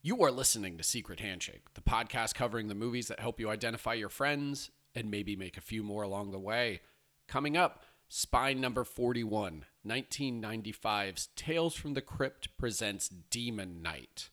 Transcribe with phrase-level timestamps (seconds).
[0.00, 3.94] You are listening to Secret Handshake, the podcast covering the movies that help you identify
[3.94, 6.82] your friends and maybe make a few more along the way.
[7.26, 14.30] Coming up, Spine number 41, 1995's Tales from the Crypt presents Demon Knight,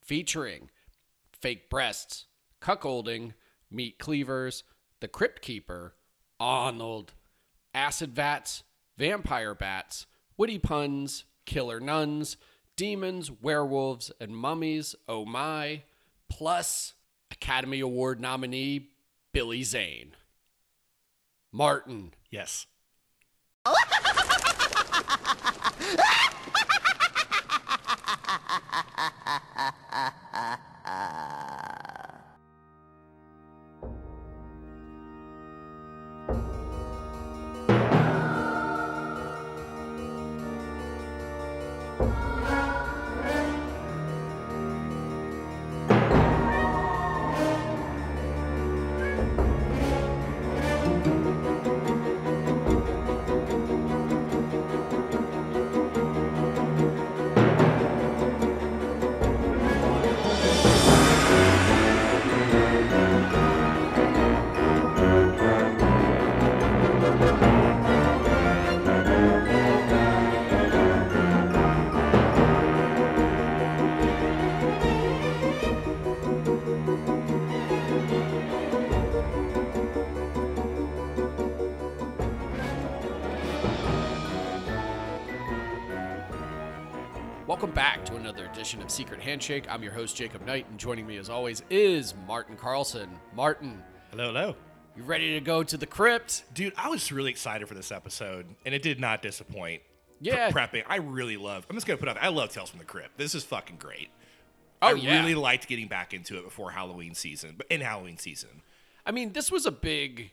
[0.00, 0.70] featuring
[1.32, 2.26] fake breasts,
[2.62, 3.34] cuckolding,
[3.68, 4.62] meat cleavers,
[5.00, 5.96] the Crypt Keeper,
[6.38, 7.14] Arnold,
[7.74, 8.62] acid vats,
[8.96, 10.06] vampire bats,
[10.36, 12.36] witty puns, killer nuns,
[12.80, 14.94] demons, werewolves, and mummies.
[15.06, 15.82] Oh my!
[16.30, 16.94] Plus
[17.30, 18.88] Academy Award nominee
[19.34, 20.16] Billy Zane.
[21.52, 22.66] Martin, Yes.
[88.52, 89.64] edition of Secret Handshake.
[89.70, 93.08] I'm your host, Jacob Knight, and joining me as always is Martin Carlson.
[93.34, 94.56] Martin, Hello, hello.
[94.96, 96.44] you ready to go to the crypt?
[96.52, 99.82] Dude, I was really excited for this episode, and it did not disappoint.
[100.18, 100.50] Pre- Yeah.
[100.50, 100.82] prepping.
[100.88, 101.64] I really love.
[101.70, 102.18] I'm just gonna put out.
[102.20, 103.16] I love Tales from the Crypt.
[103.16, 104.10] This is fucking great.
[104.82, 105.20] Oh, I yeah.
[105.20, 108.62] really liked getting back into it before Halloween season, but in Halloween season.
[109.06, 110.32] I mean, this was a big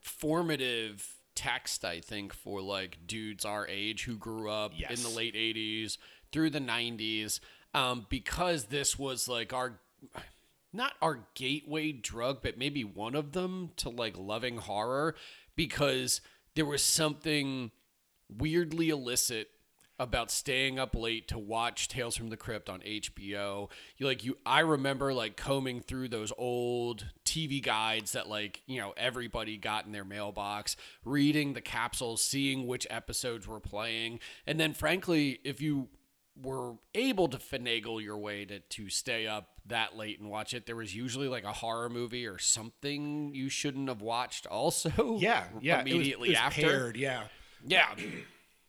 [0.00, 5.34] formative text, I think, for like dudes our age who grew up in the late
[5.34, 5.98] 80s
[6.32, 7.40] through the 90s,
[7.78, 9.78] um, because this was like our.
[10.70, 15.14] Not our gateway drug, but maybe one of them to like loving horror
[15.56, 16.20] because
[16.54, 17.70] there was something
[18.28, 19.48] weirdly illicit
[19.98, 23.68] about staying up late to watch Tales from the Crypt on HBO.
[23.96, 28.78] You like you I remember like combing through those old TV guides that like, you
[28.78, 34.20] know, everybody got in their mailbox, reading the capsules, seeing which episodes were playing.
[34.46, 35.88] And then frankly, if you
[36.40, 40.66] were able to finagle your way to to stay up that late and watch it,
[40.66, 45.18] there was usually like a horror movie or something you shouldn't have watched also.
[45.20, 45.80] Yeah, yeah.
[45.80, 46.62] it was- Immediately it was after.
[46.62, 47.24] paired, yeah.
[47.66, 47.88] Yeah.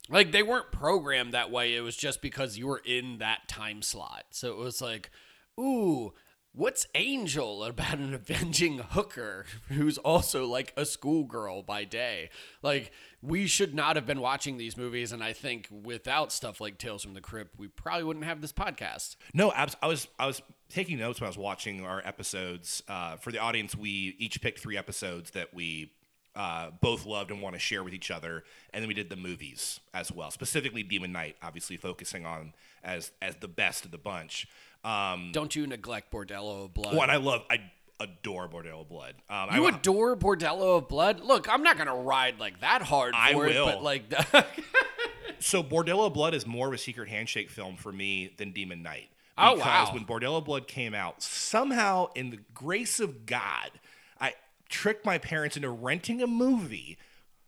[0.10, 1.76] Like they weren't programmed that way.
[1.76, 4.24] It was just because you were in that time slot.
[4.32, 5.12] So it was like,
[5.60, 6.14] ooh,
[6.52, 12.32] what's Angel about an avenging hooker who's also like a schoolgirl by day?
[12.64, 12.92] Like
[13.22, 15.12] we should not have been watching these movies.
[15.12, 18.54] And I think without stuff like Tales from the Crypt, we probably wouldn't have this
[18.54, 19.16] podcast.
[19.34, 22.84] No, I was I was taking notes when I was watching our episodes.
[22.88, 25.92] Uh, for the audience, we each picked three episodes that we
[26.36, 28.44] uh, both loved and want to share with each other,
[28.74, 30.32] and then we did the movies as well.
[30.32, 32.54] Specifically, Demon Knight, obviously focusing on
[32.84, 34.48] as as the best of the bunch.
[34.84, 36.94] Um, Don't you neglect Bordello of Blood?
[36.94, 39.16] and I love I adore Bordello of Blood.
[39.30, 41.20] Um, you I, adore Bordello of Blood?
[41.22, 43.66] Look, I'm not going to ride like that hard for I it, will.
[43.66, 44.04] but like
[45.40, 48.84] so Bordello of Blood is more of a secret handshake film for me than Demon
[48.84, 49.10] Knight.
[49.38, 49.94] Oh, Because wow.
[49.94, 53.72] when Bordello of Blood came out, somehow in the grace of God,
[54.20, 54.34] I
[54.68, 56.98] tricked my parents into renting a movie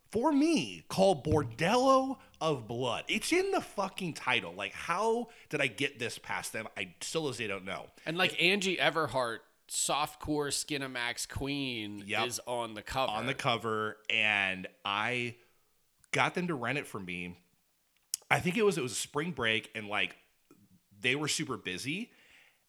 [0.10, 3.04] for me called Bordello of Blood.
[3.08, 4.54] It's in the fucking title.
[4.54, 6.68] Like, how did I get this past them?
[6.78, 7.88] I still as they don't know.
[8.06, 9.40] And like Angie Everhart,
[9.72, 12.28] softcore Skinamax Queen Yep.
[12.28, 13.12] is on the cover.
[13.12, 15.36] on the cover and I
[16.12, 17.38] got them to rent it for me.
[18.30, 20.16] I think it was it was a spring break and like
[21.00, 22.12] they were super busy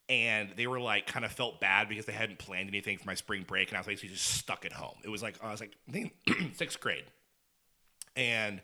[0.09, 3.15] and they were like kind of felt bad because they hadn't planned anything for my
[3.15, 4.97] spring break and I was basically just stuck at home.
[5.05, 6.13] It was like I was like I think
[6.55, 7.05] sixth grade.
[8.15, 8.61] And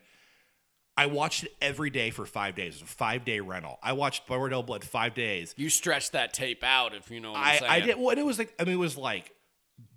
[0.99, 2.75] I watched it every day for five days.
[2.75, 3.79] It was a five day rental.
[3.81, 5.53] I watched Bordello Blood five days.
[5.57, 7.71] you stretched that tape out, if you know what I'm I, saying.
[7.71, 7.97] I did.
[7.97, 9.33] Well, and it was like I mean, it was like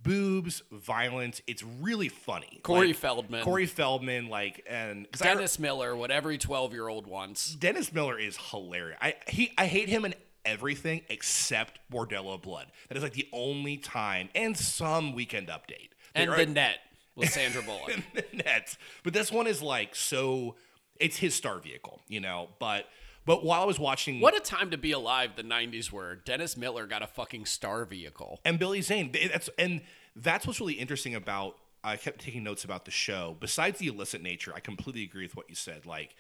[0.05, 1.43] boobs, violence.
[1.49, 2.61] It's really funny.
[2.63, 7.09] Corey Like, Feldman, Corey Feldman, like, and I- Dennis Miller, what every 12 year old
[7.09, 7.55] wants.
[7.57, 8.99] Dennis Miller is hilarious.
[9.03, 10.15] I he I hate him in
[10.45, 12.67] everything except Bordello Blood.
[12.89, 15.91] That is like the only time, and some Weekend Update.
[16.15, 16.79] And the net
[17.17, 18.03] with Sandra Bullock.
[18.15, 18.77] the net.
[19.03, 20.55] But this one is like so
[21.03, 22.49] it's his star vehicle, you know.
[22.59, 22.87] But
[23.27, 26.17] But while I was watching, What a time to be alive the 90s were.
[26.17, 28.41] Dennis Miller got a fucking star vehicle.
[28.45, 29.13] and Billy Zane.
[29.13, 29.83] That's and
[30.17, 31.57] that's what's really interesting about.
[31.85, 33.37] I kept taking notes about the show.
[33.41, 35.85] Besides the illicit nature, I completely agree with what you said.
[35.85, 36.15] Like,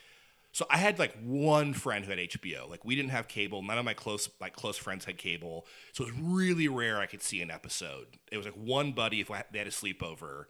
[0.50, 2.68] so I had like one friend who had HBO.
[2.68, 3.62] Like, we didn't have cable.
[3.62, 7.06] None of my close like close friends had cable, so it was really rare I
[7.06, 8.06] could see an episode.
[8.32, 10.46] It was like one buddy if I- they had a sleepover,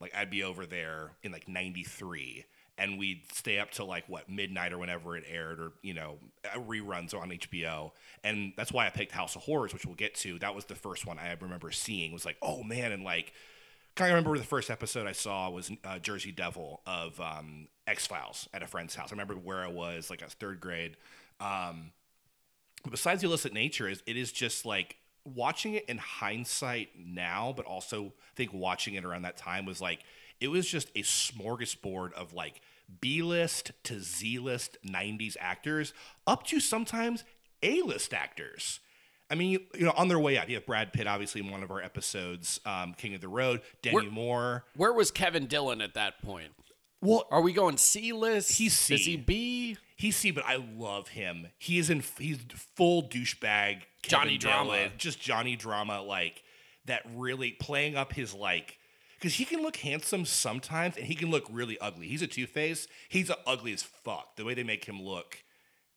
[0.00, 2.44] like I'd be over there in like '93.
[2.78, 6.18] And we'd stay up till like what midnight or whenever it aired, or you know,
[6.44, 7.92] uh, reruns on HBO.
[8.24, 10.38] And that's why I picked House of Horrors, which we'll get to.
[10.38, 12.12] That was the first one I remember seeing.
[12.12, 13.32] Was like, oh man, and like
[13.94, 18.06] kind of remember the first episode I saw was uh, Jersey Devil of um, X
[18.06, 19.10] Files at a friend's house.
[19.10, 20.96] I remember where I was, like I was third grade.
[21.40, 21.92] Um,
[22.82, 27.52] but besides the illicit nature, is it is just like watching it in hindsight now,
[27.56, 30.00] but also I think watching it around that time was like
[30.42, 32.60] it was just a smorgasbord of like
[33.00, 35.92] B list to Z list '90s actors,
[36.26, 37.24] up to sometimes
[37.62, 38.80] A list actors.
[39.30, 41.50] I mean, you, you know, on their way out, you have Brad Pitt, obviously, in
[41.50, 44.64] one of our episodes, um, King of the Road, Demi We're- Moore.
[44.76, 46.52] Where was Kevin Dillon at that point?
[47.00, 48.52] Well, Are we going C list?
[48.58, 48.94] He's C.
[48.94, 49.76] Is he B?
[49.96, 51.48] He's C, but I love him.
[51.58, 52.38] He is in he's
[52.76, 54.88] full douchebag Kevin Johnny drama.
[54.98, 56.42] Just Johnny drama, like
[56.84, 57.02] that.
[57.14, 58.78] Really playing up his like
[59.22, 62.08] because he can look handsome sometimes and he can look really ugly.
[62.08, 62.88] He's a Two Face.
[63.08, 64.34] He's ugly as fuck.
[64.34, 65.44] The way they make him look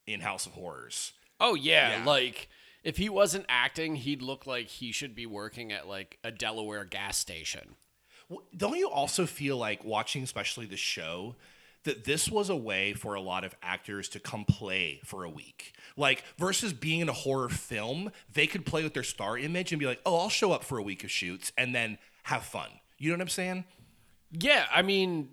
[0.06, 1.12] in House of Horrors.
[1.39, 2.06] Oh yeah, Yeah.
[2.06, 2.48] like
[2.83, 6.86] if he wasn't acting, he'd look like he should be working at like a Delaware
[6.86, 7.75] gas station.
[8.30, 11.36] Well, Don't you also feel like watching, especially the show,
[11.83, 15.30] that this was a way for a lot of actors to come play for a
[15.30, 15.74] week?
[15.98, 19.80] Like, versus being in a horror film, they could play with their star image and
[19.80, 22.69] be like, oh, I'll show up for a week of shoots and then have fun.
[22.97, 23.65] You know what I'm saying?
[24.31, 25.30] Yeah, I mean,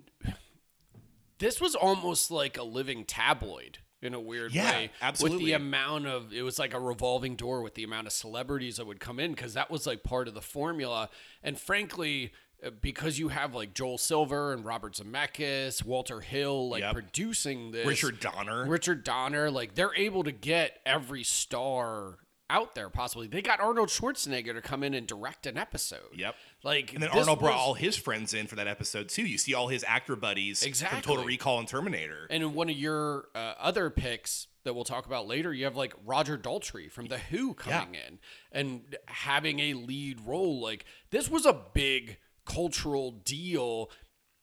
[1.39, 4.91] this was almost like a living tabloid in a weird Yeah, way.
[5.21, 8.77] With the amount of, it was like a revolving door with the amount of celebrities
[8.77, 11.09] that would come in because that was like part of the formula.
[11.41, 12.33] And frankly,
[12.65, 16.93] uh, because you have like Joel Silver and Robert Zemeckis, Walter Hill, like Yep.
[16.93, 18.67] producing this, Richard Donner.
[18.67, 22.19] Richard Donner, like they're able to get every star
[22.49, 23.27] out there possibly.
[23.27, 26.09] They got Arnold Schwarzenegger to come in and direct an episode.
[26.15, 26.35] Yep.
[26.63, 29.23] Like And then Arnold brought all his friends in for that episode too.
[29.23, 32.27] You see all his actor buddies from Total Recall and Terminator.
[32.29, 35.75] And in one of your uh, other picks that we'll talk about later, you have
[35.75, 38.19] like Roger Daltrey from The Who coming in
[38.51, 40.61] and having a lead role.
[40.61, 43.91] Like this was a big cultural deal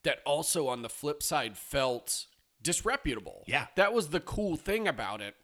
[0.03, 2.27] that also on the flip side felt
[2.63, 3.45] disreputable.
[3.47, 3.67] Yeah.
[3.77, 5.37] That was the cool thing about it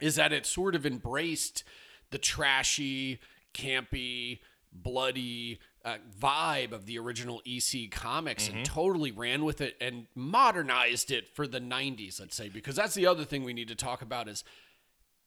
[0.00, 1.64] is that it sort of embraced
[2.10, 3.20] the trashy,
[3.54, 4.40] campy,
[4.72, 11.10] bloody uh, vibe of the original EC comics and totally ran with it and modernized
[11.10, 14.00] it for the 90s, let's say, because that's the other thing we need to talk
[14.00, 14.44] about is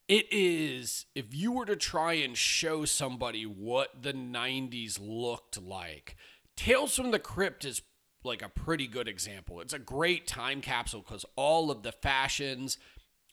[0.08, 6.16] it is if you were to try and show somebody what the 90s looked like
[6.56, 7.82] tales from the crypt is
[8.24, 9.62] like a pretty good example.
[9.62, 12.78] It's a great time capsule because all of the fashions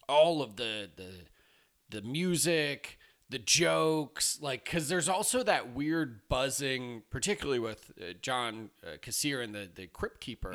[0.08, 1.10] all of the the
[1.90, 2.98] the music
[3.34, 9.42] the jokes like because there's also that weird buzzing particularly with uh, john uh, kassir
[9.42, 10.54] and the the crypt keeper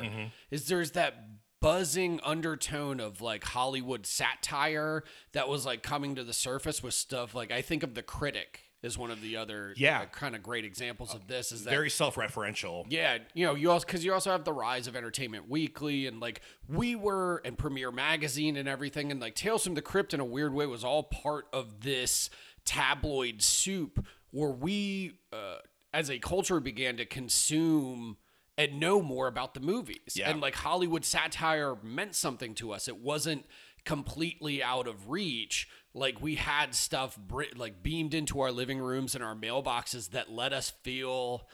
[0.50, 1.26] is there's that
[1.60, 7.34] buzzing undertone of like hollywood satire that was like coming to the surface with stuff
[7.34, 10.06] like i think of the critic is one of the other Yeah.
[10.06, 12.86] kind of great examples of this is that Very self-referential.
[12.88, 16.18] yeah, you know, you also because you also have the rise of Entertainment Weekly and
[16.18, 20.20] like we were and Premiere Magazine and everything, and like Tales from the Crypt in
[20.20, 22.30] a weird way was all part of this
[22.64, 25.56] tabloid soup where we, uh,
[25.92, 28.16] as a culture, began to consume
[28.56, 30.14] and know more about the movies.
[30.14, 30.30] Yeah.
[30.30, 32.88] And like Hollywood satire meant something to us.
[32.88, 33.46] It wasn't
[33.84, 35.68] completely out of reach.
[35.94, 37.18] Like we had stuff
[37.56, 41.48] like beamed into our living rooms and our mailboxes that let us feel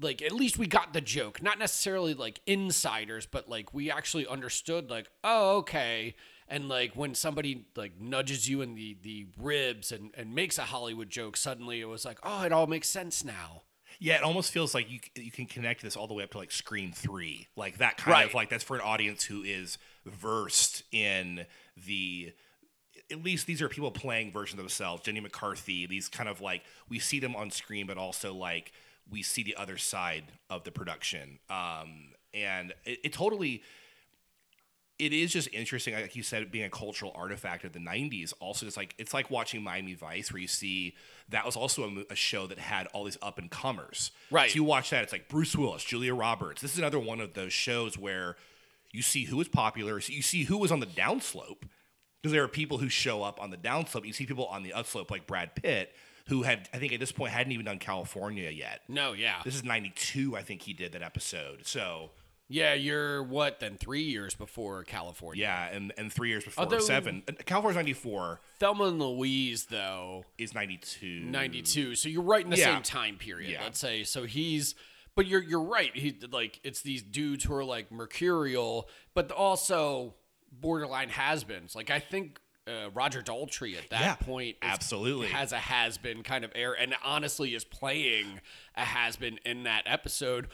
[0.00, 4.26] like at least we got the joke not necessarily like insiders but like we actually
[4.26, 6.14] understood like oh okay
[6.50, 10.62] and like when somebody like nudges you in the the ribs and and makes a
[10.62, 13.62] hollywood joke suddenly it was like oh it all makes sense now
[13.98, 16.38] Yeah, it almost feels like you you can connect this all the way up to
[16.38, 18.26] like Scream Three, like that kind Right.
[18.28, 21.46] of like that's for an audience who is versed in
[21.86, 22.32] the.
[23.10, 25.02] At least these are people playing versions of themselves.
[25.02, 28.72] Jenny McCarthy, these kind of like we see them on screen, but also like
[29.10, 31.40] we see the other side of the production.
[31.50, 33.62] Um, and it, it totally
[35.00, 38.34] it is just interesting, like you said, being a cultural artifact of the '90s.
[38.38, 40.94] Also, just like it's like watching Miami Vice, where you see
[41.30, 44.10] that was also a, a show that had all these up and comers.
[44.30, 44.50] Right.
[44.50, 46.60] So you watch that, it's like Bruce Willis, Julia Roberts.
[46.60, 48.36] This is another one of those shows where
[48.92, 51.62] you see who was popular, so you see who was on the downslope,
[52.20, 54.04] because there are people who show up on the downslope.
[54.04, 55.94] You see people on the upslope like Brad Pitt,
[56.28, 58.82] who had I think at this point hadn't even done Kalifornia yet.
[58.86, 59.36] No, yeah.
[59.44, 61.66] This is '92, I think he did that episode.
[61.66, 62.10] So
[62.52, 63.76] Yeah, you're what then?
[63.76, 65.36] Three years before Kalifornia.
[65.36, 67.22] yeah, and and three years before Although- seven.
[67.46, 71.20] Kalifornia's '94 Thelma and Louise though, is '92.
[71.20, 71.94] 92.
[71.94, 72.74] So you're right in the Yeah.
[72.74, 73.52] same time period.
[73.52, 73.62] Yeah.
[73.62, 74.02] Let's say.
[74.04, 74.74] So he's
[75.14, 75.94] but you're you're right.
[75.96, 80.14] He like it's these dudes who are like mercurial, but also
[80.52, 81.74] borderline has-beens.
[81.76, 85.28] Like I think uh, Roger Daltrey at that Yeah, point is- absolutely.
[85.28, 88.40] has a has-been kind of air and honestly is playing
[88.76, 90.48] a has-been in that episode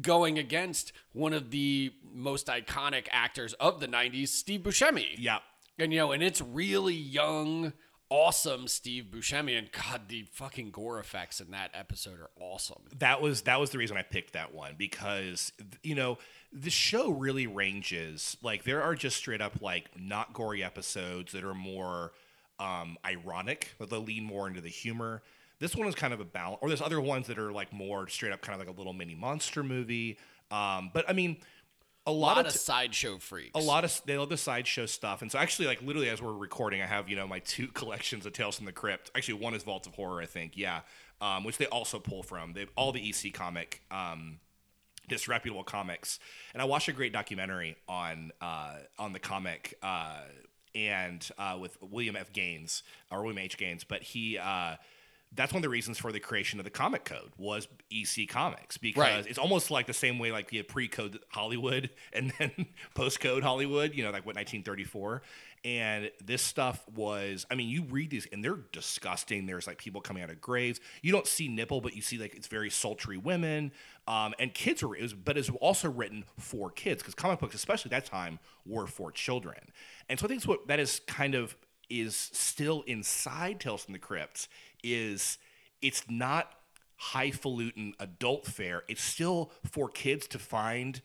[0.00, 5.14] going against one of the most iconic actors of the 90s, Steve Buscemi.
[5.18, 5.38] Yeah,
[5.78, 7.72] And you know, and it's really young,
[8.08, 9.58] awesome Steve Buscemi.
[9.58, 12.82] And God, the fucking gore effects in that episode are awesome.
[12.98, 16.18] that was that was the reason I picked that one because you know
[16.52, 18.36] the show really ranges.
[18.42, 22.12] Like there are just straight up like not gory episodes that are more
[22.58, 25.22] um, ironic, that they lean more into the humor.
[25.58, 28.08] This one is kind of a balance, or there's other ones that are like more
[28.08, 30.18] straight up, kind of like a little mini monster movie.
[30.50, 31.38] Um, but I mean,
[32.06, 33.52] a A lot, lot of of sideshow freaks.
[33.54, 36.32] a lot of they love the sideshow stuff, and so actually, like literally, as we're
[36.32, 39.10] recording, I have you know my two collections of Tales from the Crypt.
[39.16, 40.80] Actually, one is Vault of Horror, I think, yeah,
[41.20, 42.52] um, which they also pull from.
[42.52, 44.38] They all the EC comic, um,
[45.08, 46.18] disreputable comics,
[46.52, 49.74] and I watched a great documentary on uh, on the comic.
[49.82, 50.20] Uh,
[50.74, 52.30] and uh, with William F.
[52.34, 53.56] Gaines or William H.
[53.56, 54.76] Gaines, but he uh,
[55.36, 58.76] that's one of the reasons for the creation of the comic code was EC Comics
[58.78, 59.26] because Right.
[59.26, 62.50] it's almost like the same way like you pre-code Hollywood and then
[62.94, 65.22] post-code Hollywood, you know, like what 1934.
[65.64, 69.46] And this stuff was, I mean, you read these and they're disgusting.
[69.46, 70.80] There's like people coming out of graves.
[71.02, 73.72] You don't see nipple, but you see like it's very sultry women.
[74.06, 77.56] Um, and kids are, it was, but it's also written for kids because comic books,
[77.56, 79.58] especially at that time, were for children.
[80.08, 81.56] And so I think it's what that is kind of
[81.88, 84.48] is still inside Tales from the Crypt
[84.82, 85.38] is
[85.82, 86.52] it's not
[86.96, 88.82] highfalutin adult fare.
[88.88, 91.00] It's still for kids to find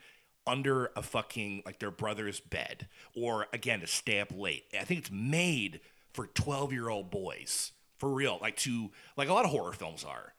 [0.48, 4.66] under a fucking like their brother's bed or again to stay up late.
[4.80, 5.82] I think it's made
[6.14, 8.40] for 12 year old boys for real.
[8.42, 10.34] Like to like a lot of horror films are.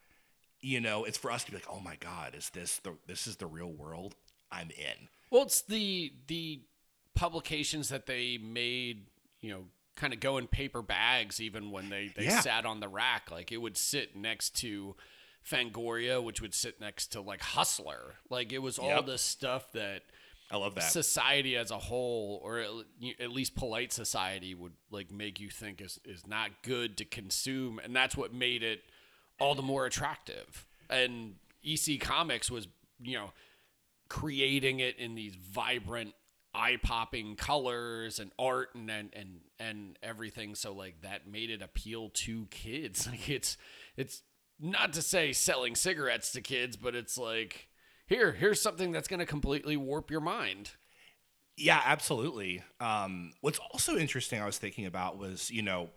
[0.61, 3.27] You know, it's for us to be like, oh my god, is this the this
[3.27, 4.15] is the real world?
[4.51, 5.09] I'm in.
[5.31, 6.61] Well, it's the the
[7.15, 9.07] publications that they made,
[9.41, 9.65] you know,
[9.97, 12.41] kind of go in paper bags even when they, they Yeah.
[12.41, 13.31] sat on the rack.
[13.31, 14.97] Like it would sit next to
[15.47, 18.15] Fangoria, which would sit next to like Hustler.
[18.31, 19.07] Like it was all Yep.
[19.07, 20.03] this stuff that
[20.51, 20.91] I love that.
[20.93, 22.71] society as a whole, or at,
[23.21, 27.79] at least polite society, would like make you think is is not good to consume,
[27.79, 28.83] and that's what made it
[29.41, 30.67] all the more attractive.
[30.91, 32.69] And EC Comics was,
[33.01, 33.33] you know,
[34.09, 36.15] creating it in these vibrant,
[36.55, 40.55] eye-popping colors and art and and and, and everything.
[40.55, 43.07] So like that made it appeal to kids.
[43.11, 43.57] Like it's
[43.97, 44.23] it's
[44.61, 47.69] not to say selling cigarettes to kids, but it's like
[48.07, 50.73] here here's something that's going to completely warp your mind.
[51.57, 52.63] Yeah, absolutely.
[52.81, 55.91] Um, what's also interesting, I was thinking about was, you know,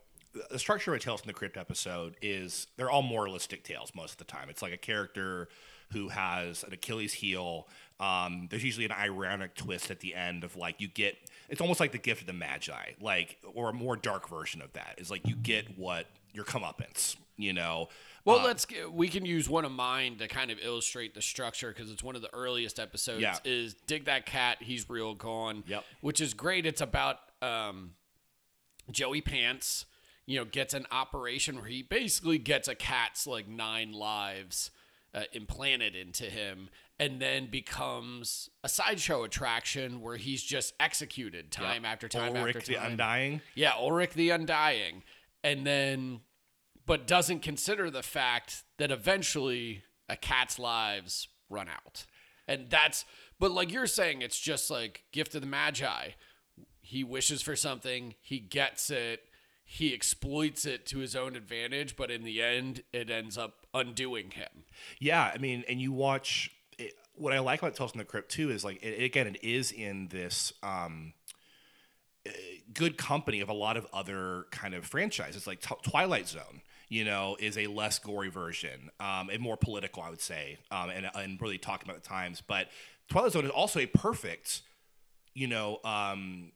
[0.52, 4.12] the structure of a Tales from the Crypt episode is they're all moralistic tales most
[4.12, 4.50] of the time.
[4.50, 5.48] It's like a character
[5.92, 7.68] who has an Achilles heel.
[8.00, 11.16] Um, there's usually an ironic twist at the end of like you get.
[11.50, 14.74] It's almost like the gift of the Magi, like or a more dark version of
[14.74, 17.16] that is like you get what your comeuppance.
[17.38, 17.90] You know,
[18.24, 21.22] Well, Uh, let's get, we can use one of mine to kind of illustrate the
[21.22, 23.22] structure because it's one of the earliest episodes.
[23.22, 23.38] Yeah.
[23.44, 24.60] Is dig that cat?
[24.62, 25.66] He's real gone.
[25.68, 25.84] Yep.
[26.00, 26.66] Which is great.
[26.66, 27.92] It's about um,
[28.90, 29.86] Joey Pants.
[30.28, 34.72] You know, gets an operation where he basically gets a cat's like nine lives
[35.16, 36.70] uh, implanted into him,
[37.00, 42.74] and then becomes a sideshow attraction where he's just executed time after time Ulrich after
[42.74, 42.92] the time.
[42.92, 43.42] Undying.
[43.56, 45.04] Yeah, Ulrich the Undying.
[45.44, 46.20] And then,
[46.86, 52.06] but doesn't consider the fact that eventually a cat's lives run out.
[52.48, 53.06] And that's,
[53.40, 56.10] but like you're saying, it's just like gift of the Magi.
[56.82, 59.22] He wishes for something, he gets it,
[59.64, 64.32] he exploits it to his own advantage, but in the end, it ends up undoing
[64.32, 64.64] him.
[65.00, 66.50] Yeah, I mean, and you watch.
[66.80, 69.44] It, what I like about Tales from the Crypt too is like it, again, it
[69.44, 71.14] is in this um,
[72.28, 72.32] uh,
[72.74, 76.62] good company of a lot of other kind of franchises, like T- Twilight Zone.
[76.88, 80.92] You know, is a less gory version, um, and more political, I would say, um,
[80.92, 82.44] and and really talking about the times.
[82.46, 82.68] But
[83.10, 84.62] Twilight Zone is also a perfect,
[85.34, 86.52] you know, um,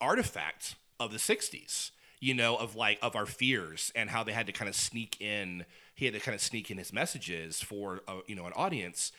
[0.00, 1.90] artifact of the '60s.
[2.20, 5.20] You know, of like of our fears and how they had to kind of sneak
[5.20, 5.64] in.
[5.94, 9.12] He had to kind of sneak in his messages for a, you know an audience.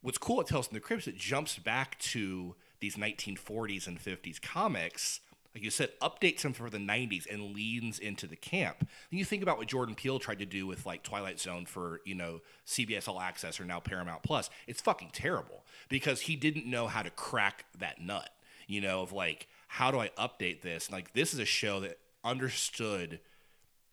[0.00, 4.40] What's cool at Tales from the Crypt it jumps back to these 1940s and 50s
[4.40, 5.20] comics
[5.58, 8.78] like you said, updates them for the 90s and leans into the camp.
[8.78, 12.00] Then you think about what Jordan Peele tried to do with like Twilight Zone for,
[12.04, 14.50] you know, CBS All Access or now Paramount Plus.
[14.68, 18.30] It's fucking terrible because he didn't know how to crack that nut,
[18.68, 20.92] you know, of like, how do I update this?
[20.92, 23.18] Like, this is a show that understood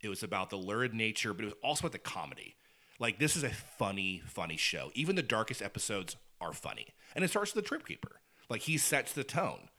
[0.02, 2.56] it was about the lurid nature, but it was also about the comedy.
[3.00, 4.92] Like, this is a funny, funny show.
[4.94, 6.88] Even the darkest episodes are funny.
[7.16, 8.20] And it starts with the Crypt Keeper.
[8.50, 9.70] Like, he sets the tone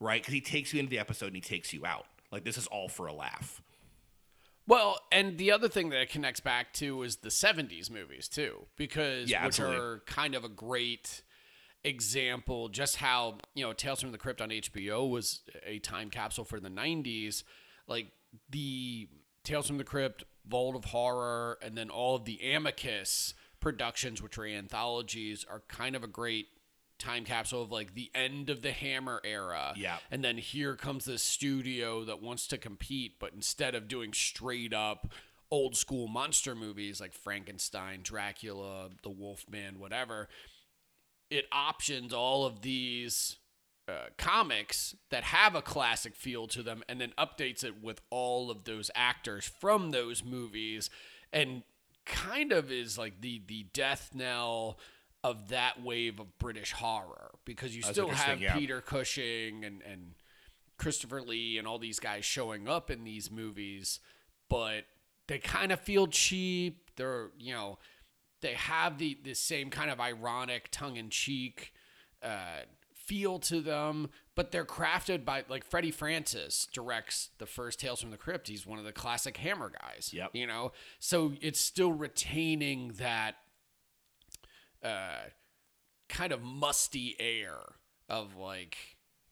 [0.00, 0.20] right?
[0.22, 2.06] Because he takes you into the episode and he takes you out.
[2.30, 3.62] Like this is all for a laugh.
[4.66, 8.66] Well, and the other thing that it connects back to is the '70s movies too,
[8.76, 9.78] because Yeah, which absolutely.
[9.78, 11.22] are kind of a great
[11.84, 16.44] example just how you know Tales from the Crypt on HBO was a time capsule
[16.44, 17.44] for the '90s,
[17.86, 18.08] like
[18.50, 19.08] the
[19.48, 24.36] Tales from the Crypt, Vault of Horror, and then all of the Amicus productions, which
[24.36, 26.48] are anthologies, are kind of a great
[26.98, 29.72] time capsule of like the end of the Hammer era.
[29.74, 29.98] Yeah.
[30.10, 34.74] And then here comes this studio that wants to compete, but instead of doing straight
[34.74, 35.12] up
[35.50, 40.28] old school monster movies like Frankenstein, Dracula, The Wolfman, whatever,
[41.30, 43.36] it options all of these
[43.88, 48.50] uh, comics that have a classic feel to them and then updates it with all
[48.50, 50.90] of those actors from those movies
[51.32, 51.62] and
[52.04, 54.78] kind of is like the the death knell
[55.24, 58.54] of that wave of British horror because you That's still have yeah.
[58.54, 60.14] Peter Cushing and and
[60.76, 64.00] Christopher Lee and all these guys showing up in these movies
[64.48, 64.84] but
[65.26, 67.78] they kind of feel cheap they're you know
[68.40, 71.72] they have the the same kind of ironic tongue-in-cheek
[72.22, 72.62] uh,
[73.08, 78.10] feel to them but they're crafted by like freddie francis directs the first tales from
[78.10, 80.30] the crypt he's one of the classic hammer guys Yep.
[80.34, 83.36] you know so it's still retaining that
[84.84, 85.24] uh,
[86.08, 87.58] kind of musty air
[88.08, 88.76] of like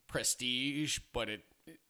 [0.09, 1.42] prestige, but it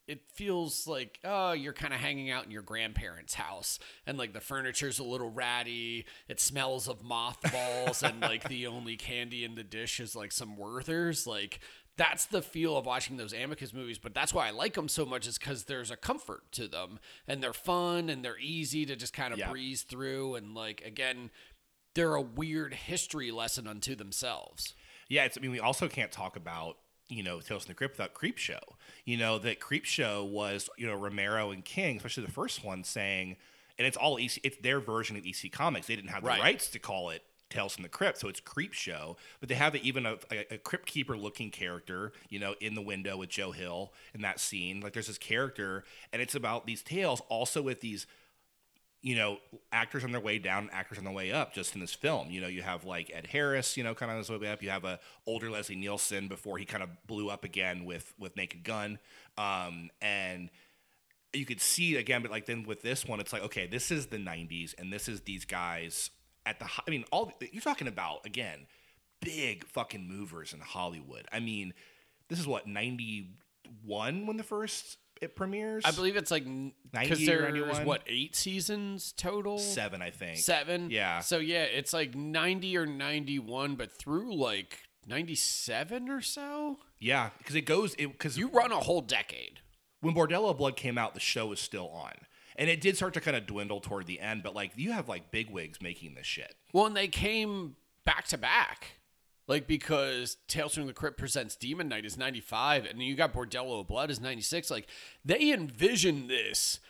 [0.06, 4.32] it feels like oh you're kind of hanging out in your grandparents' house and like
[4.32, 6.06] the furniture's a little ratty.
[6.28, 10.56] It smells of mothballs and like the only candy in the dish is like some
[10.56, 11.26] Werthers.
[11.26, 11.60] Like
[11.96, 15.06] that's the feel of watching those Amicus movies, but that's why I like them so
[15.06, 18.96] much is because there's a comfort to them and they're fun and they're easy to
[18.96, 19.50] just kind of Yeah.
[19.50, 21.30] breeze through and like again
[21.94, 24.74] they're a weird history lesson unto themselves.
[25.08, 26.76] Yeah, it's, I mean, we also can't talk about
[27.08, 28.58] you know Tales from the Crypt without Creep Show.
[29.04, 32.84] You know that Creep Show was you know Romero and King, especially the first one,
[32.84, 33.36] saying,
[33.78, 35.86] and it's all EC, it's their version of EC Comics.
[35.86, 36.40] They didn't have the Right.
[36.42, 39.16] rights to call it Tales from the Crypt, so it's Creep Show.
[39.40, 42.82] But they have even a, a, a Crypt Keeper looking character, you know, in the
[42.82, 44.80] window with Joe Hill in that scene.
[44.80, 48.06] Like there's this character, and it's about these tales, also with these
[49.02, 49.38] you know,
[49.70, 51.54] actors on their way down, actors on their way up.
[51.54, 54.14] Just in this film, you know, you have like Ed Harris, you know, kind of
[54.16, 54.62] on his way up.
[54.64, 58.36] You have a older Leslie Nielsen before he kind of blew up again with with
[58.36, 58.98] Naked Gun,
[59.38, 60.50] um, and
[61.32, 64.06] you could see again, but like then with this one, it's like okay, this is
[64.06, 66.10] the '90s, and this is these guys
[66.46, 66.66] at the.
[66.86, 68.66] I mean, all you're talking about again,
[69.20, 71.26] big fucking movers in Hollywood.
[71.32, 71.74] I mean,
[72.28, 75.82] this is what '91 when the first it premieres.
[75.84, 77.86] I believe it's like because 90 or there's 91?
[77.86, 79.58] what eight seasons total.
[79.58, 80.38] seven, I think.
[80.38, 80.90] Seven.
[80.90, 81.20] Yeah.
[81.20, 86.78] So yeah, it's like ninety or ninety one, but through like ninety seven or so,
[86.98, 89.60] Yeah, because it goes because you run a whole decade.
[90.00, 92.12] when Bordello Blood came out, the show was still on,
[92.56, 94.42] and it did start to kind of dwindle toward the end.
[94.42, 96.54] But like you have like big wigs making this shit.
[96.72, 98.98] Well, and they came back to back.
[99.48, 103.80] Like because Tales from the Crypt presents Demon Knight is 95 and you got Bordello
[103.80, 104.70] of Blood is 96.
[104.72, 104.88] Like
[105.24, 106.80] they envisioned this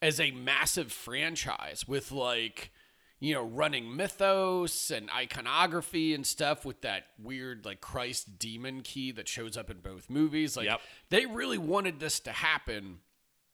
[0.00, 2.70] as a massive franchise with like
[3.18, 9.10] you know running mythos and iconography and stuff with that weird like Christ demon key
[9.12, 10.56] that shows up in both movies.
[10.56, 10.80] Like Yep.
[11.10, 12.98] they really wanted this to happen.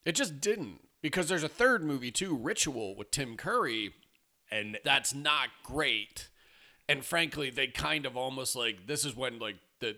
[0.05, 3.93] It just didn't because there's a third movie too, Ritual with Tim Curry
[4.51, 6.29] And that's not great.
[6.89, 9.95] And frankly, they kind of almost like this is when like the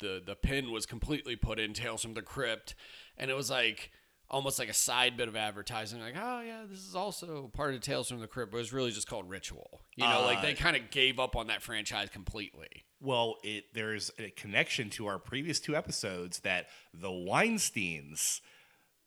[0.00, 2.74] the the pin was completely put in Tales from the Crypt,
[3.16, 3.92] and it was like
[4.28, 7.80] almost like a side bit of advertising, like oh yeah, this is also part of
[7.82, 9.82] Tales from the Crypt, but it was really just called Ritual.
[9.94, 12.84] You know, like Uh, they kind of gave up on that franchise completely.
[13.00, 18.40] well, it there's a connection to our previous two episodes that the Weinstein's.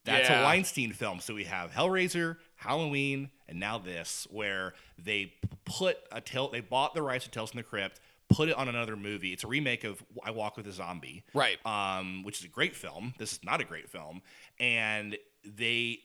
[0.07, 0.41] That's Yeah.
[0.41, 1.19] a Weinstein film.
[1.19, 5.33] So we have Hellraiser, Halloween, and now this, where they
[5.65, 6.49] put a tale.
[6.49, 9.31] They bought the rights to Tales from the Crypt, put it on another movie.
[9.33, 11.23] It's a remake of I Walk with a Zombie.
[11.33, 11.63] Right.
[11.65, 13.13] um, which is a great film.
[13.17, 14.21] This is not a great film,
[14.59, 15.99] and they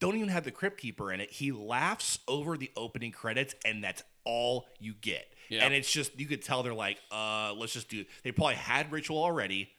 [0.00, 1.30] don't even have the Crypt Keeper in it.
[1.30, 5.26] He laughs over the opening credits, and that's all you get.
[5.48, 5.64] Yeah.
[5.64, 8.04] And it's just you could tell they're like, uh, let's just do.
[8.22, 9.70] They probably had Ritual already,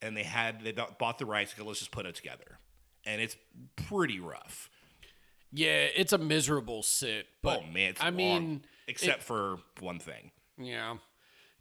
[0.00, 1.52] and they had they bought the rights.
[1.54, 2.58] Go, let's just put it together,
[3.06, 3.36] and it's
[3.76, 4.70] pretty rough.
[5.52, 7.26] Yeah, it's a miserable sit.
[7.42, 10.30] But oh man, I long, mean, except for one thing.
[10.58, 10.96] Yeah.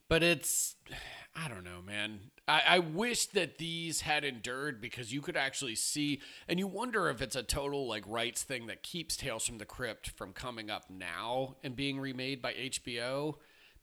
[0.08, 0.75] But it's
[1.36, 2.19] I don't know, man.
[2.47, 7.10] I, I wish that these had endured because you could actually see and you wonder
[7.10, 10.69] if it's a total like rights thing that keeps Tales from the Crypt from coming
[10.69, 13.36] up now and being remade by HBO.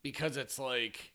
[0.02, 1.12] Because it's like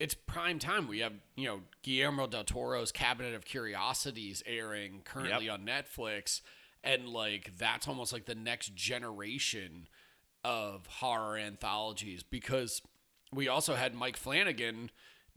[0.00, 0.88] it's prime time.
[0.88, 5.54] We have, you know, Guillermo del Toro's Cabinet of Curiosities airing currently Yep.
[5.60, 6.40] on Netflix.
[6.82, 9.88] And like that's almost like the next generation
[10.44, 12.82] of horror anthologies because
[13.32, 14.90] we also had Mike Flanagan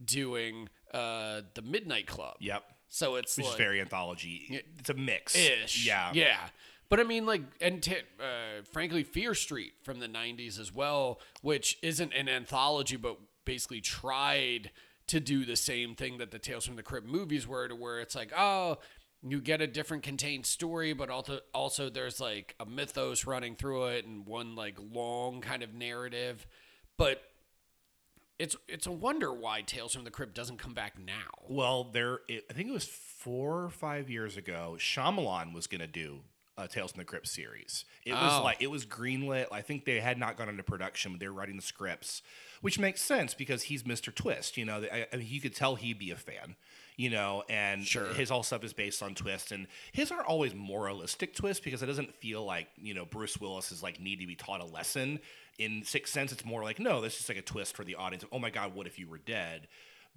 [0.04, 2.36] doing uh the Midnight Club.
[2.40, 4.62] Yep, So it's which like very anthology.
[4.80, 5.36] It's a mix.
[5.36, 5.86] ish.
[5.86, 6.50] Yeah, Yeah.
[6.90, 11.20] But I mean, like, and t- uh, frankly, Fear Street from the 90s as well,
[11.42, 13.18] which isn't an anthology, but
[13.48, 14.70] basically tried
[15.08, 18.02] to do the same thing that the Tales from the Crypt movies were, to where
[18.02, 18.78] it's like, oh,
[19.24, 23.86] you get a different contained story, but also, also there's like a mythos running through
[23.86, 26.46] it and one like long kind of narrative.
[26.98, 27.22] But
[28.38, 31.48] it's it's a wonder why Tales from the Crypt doesn't come back now.
[31.48, 34.76] Well, there, it, I think it was four or five years ago.
[34.78, 36.20] Shyamalan was going to do
[36.58, 37.86] a Tales from the Crypt series.
[38.06, 38.44] It was Oh.
[38.44, 39.46] like it was greenlit.
[39.52, 42.22] I think they had not gone into production, but they were writing the scripts,
[42.62, 44.14] which makes sense because he's Mr.
[44.14, 44.58] Twist.
[44.58, 46.56] You know, I, I mean, you could tell he'd be a fan.
[47.00, 48.12] You know, and Sure.
[48.16, 51.86] his all stuff is based on twist, and his aren't always moralistic twists because it
[51.86, 55.20] doesn't feel like you know Bruce Willis is like need to be taught a lesson.
[55.60, 58.26] In Sixth Sense, it's more like no, this is like a twist for the audience.
[58.32, 59.68] Oh my God, what if you were dead?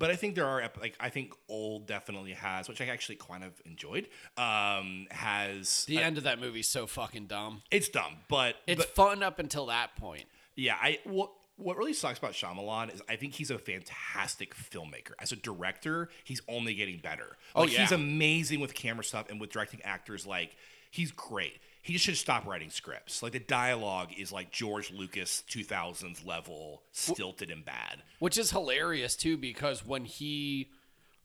[0.00, 3.16] But I think there are ep- like I think Old definitely has, which I actually
[3.16, 4.08] kind of enjoyed.
[4.36, 7.62] Um, has The end of that movie so fucking dumb.
[7.70, 10.24] it's dumb, but It's but fun up until that point.
[10.56, 15.12] yeah, I what what really sucks about Shyamalan is I think he's a fantastic filmmaker.
[15.20, 17.36] As a director, he's only getting better.
[17.54, 20.26] Oh, Like, he's amazing with camera stuff and with directing actors.
[20.26, 20.56] Like
[20.90, 21.58] he's great.
[21.82, 23.22] He just should stop writing scripts.
[23.22, 28.02] Like the dialogue is like George Lucas 2000s level, stilted and bad.
[28.18, 30.68] Which is hilarious too, because when he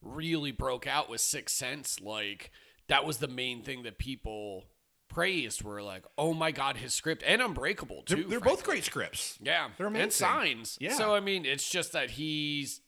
[0.01, 2.51] really broke out with Sixth Sense, like
[2.87, 4.65] that was the main thing that people
[5.09, 5.61] praised.
[5.63, 9.37] Were like, "Oh my god, his script and Unbreakable too." They're, they're both great scripts.
[9.41, 10.03] yeah, they're amazing.
[10.03, 10.77] and signs.
[10.79, 10.93] Yeah.
[10.93, 12.81] So I mean, it's just that he's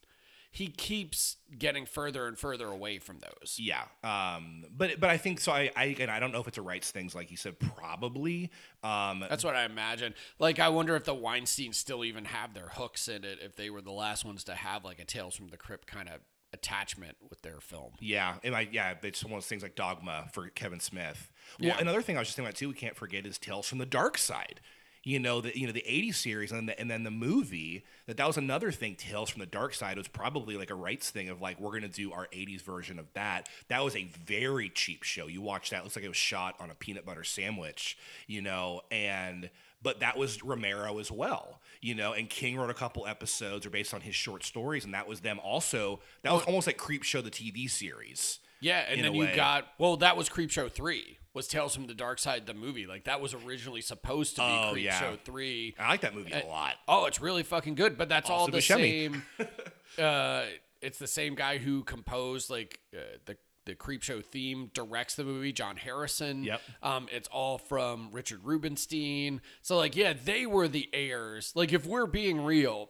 [0.58, 3.60] he keeps getting further and further away from those.
[3.60, 5.52] Yeah, um, but but I think so.
[5.52, 7.60] I I, again, I don't know if it's a rights things like you said.
[7.60, 8.50] Probably.
[8.84, 10.16] Um, That's what I imagine.
[10.40, 13.38] Like, I wonder if the Weinstein still even have their hooks in it.
[13.42, 16.10] If they were the last ones to have like a Tales from the Crypt kind
[16.10, 16.22] of
[16.54, 17.92] attachment with their film.
[18.00, 21.30] Yeah, and I, yeah, it's one of those things like Dogma for Kevin Smith.
[21.60, 21.78] Well, Yeah.
[21.80, 23.86] another thing I was just thinking about too, we can't forget is Tales from the
[23.86, 24.62] Dark Side.
[25.08, 28.18] You know the you know the '80s series and the, and then the movie that
[28.18, 28.96] that was another thing.
[28.96, 31.88] Tales from the Dark Side was probably like a rights thing of like we're gonna
[31.88, 33.48] do our '80s version of that.
[33.70, 35.28] That was a very cheap show.
[35.28, 37.98] You watch that, it looks like it was shot on a peanut butter sandwich.
[38.28, 39.50] You know, and
[39.82, 41.62] but that was Romero as well.
[41.80, 44.94] You know, and King wrote a couple episodes or based on his short stories, and
[44.94, 46.02] that was them also.
[46.24, 48.40] That was almost like Creep Show the TV series.
[48.60, 51.18] Yeah, and then you got well, that was Creepshow three.
[51.34, 52.88] Was Tales from the Dark Side the movie?
[52.88, 55.16] Like that was originally supposed to be Oh, Creepshow yeah.
[55.24, 55.76] three.
[55.78, 56.74] I like that movie a lot.
[56.88, 57.98] Oh, it's really fucking good.
[57.98, 59.12] But that's all the Buscemi.
[59.12, 59.24] same.
[60.04, 60.44] uh,
[60.82, 65.52] it's the same guy who composed like uh, the the Creepshow theme, directs the movie,
[65.52, 66.44] John Harrison.
[66.46, 66.62] Yep.
[66.82, 69.42] Um, it's all from Richard Rubenstein.
[69.62, 71.52] So like, yeah, they were the heirs.
[71.54, 72.90] Like, if we're being real,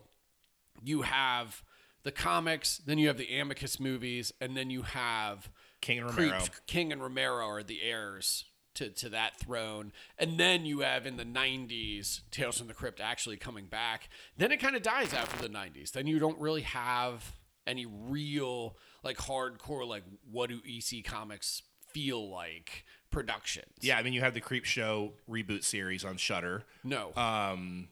[0.83, 1.63] you have
[2.03, 5.49] the comics, then you have the Amicus movies, and then you have
[5.81, 6.39] King and Romero.
[6.65, 8.45] King and Romero are the heirs
[8.77, 9.91] to, to that throne.
[10.17, 14.09] And then you have in the 90s Tales from the Crypt actually coming back.
[14.37, 15.91] Then it kind of dies after the 90s.
[15.91, 17.33] Then you don't really have
[17.65, 21.63] any real, like, hardcore, like, what do EC comics
[21.93, 23.73] feel like productions?
[23.81, 26.63] Yeah, I mean you have the Creep Show reboot series on Shudder.
[26.83, 27.13] No.
[27.15, 27.89] Um,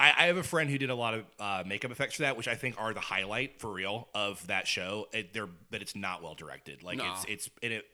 [0.00, 2.36] I, I have a friend who did a lot of uh, makeup effects for that,
[2.36, 5.08] which I think are the highlight for real of that show.
[5.12, 6.82] It, they're but it's not well directed.
[6.82, 7.12] Like No.
[7.12, 7.84] it's it's and it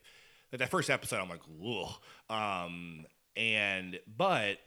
[0.52, 1.20] that first episode.
[1.20, 1.94] I'm like, ugh.
[2.30, 4.58] Um, and but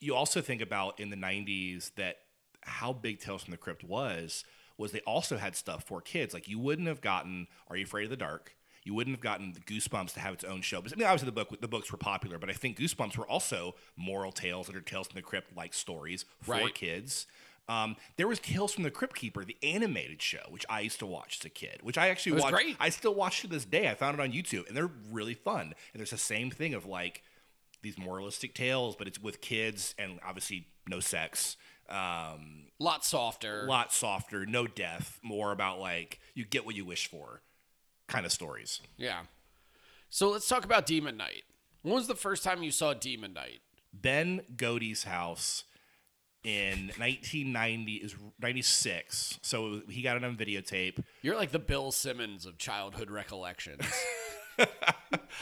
[0.00, 2.16] you also think about in the 90s that
[2.62, 4.44] how big Tales from the Crypt was
[4.78, 6.32] was they also had stuff for kids.
[6.32, 8.56] Like you wouldn't have gotten Are You Afraid of the Dark?
[8.82, 10.80] You wouldn't have gotten the Goosebumps to have its own show.
[10.80, 13.26] But I mean, obviously the book the books were popular, but I think Goosebumps were
[13.28, 16.74] also moral tales that are Tales from the Crypt like stories for Right.
[16.74, 17.26] kids.
[17.68, 21.06] Um, there was Tales from the Crypt Keeper, the animated show, which I used to
[21.06, 22.52] watch as a kid, which I actually watched.
[22.54, 22.76] great.
[22.80, 23.88] I still watch to this day.
[23.88, 25.74] I found it on YouTube, and they're really fun.
[25.92, 27.22] And there's the same thing of like
[27.82, 31.56] these moralistic tales, but it's with kids and obviously no sex.
[31.88, 33.64] Um, lot softer.
[33.66, 37.42] lot softer, no death, more about like you get what you wish for.
[38.10, 38.80] Kind of stories.
[38.98, 39.20] Yeah.
[40.10, 41.44] So let's talk about Demon Knight.
[41.82, 43.60] When was the first time you saw Demon Knight?
[43.94, 45.64] Ben Godey's house
[46.42, 49.38] in 1990 is 96.
[49.42, 51.02] So he got it on videotape.
[51.22, 53.84] You're like the Bill Simmons of childhood recollections.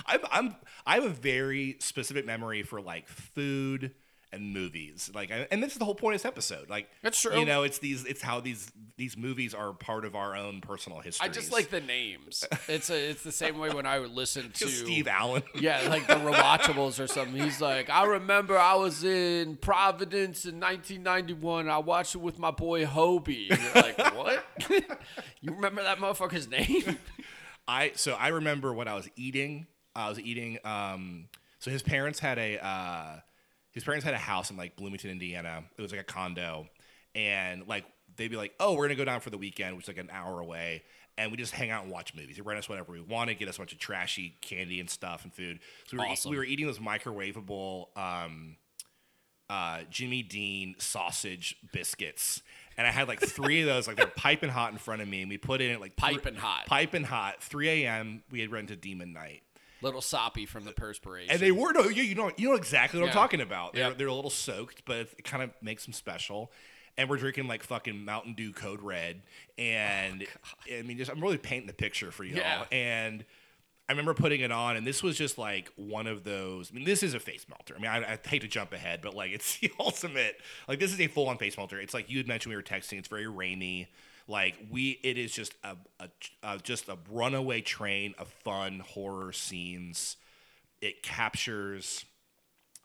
[0.06, 3.94] I'm, I'm I have a very specific memory for like food
[4.32, 5.10] and movies.
[5.14, 6.68] Like, and this is the whole point of this episode.
[6.68, 7.38] Like, That's true.
[7.38, 10.98] You know, it's these, it's how these these movies are part of our own personal
[10.98, 11.28] history.
[11.28, 12.44] I just like the names.
[12.66, 15.42] It's a, it's the same way when I would listen to Steve Allen.
[15.58, 17.40] Yeah, like the rewatchables or something.
[17.40, 21.68] He's like, I remember I was in Providence in 1991.
[21.68, 23.50] I watched it with my boy Hobie.
[23.50, 24.44] And you're like, what?
[25.40, 26.98] you remember that motherfucker's name?
[27.66, 29.66] I so I remember when I was eating.
[29.94, 30.58] I was eating.
[30.64, 33.20] Um, so his parents had a uh,
[33.78, 35.62] his parents had a house in like Bloomington, Indiana.
[35.76, 36.66] It was like a condo,
[37.14, 37.84] and like
[38.16, 40.10] they'd be like, "Oh, we're gonna go down for the weekend," which is like an
[40.12, 40.82] hour away,
[41.16, 42.36] and we just hang out and watch movies.
[42.36, 45.24] They rent us whatever we wanted, get us a bunch of trashy candy and stuff
[45.24, 45.60] and food.
[45.86, 46.30] So we were, Awesome.
[46.32, 47.96] we were eating those microwavable.
[47.96, 48.56] Um,
[49.50, 52.42] uh, Jimmy Dean sausage biscuits,
[52.76, 55.22] and I had like three of those, like they're piping hot in front of me,
[55.22, 56.66] and we put in it like Piping hot.
[56.66, 57.42] piping hot.
[57.42, 58.22] 3 a.m.
[58.30, 59.42] We had rented Demon Knight,
[59.80, 61.30] Little soppy from the perspiration.
[61.30, 63.12] and they were no, you, you know, you know exactly what Yeah.
[63.12, 63.74] I'm talking about.
[63.74, 63.98] They're, Yep.
[63.98, 66.50] they're a little soaked, but it kind of makes them special.
[66.96, 69.22] And we're drinking like fucking Mountain Dew Code Red,
[69.56, 70.26] and
[70.70, 72.64] oh, I mean, just I'm really painting the picture for you Oh, Yeah.
[72.72, 73.24] And
[73.88, 76.70] I remember putting it on, and this was just like one of those.
[76.70, 77.74] I mean, this is a face melter.
[77.74, 80.36] I mean, I, I hate to jump ahead, but like it's the ultimate.
[80.66, 81.80] Like this is a full on face melter.
[81.80, 82.98] It's like you had mentioned we were texting.
[82.98, 83.88] It's very rainy.
[84.28, 86.08] Like we, it is just a, a,
[86.42, 90.16] a just a runaway train of fun horror scenes.
[90.82, 92.04] It captures.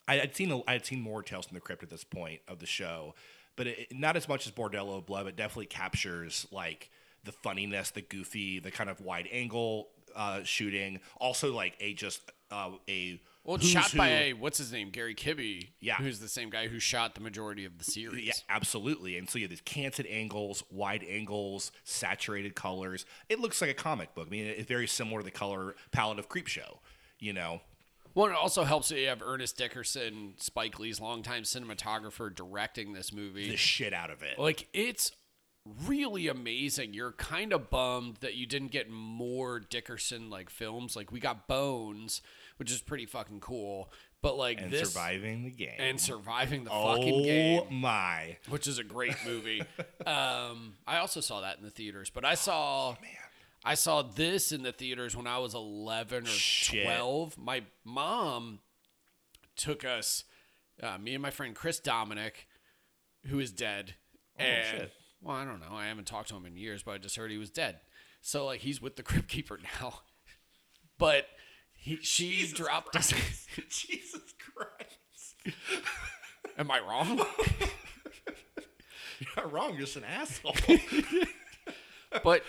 [0.07, 2.59] I, I'd seen a, I'd seen more Tales from the Crypt at this point of
[2.59, 3.13] the show,
[3.57, 5.25] but it, not as much as Bordello of Blood.
[5.25, 6.89] But definitely captures like
[7.25, 11.01] the funniness, the goofy, the kind of wide angle uh, shooting.
[11.17, 14.89] Also, like a just uh, a well, it's shot by who- a what's his name,
[14.89, 15.69] Gary Kibbe.
[15.79, 15.95] Yeah.
[15.95, 18.25] who's the same guy who shot the majority of the series.
[18.25, 19.17] Yeah, absolutely.
[19.17, 23.05] And so you have these canted angles, wide angles, saturated colors.
[23.29, 24.27] It looks like a comic book.
[24.27, 26.77] I mean, it's very similar to the color palette of Creepshow.
[27.19, 27.61] You know,
[28.15, 33.11] Well, it also helps that you have Ernest Dickerson, Spike Lee's longtime cinematographer, directing this
[33.13, 33.49] movie.
[33.49, 34.37] the shit out of it.
[34.37, 35.11] Like it's
[35.85, 36.93] really amazing.
[36.93, 40.95] You're kind of bummed that you didn't get more Dickerson like films.
[40.95, 42.21] Like we got Bones,
[42.57, 45.75] which is pretty fucking cool, but like and this surviving the game.
[45.79, 48.37] and surviving the oh fucking game, my!
[48.49, 49.61] which is a great movie.
[50.05, 52.95] um, I also saw that in the theaters, but I saw.
[53.65, 56.85] I saw this in the theaters when I was 11 or Shit.
[56.85, 57.37] 12.
[57.37, 58.59] My mom
[59.55, 60.25] took us,
[60.81, 62.47] uh, me and my friend Chris Dominic,
[63.27, 63.95] who is dead.
[64.35, 64.91] and, shit.
[65.21, 65.71] Well, I don't know.
[65.71, 67.79] I haven't talked to him in years, but I just heard he was dead.
[68.21, 70.01] So, like, he's with the Crypt Keeper now.
[70.97, 71.27] But
[71.83, 73.09] he, she dropped us.
[73.69, 74.21] Jesus
[74.55, 75.57] Christ!
[76.57, 77.17] Am I wrong?
[79.19, 79.71] You're not wrong.
[79.71, 80.55] You're just an asshole.
[82.23, 82.43] but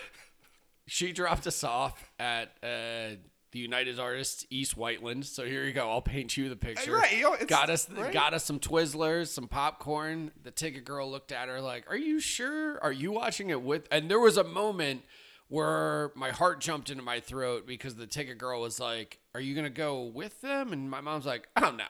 [0.87, 3.17] she dropped us off at uh,
[3.51, 5.25] the United Artists East Whiteland.
[5.25, 5.89] So here you go.
[5.89, 6.93] I'll paint you the picture.
[6.93, 8.13] Right, you know, got us right.
[8.13, 10.31] got us some Twizzlers, some popcorn.
[10.43, 12.81] The ticket girl looked at her like, "Are you sure?
[12.81, 15.03] Are you watching it with?" And there was a moment
[15.47, 19.55] where my heart jumped into my throat because the ticket girl was like, "Are you
[19.55, 21.83] gonna go with them?" And my mom's like, "I don't know."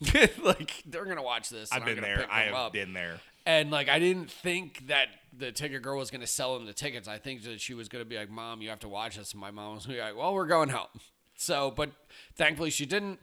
[0.42, 1.70] like they're gonna watch this.
[1.72, 2.26] I've been there.
[2.30, 2.72] I have up.
[2.72, 3.20] been there.
[3.44, 7.08] And like I didn't think that the ticket girl was gonna sell them the tickets.
[7.08, 9.40] I think that she was gonna be like, "Mom, you have to watch this." And
[9.40, 10.88] my mom was like, "Well, we're going home."
[11.34, 11.90] So, but
[12.34, 13.18] thankfully she didn't.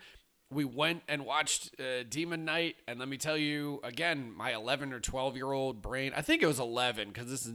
[0.51, 4.93] We went and watched uh, Demon Knight, and let me tell you again, my 11
[4.93, 6.11] or 12 year old brain.
[6.15, 7.53] I think it was 11 because this is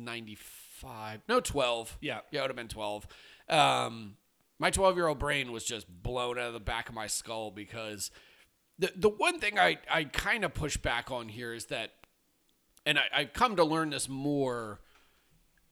[0.85, 1.21] 95.
[1.29, 1.99] No, 12.
[2.01, 2.21] Yeah.
[2.31, 3.07] yeah, it would have been 12.
[3.49, 4.17] Um,
[4.59, 7.51] my 12 year old brain was just blown out of the back of my skull
[7.51, 8.11] because
[8.79, 11.91] the the one thing I I kind of push back on here is that
[12.87, 14.81] and I, I've come to learn this more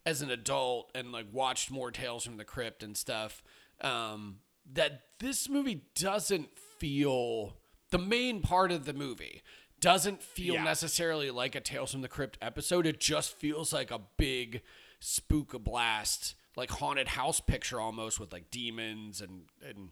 [0.05, 3.42] as an adult and like watched more Tales from the Crypt and stuff.
[3.81, 4.38] Um,
[4.72, 6.48] that this movie doesn't
[6.79, 7.57] feel
[7.90, 9.42] the main part of the movie
[9.81, 10.64] doesn't feel Yeah.
[10.64, 12.87] necessarily like a Tales from the Crypt episode.
[12.87, 14.62] It just feels like a big
[15.03, 19.91] spook a blast, like haunted house picture almost with like demons and and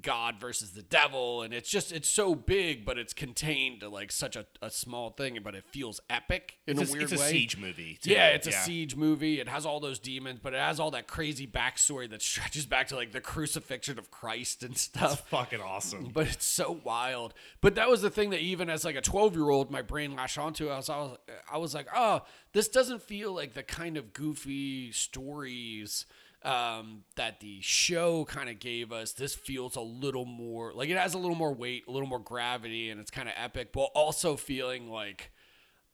[0.00, 4.10] God versus the devil, and it's just it's so big, but it's contained to like
[4.10, 7.20] such a, a small thing, but it feels epic in It's a a, weird it's
[7.20, 7.30] a way.
[7.30, 7.98] siege movie.
[8.00, 8.10] too.
[8.10, 9.38] Yeah, it's a siege movie.
[9.38, 12.88] It has all those demons, but it has all that crazy backstory that stretches back
[12.88, 15.28] to like the crucifixion of Christ and It's stuff.
[15.28, 16.08] fucking awesome.
[16.14, 17.34] But it's so wild.
[17.60, 20.16] But that was the thing that even as like a 12 year old, my brain
[20.16, 20.70] latched onto.
[20.70, 21.18] I was, I was,
[21.52, 22.22] I was like, oh,
[22.54, 26.06] this doesn't feel like the kind of goofy stories
[26.44, 29.12] um, that the show kind of gave us.
[29.12, 32.18] This feels a little more like it has a little more weight, a little more
[32.18, 35.30] gravity, and it's kind of epic, while also feeling like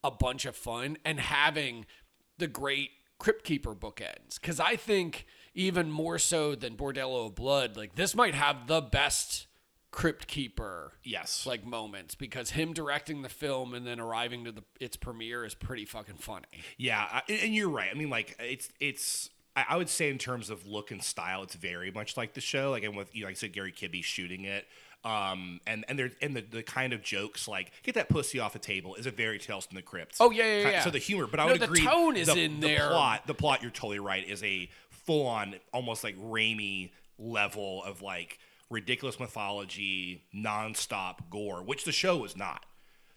[0.05, 1.85] a bunch of fun and having
[2.39, 4.41] the great Crypt Keeper bookends.
[4.41, 8.81] Because I think even more so than Bordello of Blood, like this might have the
[8.81, 9.47] best
[9.91, 11.47] Crypt Keeper Yes.
[11.47, 15.55] like moments because him directing the film and then arriving to the its premiere is
[15.55, 16.45] pretty fucking funny.
[16.77, 17.89] Yeah, and you're right.
[17.91, 19.31] I mean, like it's it's.
[19.69, 22.41] I I would say in terms of look and style, it's very much like the
[22.41, 22.71] show.
[22.71, 24.67] Like and with you know, like I said, Gary Kibbe shooting it.
[25.05, 28.53] Um and and there and the, the kind of jokes like get that pussy off
[28.53, 30.17] the table is a very Tales from the Crypt.
[30.19, 30.85] Oh, yeah, yeah, Ki- yeah.
[30.85, 31.85] So the humor, but I No, would the agree.
[31.85, 32.89] tone is the, in the there.
[32.89, 38.03] Plot, the plot, you're totally right, is a full on, almost like Raimi level of
[38.03, 38.41] like
[38.71, 42.67] ridiculous mythology, nonstop gore, which the show is not.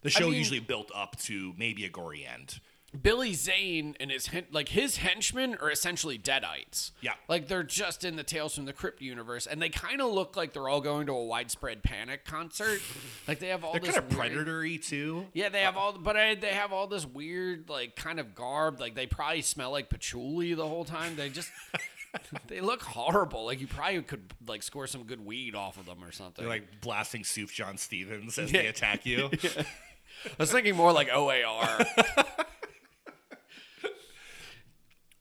[0.02, 2.60] The show mean- usually built up to maybe a gory end.
[3.00, 6.90] Billy Zane and his hen- like his henchmen are essentially deadites.
[7.00, 7.14] Yeah.
[7.26, 10.36] like they're just in the Tales from the Crypt universe, and they kind of look
[10.36, 12.80] like they're all going to a widespread panic concert.
[13.28, 15.26] like they have all They're this kind of weird- predatory too.
[15.32, 18.34] Yeah, they have uh, all, but I, they have all this weird, like, kind of
[18.34, 18.78] garb.
[18.78, 21.16] Like, they probably smell like patchouli the whole time.
[21.16, 21.50] They just,
[22.48, 23.46] they look horrible.
[23.46, 26.44] Like, you probably could, like, score some good weed off of them or something.
[26.44, 29.30] They're like blasting Sufjan Stevens as they attack you.
[30.26, 31.86] I was thinking more like OAR.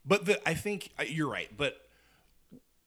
[0.06, 1.50] But the, I think you're right.
[1.56, 1.76] But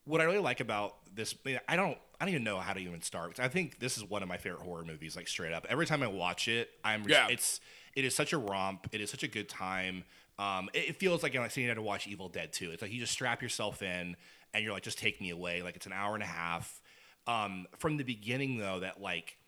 [0.05, 1.35] what I really like about this,
[1.69, 3.39] I don't, I don't even know how to even start.
[3.41, 5.17] I think this is one of my favorite horror movies.
[5.17, 7.29] Like straight up, every time I watch it, I'm, Yeah.
[7.31, 7.61] it's,
[7.95, 8.89] it is such a romp.
[8.93, 10.05] It is such a good time.
[10.39, 12.73] Um, it, it feels like you know, like sitting down to watch Evil Dead 2.
[12.73, 14.17] It's like you just strap yourself in
[14.53, 15.63] and you're like, just take me away.
[15.63, 16.83] Like it's an hour and a half.
[17.27, 19.39] Um, from the beginning though, that like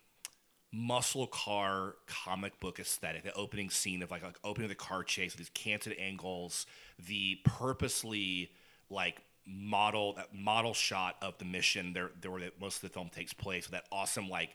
[0.71, 3.23] muscle car comic book aesthetic.
[3.23, 6.65] The opening scene of like, like opening the car chase with these canted angles,
[7.05, 8.51] the purposely
[8.89, 13.09] like model that model shot of the mission there there where most of the film
[13.09, 14.49] takes place with that awesome like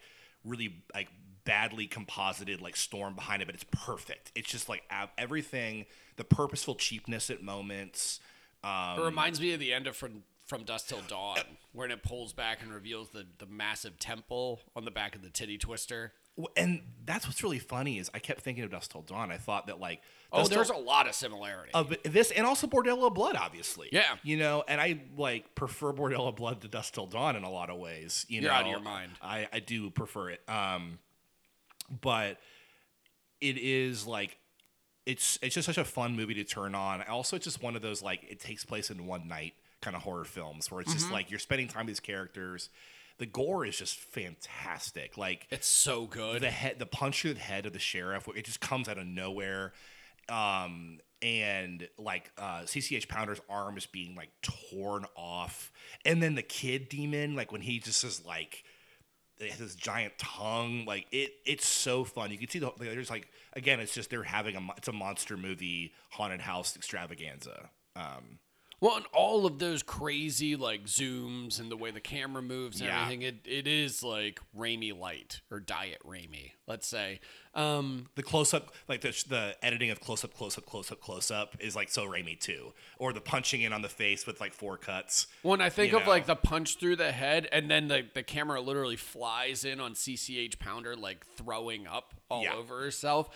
[0.45, 1.09] really like
[1.45, 4.83] badly composited like storm behind it but it's perfect it's just like
[5.17, 8.21] everything the purposeful cheapness at moments
[8.65, 11.39] um it reminds me of the end of From, From Dust Till Dawn,
[11.73, 15.31] when it pulls back and reveals the, the massive temple on the back of the
[15.31, 16.13] titty twister.
[16.57, 19.67] And that's what's really funny is i kept thinking of dust till dawn i thought
[19.67, 20.01] that like
[20.35, 21.73] Oh, Till- there's a lot of similarity.
[21.75, 23.91] of this and also Bordello Blood, obviously.
[23.93, 24.17] Yeah.
[24.23, 27.69] You know, and I like prefer Bordello Blood to Dust Till Dawn in a lot
[27.69, 28.25] of ways.
[28.31, 29.13] You You're know, out of your mind.
[29.21, 30.41] I, I do prefer it.
[30.49, 31.01] Um,
[32.01, 32.39] but
[33.43, 34.39] it is like
[35.05, 37.03] it's it's just such a fun movie to turn on.
[37.03, 40.01] Also, it's just one of those like it takes place in one night kind of
[40.03, 41.15] horror films where it's just Mm-hmm.
[41.15, 42.71] like you're spending time with these characters.
[43.23, 45.17] The gore is just fantastic.
[45.17, 46.43] Like it's so good.
[46.43, 49.07] the head the punch to the head of the sheriff it just comes out of
[49.07, 49.73] nowhere
[50.29, 55.71] um and like uh cch pounder's arm is being like torn off
[56.05, 58.65] and then the kid demon like when he just is like
[59.39, 63.79] his giant tongue like it it's so fun you can see the there's like again
[63.79, 68.41] it's just they're having a it's a monster movie haunted house extravaganza um
[68.83, 72.89] Well, and all of those crazy like zooms and the way the camera moves and
[72.89, 73.03] Yeah.
[73.05, 77.21] everything, it, it is like Raimi light or diet Raimi, let's say.
[77.55, 81.01] Um, the close up, like the, the editing of close up, close up, close up,
[81.01, 82.73] close up is like so Raimi too.
[82.99, 85.29] Or the punching in on the face with like four cuts.
[85.43, 86.09] when I think of know.
[86.11, 89.95] like the punch through the head and then the, the camera literally flies in on
[89.95, 92.55] CCH Pounder, like throwing up all Yeah.
[92.57, 93.29] over herself.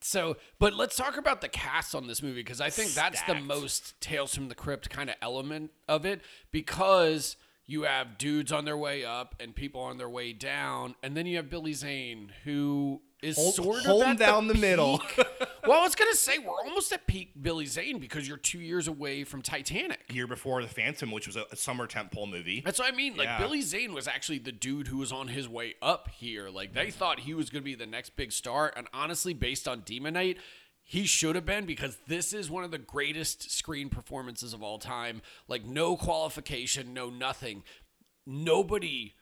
[0.00, 3.34] So, but let's talk about the cast on this movie because I think that's the
[3.34, 8.64] most Tales from the Crypt kind of element of it because you have dudes on
[8.64, 12.32] their way up and people on their way down, and then you have Billy Zane
[12.44, 14.98] who is Hold- sort of at down the middle.
[14.98, 15.26] peak.
[15.66, 18.86] well, I was gonna say we're almost at peak Billy Zane because you're two years
[18.88, 20.00] away from Titanic.
[20.12, 22.62] Year before the Phantom, which was a, a summer tentpole movie.
[22.64, 23.16] That's what I mean.
[23.16, 23.38] Like Yeah.
[23.38, 26.48] Billy Zane was actually the dude who was on his way up here.
[26.48, 29.66] Like they thought he was going to be the next big star, and honestly, based
[29.66, 30.38] on Demon Knight,
[30.82, 34.78] he should have been because this is one of the greatest screen performances of all
[34.78, 35.20] time.
[35.48, 37.62] Like no qualification, no nothing.
[38.26, 39.14] Nobody,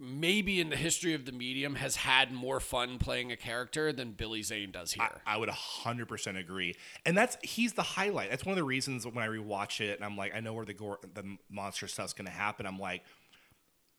[0.00, 4.12] maybe in the history of the medium, has had more fun playing a character than
[4.12, 5.08] Billy Zane does here.
[5.26, 6.76] I would 100% agree.
[7.04, 8.30] And that's he's the highlight.
[8.30, 10.64] That's one of the reasons when I rewatch it and I'm like I know where
[10.64, 12.66] the gore, the monster stuff's going to happen.
[12.66, 13.02] I'm like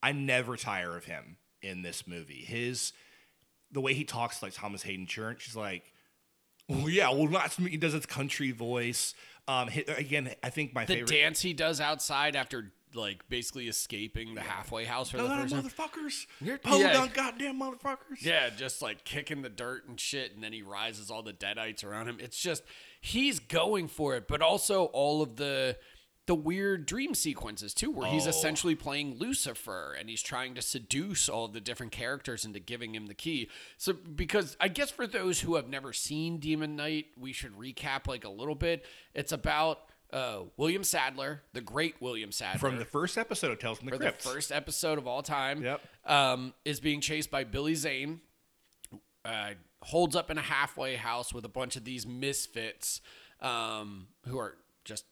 [0.02, 2.45] I never tire of him in this movie.
[2.45, 2.93] His
[3.72, 5.93] the way he talks like Thomas Haden Church, he's like
[6.70, 7.28] well, yeah, well,
[7.58, 7.72] me.
[7.72, 9.16] He does his country voice.
[9.47, 11.10] Um, again, I think my the favorite.
[11.10, 15.41] dance he does outside after like basically escaping the halfway house for No, the no,
[15.41, 15.63] first time.
[15.63, 16.25] motherfuckers!
[16.41, 16.97] You're- Hold yeah.
[17.01, 18.21] on, goddamn motherfuckers!
[18.21, 21.83] Yeah, just like kicking the dirt and shit, and then he rises all the deadites
[21.83, 22.17] around him.
[22.19, 22.63] It's just
[23.01, 25.77] he's going for it, but also all of the
[26.25, 28.29] the weird dream sequences too, where he's Oh.
[28.29, 32.93] essentially playing Lucifer and he's trying to seduce all of the different characters into giving
[32.93, 33.49] him the key.
[33.77, 38.05] So, because I guess for those who have never seen Demon Knight, we should recap
[38.05, 38.85] like a little bit.
[39.15, 43.78] It's about uh, William Sadler, the great William Sadler From the first episode of Tales
[43.78, 44.24] from the Crypt.
[44.24, 45.64] the first episode of all time.
[45.64, 45.82] Yep.
[46.05, 48.22] Um, is being chased by Billy Zane.
[49.24, 49.51] Uh,
[49.82, 53.01] holds up in a halfway house with a bunch of these misfits
[53.41, 55.05] um, who are just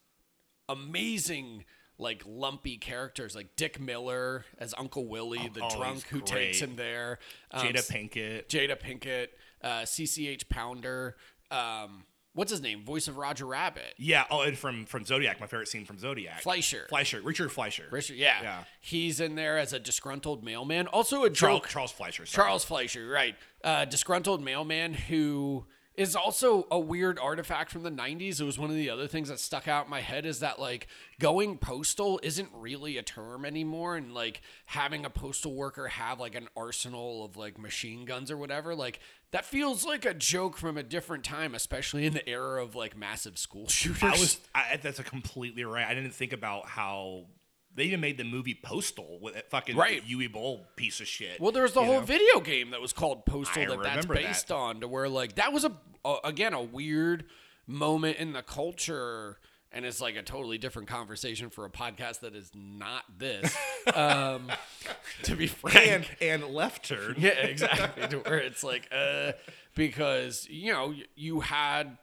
[0.68, 1.66] amazing,
[1.98, 6.76] like lumpy characters, like Dick Miller as Uncle Willie, the oh, drunk who takes him
[6.76, 7.20] there.
[7.52, 8.48] Um, Jada Pinkett.
[8.48, 9.28] Jada Pinkett,
[9.62, 11.16] uh, CCH Pounder.
[11.52, 12.04] Um,
[12.38, 12.84] what's his name?
[12.84, 13.96] Voice of Roger Rabbit.
[13.98, 14.26] Yeah.
[14.30, 16.42] Oh, and from from Zodiac, my favorite scene from Zodiac.
[16.42, 16.86] Fleischer.
[16.88, 17.20] Fleischer.
[17.22, 17.86] Richard Fleischer.
[17.90, 18.42] Richard, yeah.
[18.42, 18.64] Yeah.
[18.80, 20.86] He's in there as a disgruntled mailman.
[20.88, 21.70] Also a Charles, joke.
[21.70, 22.26] Charles Fleischer.
[22.26, 22.46] sorry.
[22.46, 23.36] Charles Fleischer, right.
[23.64, 25.66] Uh, disgruntled mailman who
[25.98, 28.40] is also a weird artifact from the 90s.
[28.40, 30.60] It was one of the other things that stuck out in my head is that,
[30.60, 30.88] like,
[31.20, 33.98] going postal isn't really a term anymore.
[33.98, 38.38] And, like, having a postal worker have, like, an arsenal of, like, machine guns or
[38.38, 39.00] whatever, like,
[39.32, 42.96] that feels like a joke from a different time, especially in the era of, like,
[42.96, 44.04] massive school shooters.
[44.04, 44.40] I was.
[44.54, 45.86] I, that's a completely right.
[45.88, 47.26] I didn't think about how
[47.78, 50.04] they even made the movie Postal with that fucking Right.
[50.06, 51.40] Uwe Boll piece of shit.
[51.40, 52.06] Well, there was the you whole know?
[52.06, 54.24] video game that was called Postal I that that's remember that.
[54.24, 55.72] based on, to where like that was a,
[56.04, 57.26] a again a weird
[57.68, 59.38] moment in the culture,
[59.72, 63.56] and it's like a totally different conversation for a podcast that is not this.
[63.94, 64.50] um,
[65.24, 67.16] to be frank, and and left turn.
[67.18, 68.08] yeah, exactly.
[68.08, 69.34] To where it's like, uh,
[69.76, 71.98] because you know y- you had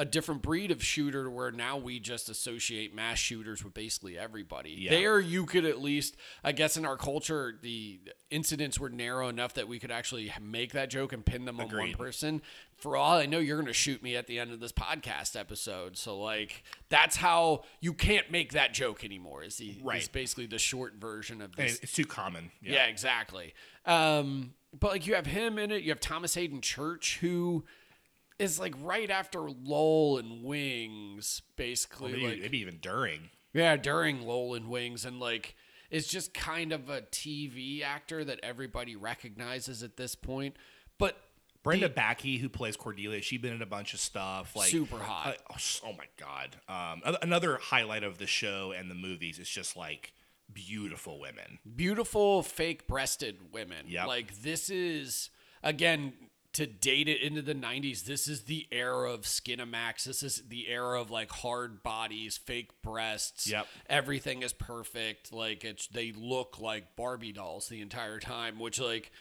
[0.00, 4.70] a different breed of shooter where now we just associate mass shooters with basically everybody.
[4.70, 4.92] Yeah.
[4.92, 9.52] There, you could at least, I guess, in our culture, the incidents were narrow enough
[9.54, 12.40] that we could actually make that joke and pin them on one person.
[12.78, 15.38] For all I know, you're going to shoot me at the end of this podcast
[15.38, 15.98] episode.
[15.98, 19.44] So, like, that's how you can't make that joke anymore.
[19.44, 20.00] Is the Right.
[20.00, 22.52] is basically the short version of And this it's too common.
[22.62, 23.52] yeah, exactly.
[23.84, 25.82] Um, but like you have him in it.
[25.82, 27.64] You have Thomas Haden Church, who
[28.40, 32.12] is like right after Lowell and Wings, basically.
[32.12, 33.30] Maybe, like maybe even during.
[33.52, 35.54] yeah, during Lowell and Wings, and like
[35.90, 40.56] it's just kind of a TV actor that everybody recognizes at this point.
[40.98, 41.16] But
[41.62, 44.56] Brenda Bakke, who plays Cordelia, she's been in a bunch of stuff.
[44.56, 45.28] Like Super hot.
[45.28, 46.56] uh, oh, oh my god!
[46.68, 50.14] Um, another highlight of the show and the movies is just like
[50.52, 51.58] beautiful women.
[51.76, 53.84] beautiful fake breasted women.
[53.86, 54.06] Yeah.
[54.06, 55.30] Like this is
[55.62, 56.12] again
[56.52, 58.04] to date it into the 90s.
[58.04, 60.04] This is the era of Skinamax.
[60.04, 63.48] This is the era of like hard bodies, fake breasts.
[63.48, 63.66] Yep.
[63.88, 65.32] Everything is perfect.
[65.32, 69.12] Like it's they look like Barbie dolls the entire time, which like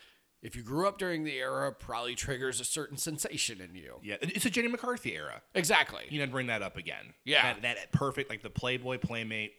[0.41, 3.99] if you grew up during the era probably triggers a certain sensation in you.
[4.01, 5.41] Yeah, it's a Jenny McCarthy era.
[5.53, 6.03] Exactly.
[6.09, 7.13] You know, bring that up again.
[7.25, 7.53] Yeah.
[7.53, 9.53] that, that perfect like the Playboy playmate.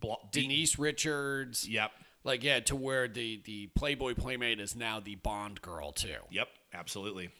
[0.00, 1.68] Blo- Denise Richards.
[1.68, 1.90] Yep.
[2.24, 6.16] Like yeah, to where the the Playboy playmate is now the Bond girl too.
[6.30, 6.48] Yep.
[6.72, 7.30] Absolutely.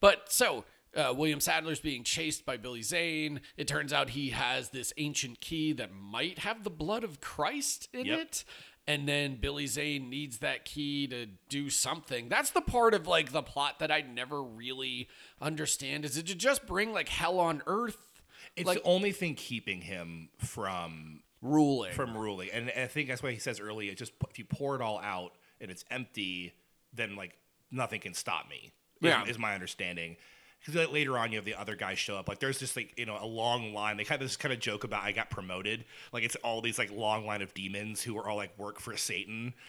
[0.00, 0.64] But so
[0.96, 3.40] uh, William Sadler's being chased by Billy Zane.
[3.56, 7.88] It turns out he has this ancient key that might have the blood of Christ
[7.92, 8.18] in Yep.
[8.18, 8.44] it.
[8.88, 12.28] And then Billy Zane needs that key to do something.
[12.28, 15.08] That's the part of like the plot that I never really
[15.40, 16.04] understand.
[16.04, 18.20] Is it to just bring like hell on earth
[18.56, 21.92] It's Like- the only thing keeping him from ruling?
[21.94, 23.94] from ruling, and, and I think that's why he says earlier.
[23.94, 26.52] Just if you pour it all out and it's empty,
[26.92, 27.38] then like
[27.72, 28.72] nothing can stop me.
[29.00, 29.24] Yeah.
[29.24, 30.16] is, my understanding.
[30.60, 32.28] Because like, later on, you have the other guys show up.
[32.28, 33.96] Like there's just like you know a long line.
[33.96, 35.84] They kind of this kind of joke about I got promoted.
[36.12, 38.96] Like it's all these like long line of demons who are all like work for
[38.96, 39.54] Satan.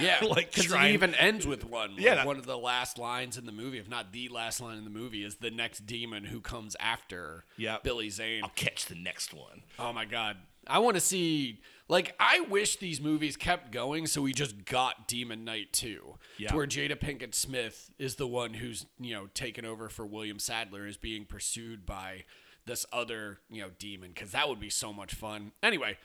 [0.00, 1.92] Yeah, like because it even ends with one.
[1.92, 4.60] Like, Yeah, that- one of the last lines in the movie, if not the last
[4.60, 7.84] line in the movie, is the next demon who comes after Yep.
[7.84, 8.42] Billy Zane.
[8.42, 9.62] I'll catch the next one.
[9.78, 10.36] Oh my god.
[10.66, 15.08] I want to see like I wish these movies kept going so we just got
[15.08, 16.14] Demon Knight 2.
[16.38, 16.48] Yeah.
[16.48, 20.38] To where Jada Pinkett Smith is the one who's, you know, taken over for William
[20.38, 22.24] Sadler is being pursued by
[22.66, 25.52] this other, you know, demon cuz that would be so much fun.
[25.62, 25.96] Anyway,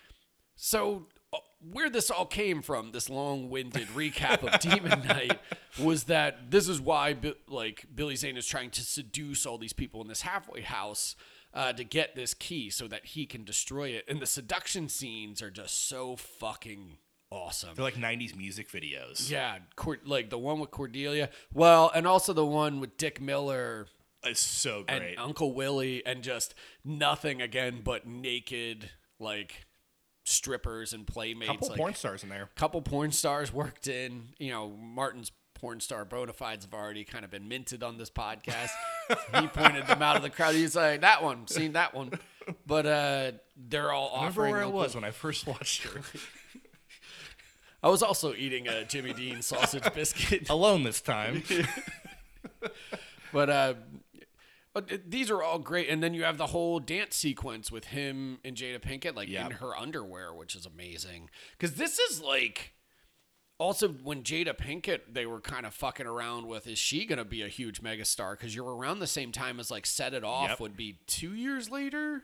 [0.55, 1.37] so uh,
[1.71, 5.39] where this all came from, this long-winded recap of Demon Knight,
[5.79, 7.15] was that this is why,
[7.47, 11.15] like, Billy Zane is trying to seduce all these people in this halfway house
[11.53, 14.05] uh, to get this key so that he can destroy it.
[14.07, 16.97] And the seduction scenes are just so fucking
[17.29, 17.71] awesome.
[17.75, 19.29] They're like '90s music videos.
[19.29, 19.57] Yeah,
[20.05, 21.29] like the one with Cordelia.
[21.53, 23.87] Well, and also the one with Dick Miller
[24.23, 25.17] It's so and great.
[25.17, 28.89] Uncle Willie, and just nothing again but naked,
[29.19, 29.65] like
[30.25, 31.51] strippers and playmates.
[31.51, 32.49] couple like, porn stars in there.
[32.55, 34.29] couple porn stars worked in.
[34.39, 38.09] You know, Martin's porn star bona fides have already kind of been minted on this
[38.09, 38.69] podcast.
[39.39, 40.55] he pointed them out of the crowd.
[40.55, 42.11] He's like, that one, seen that one.
[42.65, 46.01] But uh they're all I remember where I was when I first watched her.
[47.83, 50.49] I was also eating a Jimmy Dean sausage biscuit.
[50.49, 51.43] Alone this time.
[53.31, 53.73] But uh,
[55.07, 58.55] these are all great, and then you have the whole dance sequence with him and
[58.55, 59.47] Jada Pinkett, like Yeah.
[59.47, 61.29] in her underwear, which is amazing.
[61.57, 62.73] Because this is like
[63.57, 67.41] also when Jada Pinkett they were kind of fucking around with is she gonna be
[67.41, 68.31] a huge megastar?
[68.37, 70.59] Because you're around the same time as like Set It Off Yep.
[70.59, 72.23] would be two years later.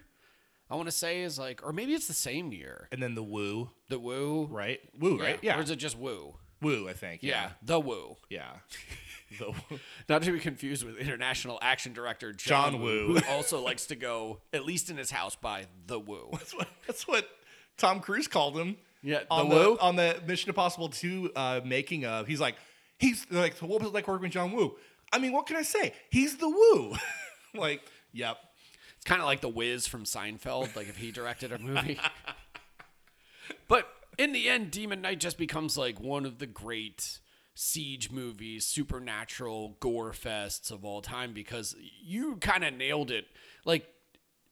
[0.72, 2.88] I want to say is like, or maybe it's the same year.
[2.92, 4.80] And then the woo, The Woo, right?
[5.00, 5.40] Woo, right?
[5.42, 5.58] Yeah.
[5.58, 6.36] Or is it just Woo?
[6.62, 7.24] Woo, I think.
[7.24, 7.50] Yeah, Yeah.
[7.64, 8.18] The Woo.
[8.30, 8.52] Yeah.
[9.40, 9.80] the woo.
[10.08, 13.16] Not to be confused with international action director John, John Woo, Woo.
[13.20, 16.28] who also likes to go, at least in his house, by the Woo.
[16.34, 17.28] That's what, that's what
[17.78, 18.78] Tom Cruise called him.
[19.02, 19.78] Yeah, on the the, Woo?
[19.80, 22.28] on the Mission Impossible 2 uh, making of.
[22.28, 22.56] He's like,
[22.98, 24.76] he's like, so what was it like working with John Woo?
[25.12, 25.94] I mean, what can I say?
[26.10, 26.96] He's the Woo.
[27.56, 27.82] like,
[28.12, 28.38] yep.
[28.98, 32.00] It's kind of like the Wiz from Seinfeld, like if he directed a movie.
[33.68, 33.88] but
[34.18, 37.20] in the end, Demon Knight just becomes like one of the great
[37.56, 43.26] siege movies, supernatural gore fests of all time because you kind of nailed it.
[43.66, 43.88] Like,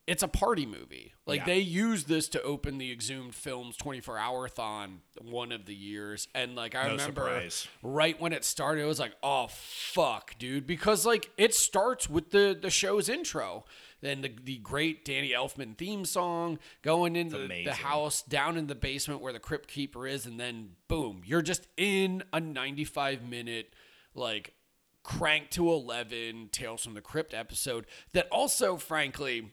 [0.07, 1.13] it's a party movie.
[1.25, 1.45] Like Yeah.
[1.47, 6.27] they used this to open the Exhumed Films 24 hour thon one of the years.
[6.33, 7.67] And like I No remember surprise.
[7.83, 10.65] right when it started, it was like, oh fuck, dude.
[10.65, 13.65] Because like it starts with the the show's intro.
[13.99, 18.75] Then the, the great Danny Elfman theme song going into the house down in the
[18.75, 23.73] basement where the crypt keeper is, and then boom, you're just in a 95 minute
[24.13, 24.53] like
[25.03, 29.51] crank to 11 Tales from the Crypt episode that also, frankly,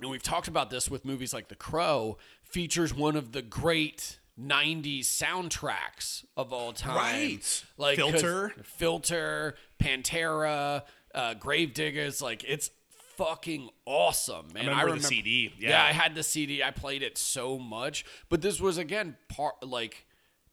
[0.00, 4.18] and we've talked about this with movies like The Crow, features one of the great
[4.40, 6.96] 90s soundtracks of all time.
[6.96, 7.64] Right.
[7.76, 8.52] Like Filter.
[8.64, 10.82] Filter, Pantera,
[11.14, 12.70] uh, Gravediggers, like it's
[13.16, 14.46] fucking awesome.
[14.52, 15.70] Man, I remember the CD, Yeah.
[15.70, 15.84] yeah.
[15.84, 16.62] I had the CD.
[16.62, 18.04] I played it so much.
[18.28, 20.06] But this was again part like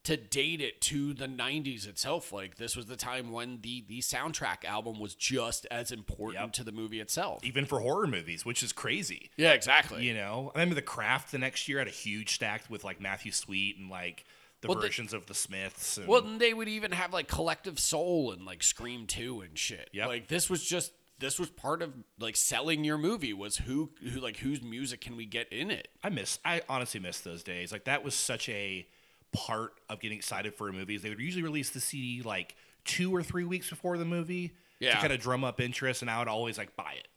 [0.03, 3.99] to date it to the 90s itself like this was the time when the the
[3.99, 6.53] soundtrack album was just as important Yep.
[6.53, 9.29] to the movie itself Even for horror movies, which is crazy.
[9.37, 12.63] yeah exactly You know, I remember The Craft the next year had a huge stack
[12.69, 14.25] with like Matthew Sweet and like
[14.61, 15.97] the Well, versions of the Smiths.
[15.97, 19.57] And, Well, then they would even have like Collective Soul and like Scream 2 and
[19.57, 19.89] shit.
[19.93, 23.91] Yeah, Like this was just this was part of like selling your movie was who
[24.01, 25.89] who like whose music can we get in it?
[26.03, 26.39] I miss.
[26.43, 27.71] I honestly miss those days.
[27.71, 28.87] Like that was such a
[29.33, 32.55] part of getting excited for a movie is They would usually release the CD like
[32.85, 34.95] two or three weeks before the movie Yeah.
[34.95, 37.07] to kind of drum up interest, and I would always like buy it.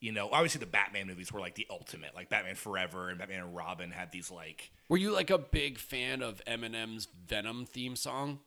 [0.00, 2.14] You know, obviously the Batman movies were like the ultimate.
[2.14, 4.70] Like Batman Forever and Batman and Robin had these like.
[4.88, 8.38] Were you like a big fan of Eminem's Venom theme song?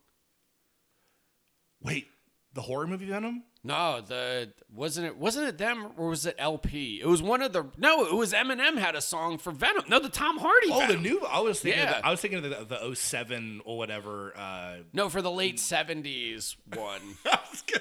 [1.80, 2.08] Wait,
[2.54, 3.42] the horror movie Venom?
[3.66, 7.00] No, the wasn't it wasn't it them or was it LP?
[7.00, 9.84] It was one of the no, it was Eminem had a song for Venom.
[9.88, 10.68] No, the Tom Hardy.
[10.70, 11.20] Oh, the new.
[11.24, 11.80] I was thinking.
[11.80, 11.96] Yeah.
[11.96, 14.34] Of the, I was thinking of the, the 07 or whatever.
[14.36, 17.00] Uh, No, for the late seventies one.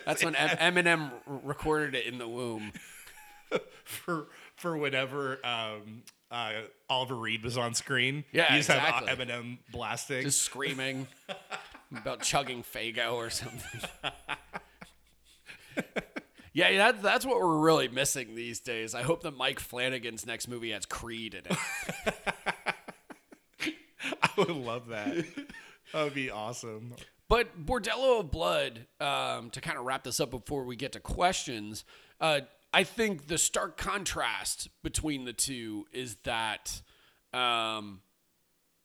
[0.05, 2.71] That's say when em- Eminem recorded it in the womb.
[3.83, 6.53] for for whenever um, uh,
[6.89, 8.23] Oliver Reed was on screen.
[8.31, 9.09] Yeah, you just exactly.
[9.09, 10.23] have Eminem blasting.
[10.23, 11.07] just screaming
[11.95, 13.81] about chugging Faygo or something.
[16.53, 18.93] yeah, that, that's what we're really missing these days.
[18.95, 21.57] I hope that Mike Flanagan's next movie has Creed in it.
[24.21, 25.25] I would love that.
[25.93, 26.93] that would be awesome.
[27.29, 30.99] But Bordello of Blood, um, to kind of wrap this up before we get to
[30.99, 31.85] questions,
[32.19, 32.41] uh,
[32.73, 36.81] I think the stark contrast between the two is that
[37.33, 38.01] um,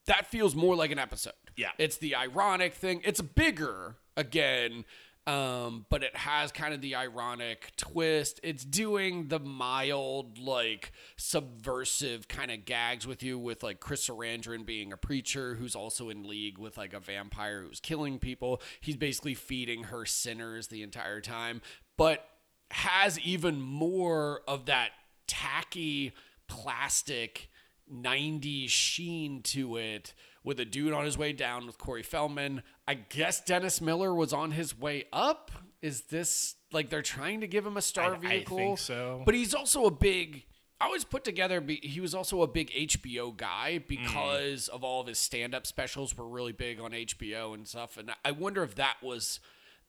[0.07, 1.33] that feels more like an episode.
[1.57, 1.71] Yeah.
[1.79, 3.03] It's the ironic thing.
[3.05, 4.85] It's bigger again,
[5.29, 8.41] um, but it has kind of the ironic twist.
[8.43, 14.65] It's doing the mild, like subversive kind of gags with you, with like Chris Sarandon
[14.65, 18.63] being a preacher who's also in league with like a vampire who's killing people.
[18.81, 21.61] He's basically feeding her sinners the entire time,
[21.99, 22.25] but
[22.71, 24.93] has even more of that
[25.27, 26.15] tacky
[26.49, 27.51] plastic
[27.93, 30.15] 90s sheen to it
[30.49, 32.63] with a dude on his way down with Corey Feldman.
[32.89, 35.53] I guess Dennis Miller was on his way up.
[35.83, 39.23] Is this like they're trying to give him a star I- I think so.
[39.27, 40.47] But he's also a big.
[40.81, 41.63] I was put together.
[41.83, 46.27] He was also a big HBO guy because of all of his stand-up specials were
[46.27, 47.99] really big on HBO and stuff.
[47.99, 49.41] And I wonder if that was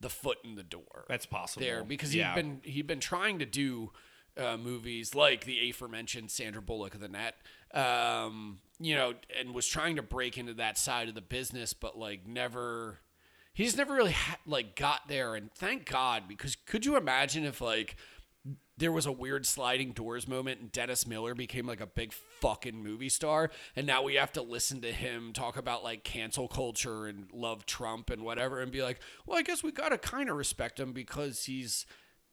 [0.02, 1.66] the foot in the door That's possible.
[1.66, 2.34] there because yeah.
[2.34, 3.92] he'd been he'd been trying to do
[4.38, 7.36] uh, movies like the aforementioned Sandra Bullock of the Net,
[7.74, 11.98] um, you know, and was trying to break into that side of the business, but
[11.98, 13.00] like never.
[13.52, 17.44] He just never really ha- like got there, and thank God because could you imagine
[17.44, 17.98] if like
[18.78, 22.82] there was a weird sliding doors moment and Dennis Miller became like a big fucking
[22.82, 27.06] movie star and now we have to listen to him talk about like cancel culture
[27.06, 30.30] and love Trump and whatever and be like, "Well, I guess we got to kind
[30.30, 31.86] of respect him because he's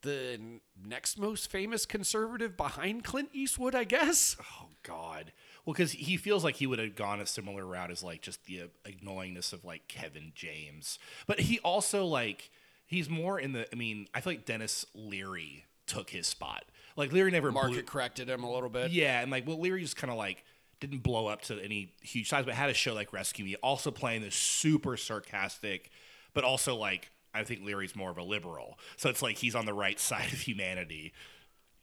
[0.02, 5.32] the next most famous conservative behind Clint Eastwood, I guess." Oh God.
[5.66, 8.44] Well, because he feels like he would have gone a similar route as like just
[8.46, 12.50] the uh, annoyingness of like Kevin James, but he also like
[12.86, 13.66] he's more in the.
[13.72, 16.64] I mean, I feel like Denis Leary took his spot.
[16.96, 18.92] Like Leary never blew- Market corrected him a little bit.
[18.92, 20.44] Yeah, and like well, Leary just kind of like
[20.78, 23.90] didn't blow up to any huge size, but had a show like Rescue Me, also
[23.90, 25.90] playing this super sarcastic,
[26.32, 29.66] but also like I think Leary's more of a liberal, so it's like he's on
[29.66, 31.12] the right side of humanity.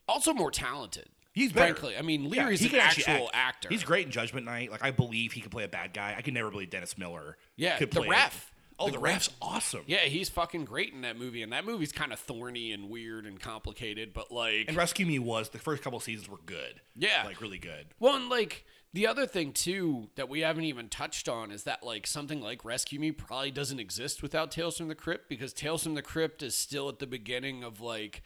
[0.07, 1.09] Also more talented.
[1.33, 1.73] He's better.
[1.73, 1.97] frankly.
[1.97, 3.55] I mean, Yeah, Leary's he an can actually actual act.
[3.57, 3.69] actor.
[3.69, 4.71] He's great in Judgment Night.
[4.71, 6.13] Like I believe he could play a bad guy.
[6.17, 7.37] I could never believe Dennis Miller.
[7.55, 8.51] Yeah, could the play ref.
[8.79, 9.13] Oh, The the, ref.
[9.13, 9.83] ref's awesome.
[9.85, 13.27] Yeah, he's fucking great in that movie, and that movie's kind of thorny and weird
[13.27, 16.81] and complicated, but like, And Rescue Me was the first couple seasons were good.
[16.95, 17.23] Yeah.
[17.25, 17.87] like really good.
[17.99, 21.83] well, and like the other thing too that we haven't even touched on is that
[21.83, 25.83] like something like Rescue Me probably doesn't exist without Tales from the Crypt because Tales
[25.83, 28.21] from the Crypt is still at the beginning of like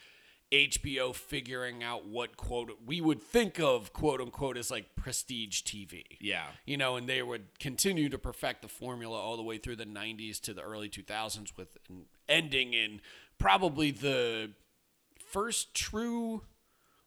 [0.52, 6.04] HBO figuring out what quote we would think of quote unquote as like prestige TV.
[6.22, 9.76] Yeah, you know, and they would continue to perfect the formula all the way through
[9.76, 13.02] the 90s to the early 2000s with an ending in
[13.38, 14.52] probably the
[15.20, 16.44] first true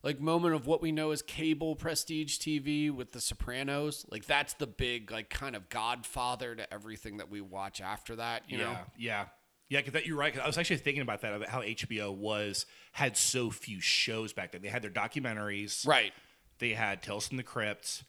[0.02, 4.06] like moment of what we know as cable prestige TV with the Sopranos.
[4.10, 8.42] Like that's the big like kind of godfather to everything that we watch after that,
[8.48, 8.78] you yeah, know.
[8.98, 9.24] yeah,
[9.70, 9.80] yeah.
[9.80, 10.34] Cause that you're right.
[10.34, 14.34] 'cause I was actually thinking about that about how HBO was had so few shows
[14.34, 14.60] back then.
[14.60, 15.86] They had their documentaries.
[15.86, 16.12] Right.
[16.58, 18.04] They had Tales from the Crypt.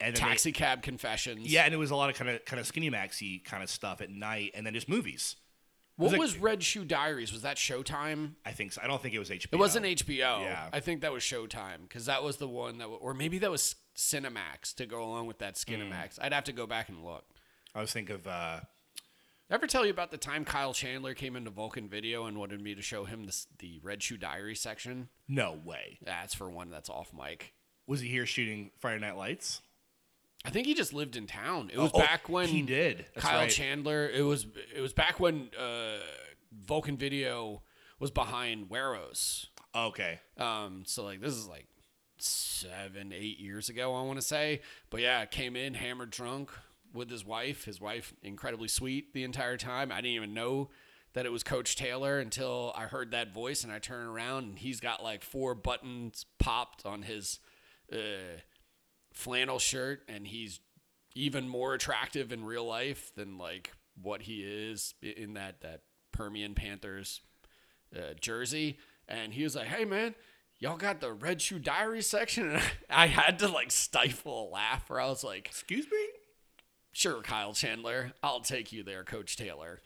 [0.00, 1.46] And then they- Taxi Cab Confessions.
[1.52, 3.70] yeah, and it was a lot of kind of kind of skinny maxi kind of
[3.70, 5.36] stuff at night, and then just movies.
[5.96, 7.32] What like- was Red Shoe Diaries?
[7.32, 8.32] Was that Showtime?
[8.44, 8.80] I think so.
[8.82, 9.52] I don't think it was HBO.
[9.52, 10.42] It wasn't HBO.
[10.42, 10.68] Yeah.
[10.72, 13.76] I think that was Showtime because that was the one that, or maybe that was
[13.94, 16.18] Cinemax to go along with that Skinemax.
[16.20, 17.24] I'd have to go back and look.
[17.74, 18.26] I was thinking of.
[18.26, 18.60] uh
[19.52, 22.74] Ever tell you about the time Kyle Chandler came into Vulcan Video and wanted me
[22.74, 25.10] to show him this, the Red Shoe Diary section?
[25.28, 25.98] No way.
[26.02, 27.52] That's for one that's off mic.
[27.86, 29.60] Was he here shooting Friday Night Lights?
[30.46, 31.70] I think he just lived in town.
[31.70, 33.04] It was Oh, back when he did.
[33.14, 33.50] That's Kyle right.
[33.50, 34.08] Chandler.
[34.08, 35.98] It was it was back when uh,
[36.58, 37.60] Vulcan Video
[37.98, 39.48] was behind Weros.
[39.76, 40.18] Okay.
[40.38, 41.66] Um, so like this is like
[42.16, 44.62] seven, eight years ago, I want to say.
[44.88, 46.50] But yeah, came in hammered drunk
[46.92, 47.64] with his wife.
[47.64, 49.90] His wife incredibly sweet the entire time.
[49.92, 50.70] I didn't even know
[51.14, 54.58] that it was Coach Taylor until I heard that voice and I turn around and
[54.58, 57.38] he's got like four buttons popped on his
[57.92, 58.40] uh,
[59.12, 60.60] flannel shirt and he's
[61.14, 65.82] even more attractive in real life than like what he is in that that
[66.12, 67.20] Permian Panthers
[67.96, 68.78] uh, jersey,
[69.08, 70.14] and he was like, "Hey man,
[70.58, 74.52] y'all got the Red Shoe Diary section," and I, I had to like stifle a
[74.52, 76.06] laugh, where I was like, Excuse me.
[76.92, 79.80] "Sure, Kyle Chandler, I'll take you there, Coach Taylor."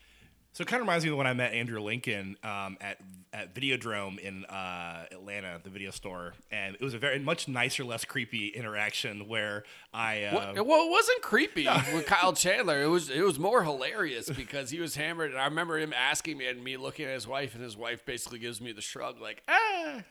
[0.53, 2.97] So it kind of reminds me of when I met Andrew Lincoln um, at
[3.31, 7.83] at Videodrome in uh, Atlanta, the video store, and it was a very much nicer,
[7.83, 10.23] less creepy interaction where I.
[10.23, 12.81] Uh, Well, well, it wasn't creepy with Kyle Chandler.
[12.81, 16.39] It was it was more hilarious because he was hammered, and I remember him asking
[16.39, 19.21] me and me looking at his wife, and his wife basically gives me the shrug,
[19.21, 20.01] like, "Ah."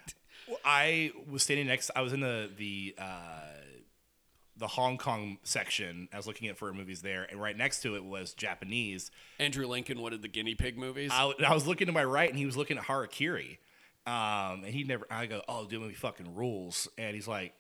[0.64, 1.90] I was standing next.
[1.96, 3.40] I was in the the uh,
[4.56, 6.08] the Hong Kong section.
[6.12, 9.10] I was looking at for movies there, and right next to it was Japanese.
[9.38, 11.10] Andrew Lincoln wanted the guinea pig movies.
[11.12, 13.58] I, I was looking to my right, and he was looking at Harakiri.
[14.06, 15.06] Um, and he never.
[15.10, 16.88] I go, oh, dude, movie fucking rules.
[16.96, 17.52] And he's like,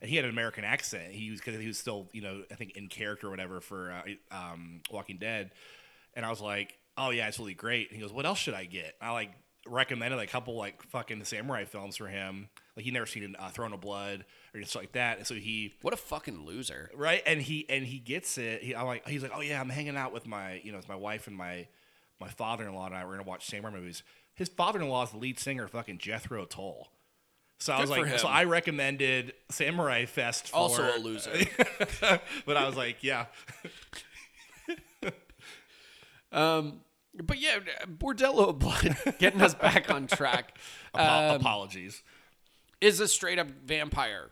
[0.00, 1.12] and he had an American accent.
[1.12, 3.92] He was because he was still, you know, I think in character or whatever for
[3.92, 5.52] uh, um, Walking Dead.
[6.14, 7.88] And I was like, oh yeah, it's really great.
[7.88, 8.94] And he goes, what else should I get?
[9.00, 9.30] I like
[9.66, 12.48] recommended a couple like fucking samurai films for him.
[12.76, 14.24] Like he never seen uh, Throne of Blood
[14.54, 15.18] or just like that.
[15.18, 16.90] And so he what a fucking loser.
[16.94, 17.22] right?
[17.26, 18.62] And he and he gets it.
[18.62, 20.88] He, I'm like he's like oh yeah i'm hanging out with my you know it's
[20.88, 21.66] my wife and my
[22.20, 24.02] my father-in-law and i we're gonna watch samurai movies.
[24.34, 26.88] His father-in-law is the lead singer fucking jethro tull.
[27.58, 31.30] So i was Good like so i recommended samurai fest for, Also a loser.
[32.46, 33.26] but i was like yeah.
[36.32, 36.80] Um,
[37.14, 40.56] but yeah, Bordello of Blood, getting us back on track,
[40.94, 42.02] um, apologies.
[42.80, 44.30] is a straight up vampire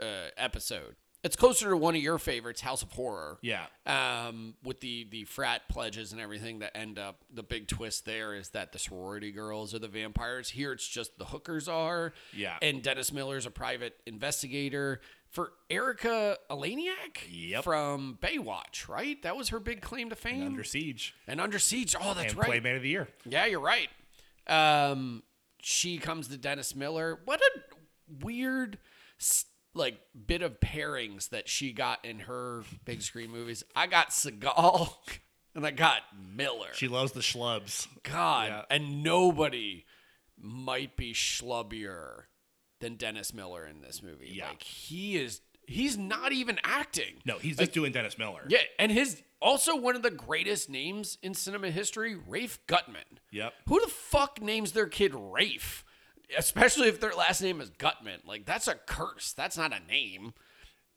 [0.00, 0.96] uh, episode.
[1.24, 3.38] It's closer to one of your favorites, House of Horror.
[3.42, 8.04] yeah Um, with the the frat pledges and everything that end up the big twist
[8.04, 10.50] there is that the sorority girls are the vampires.
[10.50, 12.12] Here it's just the hookers are.
[12.32, 12.56] Yeah.
[12.62, 15.00] And Dennis Miller's a private investigator.
[15.30, 17.64] For Erika Eleniak Yep.
[17.64, 19.20] from Baywatch, right?
[19.22, 20.46] That was her big claim to fame.
[20.46, 21.94] under siege and Under Siege.
[22.00, 22.46] Oh, that's and right.
[22.48, 23.88] playmate of the year Yeah, you're right.
[24.46, 25.22] Um,
[25.60, 27.18] she comes to Dennis Miller.
[27.26, 27.60] What a
[28.24, 28.78] weird
[29.74, 33.62] like bit of pairings that she got in her big screen movies.
[33.76, 34.94] I got Seagal
[35.54, 36.00] and I got
[36.34, 36.68] Miller.
[36.74, 37.86] She loves the schlubs.
[38.02, 38.62] God, Yeah.
[38.70, 39.84] and nobody
[40.40, 42.24] might be schlubbier
[42.80, 44.30] than Dennis Miller in this movie.
[44.34, 44.48] Yeah.
[44.50, 47.16] Like he is he's not even acting.
[47.24, 48.44] No, he's just doing Dennis Miller.
[48.48, 53.18] Yeah, and his also one of the greatest names in cinema history, Rafe Guttman.
[53.32, 53.52] Yep.
[53.68, 55.84] Who the fuck names their kid Rafe?
[56.36, 58.26] Especially if their last name is Guttman.
[58.26, 59.32] Like that's a curse.
[59.32, 60.34] That's not a name.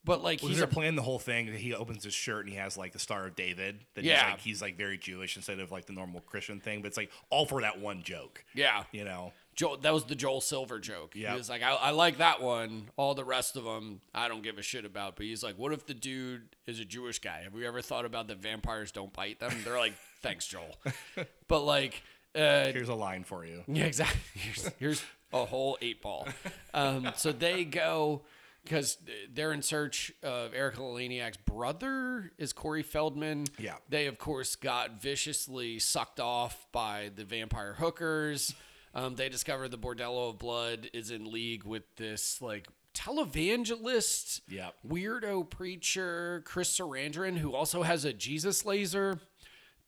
[0.04, 1.46] But like Well, he's a playing the whole thing.
[1.52, 3.80] that He opens his shirt and he has like the Star of David.
[3.94, 4.32] That he's Yeah.
[4.32, 6.82] like he's like very Jewish instead of like the normal Christian thing.
[6.82, 8.44] But it's like all for that one joke.
[8.56, 8.84] yeah.
[8.92, 9.32] You know.
[9.54, 11.12] Joel, that was the Joel Silver joke.
[11.14, 11.32] Yeah.
[11.34, 12.90] He was like, I, I like that one.
[12.96, 15.18] All the rest of them, I don't give a shit about.
[15.18, 17.42] But he's like, what if the dude is a Jewish guy?
[17.44, 19.52] Have you ever thought about that vampires don't bite them?
[19.66, 20.78] They're like, thanks, Joel.
[21.50, 22.02] but like,
[22.34, 23.64] uh, Here's a line for you.
[23.68, 24.22] yeah, exactly.
[24.36, 25.04] Here's, here's
[25.34, 26.28] a whole eight ball.
[26.74, 28.22] Um, so they go
[28.64, 28.98] because
[29.34, 33.46] they're in search of Erika Eleniak's brother is Corey Feldman.
[33.58, 33.76] Yeah.
[33.90, 38.54] They of course got viciously sucked off by the vampire hookers.
[38.94, 44.76] Um, they discover the Bordello of Blood is in league with this like televangelist, Yep.
[44.88, 49.20] weirdo preacher Chris Sarandon, who also has a Jesus laser.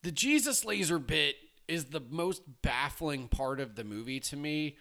[0.04, 1.36] The Jesus laser bit
[1.68, 4.78] is the most baffling part of the movie to me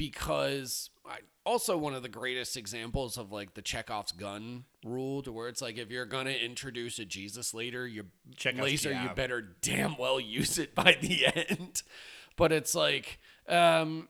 [0.00, 5.30] because I, also one of the greatest examples of like the Chekhov's gun rule to
[5.30, 9.56] where it's like if you're gonna introduce a Jesus later, your Chekhov's- laser, you better
[9.60, 11.82] damn well use it by the end.
[12.36, 14.08] But it's like um,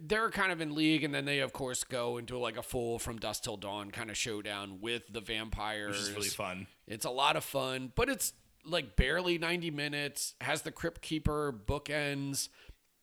[0.00, 3.00] they're kind of in league, and then they of course go into like a full
[3.00, 5.96] from dusk till dawn kind of showdown with the vampires.
[5.96, 6.68] Which is really fun.
[6.86, 8.32] It's a lot of fun, but it's
[8.64, 12.48] like barely 90 minutes, has the Crypt Keeper bookends,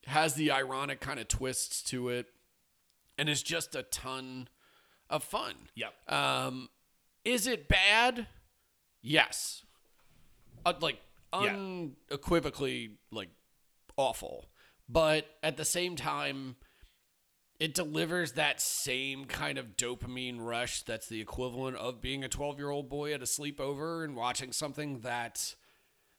[0.10, 2.28] has the ironic kind of twists to it,
[3.18, 4.50] and it's just a ton
[5.10, 5.54] of fun.
[5.76, 5.94] Yep.
[6.08, 6.70] Um,
[7.24, 8.28] is it bad?
[9.02, 9.64] Yes.
[10.66, 11.00] Uh, like
[11.32, 13.30] unequivocally like
[13.98, 14.46] awful.
[14.88, 16.56] But at the same time,
[17.60, 22.58] it delivers that same kind of dopamine rush that's the equivalent of being a 12
[22.58, 25.56] year old boy at a sleepover and watching something that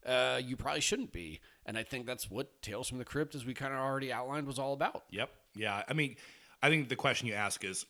[0.07, 1.41] uh, you probably shouldn't be.
[1.67, 4.47] And I think that's what Tales from the Crypt, as we kind of already outlined,
[4.47, 5.05] was all about.
[5.11, 5.31] Yep.
[5.55, 5.83] Yeah.
[5.89, 6.17] I mean,
[6.63, 7.87] I think the question you ask is,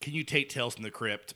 [0.00, 1.34] can you take Tales from the Crypt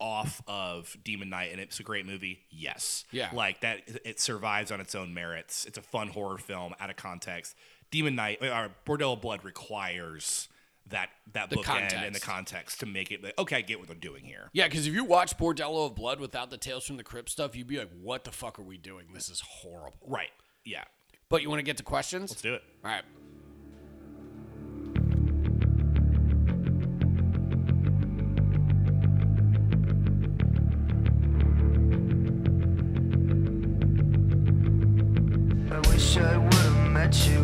[0.00, 2.40] off of Demon Knight and it's a great movie?
[2.50, 3.04] Yes.
[3.10, 3.30] Yeah.
[3.32, 5.64] Like that, it survives on its own merits.
[5.64, 7.56] It's a fun horror film out of context.
[7.90, 10.48] Demon Knight or Bordello Blood requires
[10.88, 12.22] that that The bookend and the context.
[12.24, 14.50] context to make it like, okay, I get what they're doing here.
[14.52, 17.56] Yeah, because if you watch Bordello of Blood without the Tales from the Crypt stuff,
[17.56, 19.06] you'd be like, what the fuck are we doing?
[19.14, 19.96] This is horrible.
[20.06, 20.30] Right.
[20.64, 20.84] Yeah.
[21.30, 22.30] But you want to get to questions?
[22.30, 22.62] Let's do it.
[22.84, 23.02] All right.
[35.70, 37.43] I wish I would have met you.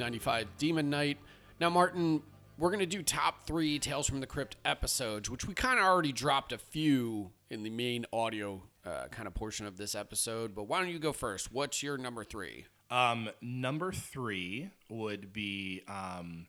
[0.00, 1.18] 1995 Demon Knight.
[1.60, 2.22] Now, Martin,
[2.58, 5.84] we're going to do top three Tales from the Crypt episodes, which we kind of
[5.84, 10.54] already dropped a few in the main audio uh, kind of portion of this episode.
[10.54, 11.52] But why don't you go first?
[11.52, 12.64] What's your number three?
[12.90, 16.46] Um, number three would be um,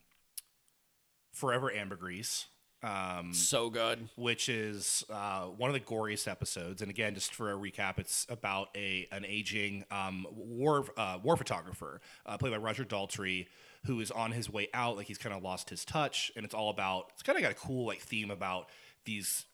[1.33, 2.45] Forever Ambergris.
[2.83, 4.09] Um, So good.
[4.15, 6.81] which is uh, one of the goriest episodes.
[6.81, 11.37] And again, just for a recap, it's about a an aging um, war uh, war
[11.37, 13.47] photographer uh, played by Roger Daltrey,
[13.85, 14.97] who is on his way out.
[14.97, 17.11] Like he's kind of lost his touch, and it's all about.
[17.13, 18.67] It's kind of got a cool like theme about
[19.05, 19.45] these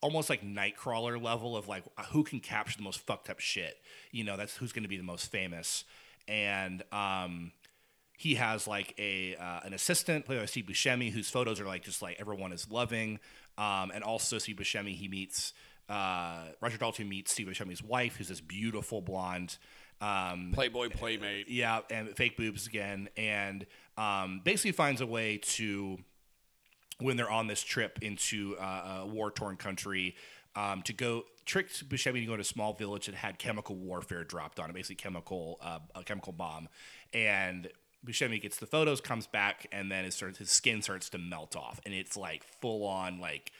[0.00, 3.76] almost like Nightcrawler level of like who can capture the most fucked up shit.
[4.10, 5.84] You know, that's who's going to be the most famous.
[6.28, 7.52] And um,
[8.16, 11.82] he has like a uh, an assistant played by Steve Buscemi whose photos are like
[11.82, 13.18] just like everyone is loving.
[13.56, 15.52] Um, and also Steve Buscemi he meets
[15.88, 19.58] uh, Roger Daltrey meets Steve Buscemi's wife who's this beautiful blonde.
[20.00, 21.48] Um, Playboy playmate.
[21.48, 23.64] yeah, and fake boobs again, and
[23.96, 25.98] um, basically finds a way to
[27.00, 30.16] when they're on this trip into uh, a war torn country
[30.56, 34.24] um, to go trick Buscemi to go to a small village that had chemical warfare
[34.24, 36.68] dropped on it, basically chemical uh, a chemical bomb,
[37.12, 37.68] and
[38.04, 41.56] Buscemi gets the photos, comes back, and then it starts his skin starts to melt
[41.56, 43.52] off, and it's like full on like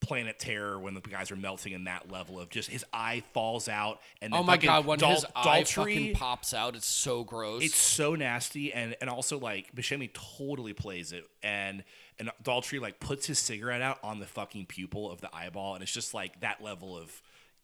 [0.00, 3.68] planet terror when the guys are melting in that level of just his eye falls
[3.68, 7.62] out and Oh my god, when Dal- his eye fucking pops out, it's so gross.
[7.62, 11.84] it's so nasty, and and also like Buscemi totally plays it, and
[12.18, 15.82] and Daltrey like puts his cigarette out on the fucking pupil of the eyeball, and
[15.82, 17.20] it's just like that level of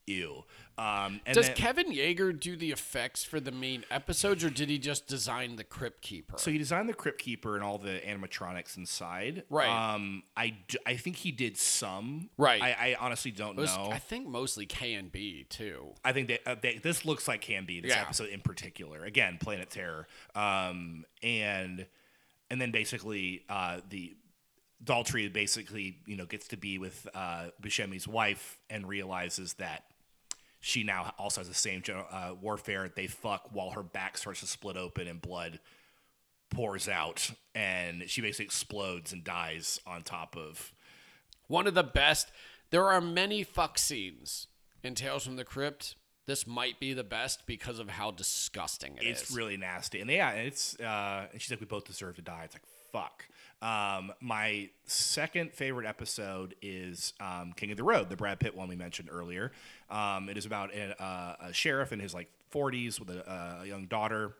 [0.06, 0.44] ew.
[0.78, 4.68] Um, and Does then, Kevin Yagher do the effects for the main episodes, or did
[4.68, 6.36] he just design the Crypt Keeper?
[6.38, 9.44] so he designed the Crypt Keeper and all the animatronics inside.
[9.48, 9.94] Right.
[9.94, 10.54] Um, I,
[10.84, 12.28] I think he did some.
[12.36, 12.60] Right.
[12.60, 13.88] I, I honestly don't was, know.
[13.90, 15.94] I think mostly KNB too.
[16.04, 17.82] I think that uh, they, this looks like KNB.
[17.82, 18.02] this Yeah.
[18.02, 19.02] episode in particular.
[19.04, 21.86] Again, Planet Terror, um, and
[22.50, 24.14] and then basically uh, the
[24.84, 29.84] Daltrey basically you know gets to be with uh, Buscemi's wife and realizes that
[30.66, 32.90] she now also has the same uh, warfare.
[32.92, 35.60] They fuck while her back starts to split open and blood
[36.50, 40.72] pours out, and she basically explodes and dies on top of.
[41.46, 42.32] One of the best.
[42.70, 44.48] There are many fuck scenes
[44.82, 45.94] in Tales from the Crypt.
[46.26, 49.22] This might be the best because of how disgusting it is.
[49.22, 50.00] it's really nasty.
[50.00, 52.42] And yeah, it's uh and she's like, we both deserve to die.
[52.44, 53.24] It's like fuck.
[53.62, 58.68] Um, my second favorite episode is um, King of the Road, the Brad Pitt one
[58.68, 59.52] we mentioned earlier.
[59.90, 63.62] Um, it is about a, uh, a sheriff in his like 40s with a, uh,
[63.62, 64.34] a young daughter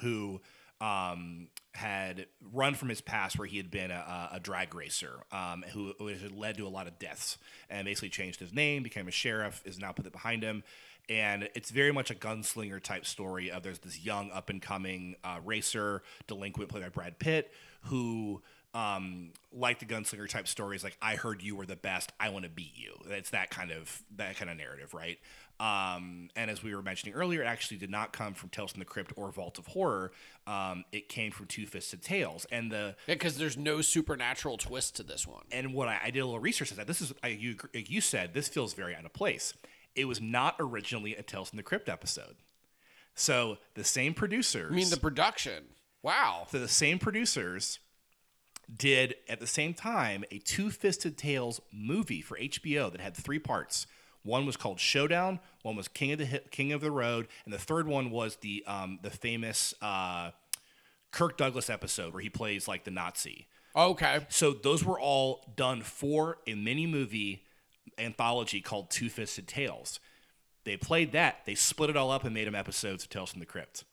[0.00, 0.40] who
[0.80, 5.64] um, had run from his past where he had been a, a drag racer, um,
[5.72, 7.38] who, who had led to a lot of deaths,
[7.70, 10.62] and basically changed his name, became a sheriff, is now put it behind him.
[11.08, 15.16] And it's very much a gunslinger type story of there's this young up and coming
[15.24, 17.52] uh, racer delinquent played by Brad Pitt
[17.82, 18.42] who
[18.74, 22.44] um, like the gunslinger type stories like I heard you were the best I want
[22.44, 25.18] to beat you it's that kind of that kind of narrative right
[25.60, 28.78] um, and as we were mentioning earlier it actually did not come from Tales from
[28.78, 30.12] the Crypt or Vault of Horror
[30.46, 34.96] um, it came from Two Fisted Tales and the Yeah, because there's no supernatural twist
[34.96, 35.44] to this one.
[35.52, 37.90] and what I, I did a little research is that this is I, you like
[37.90, 39.52] you said this feels very out of place.
[39.94, 42.36] It was not originally a Tales from the Crypt episode.
[43.14, 45.64] So the same producers, I mean, the production.
[46.02, 46.46] Wow.
[46.50, 47.78] so the same producers
[48.74, 53.38] did at the same time a Two Fisted Tales movie for HBO that had three
[53.38, 53.86] parts.
[54.24, 55.40] One was called Showdown.
[55.62, 58.36] One was King of the Hit, King of the Road, and the third one was
[58.36, 60.30] the um, the famous uh,
[61.10, 63.46] Kirk Douglas episode where he plays like the Nazi.
[63.74, 64.26] Okay.
[64.28, 67.44] So those were all done for a mini movie
[67.98, 69.98] anthology called Two Fisted Tales.
[70.64, 71.40] They played that.
[71.44, 73.84] They split it all up and made them episodes of Tales from the Crypt.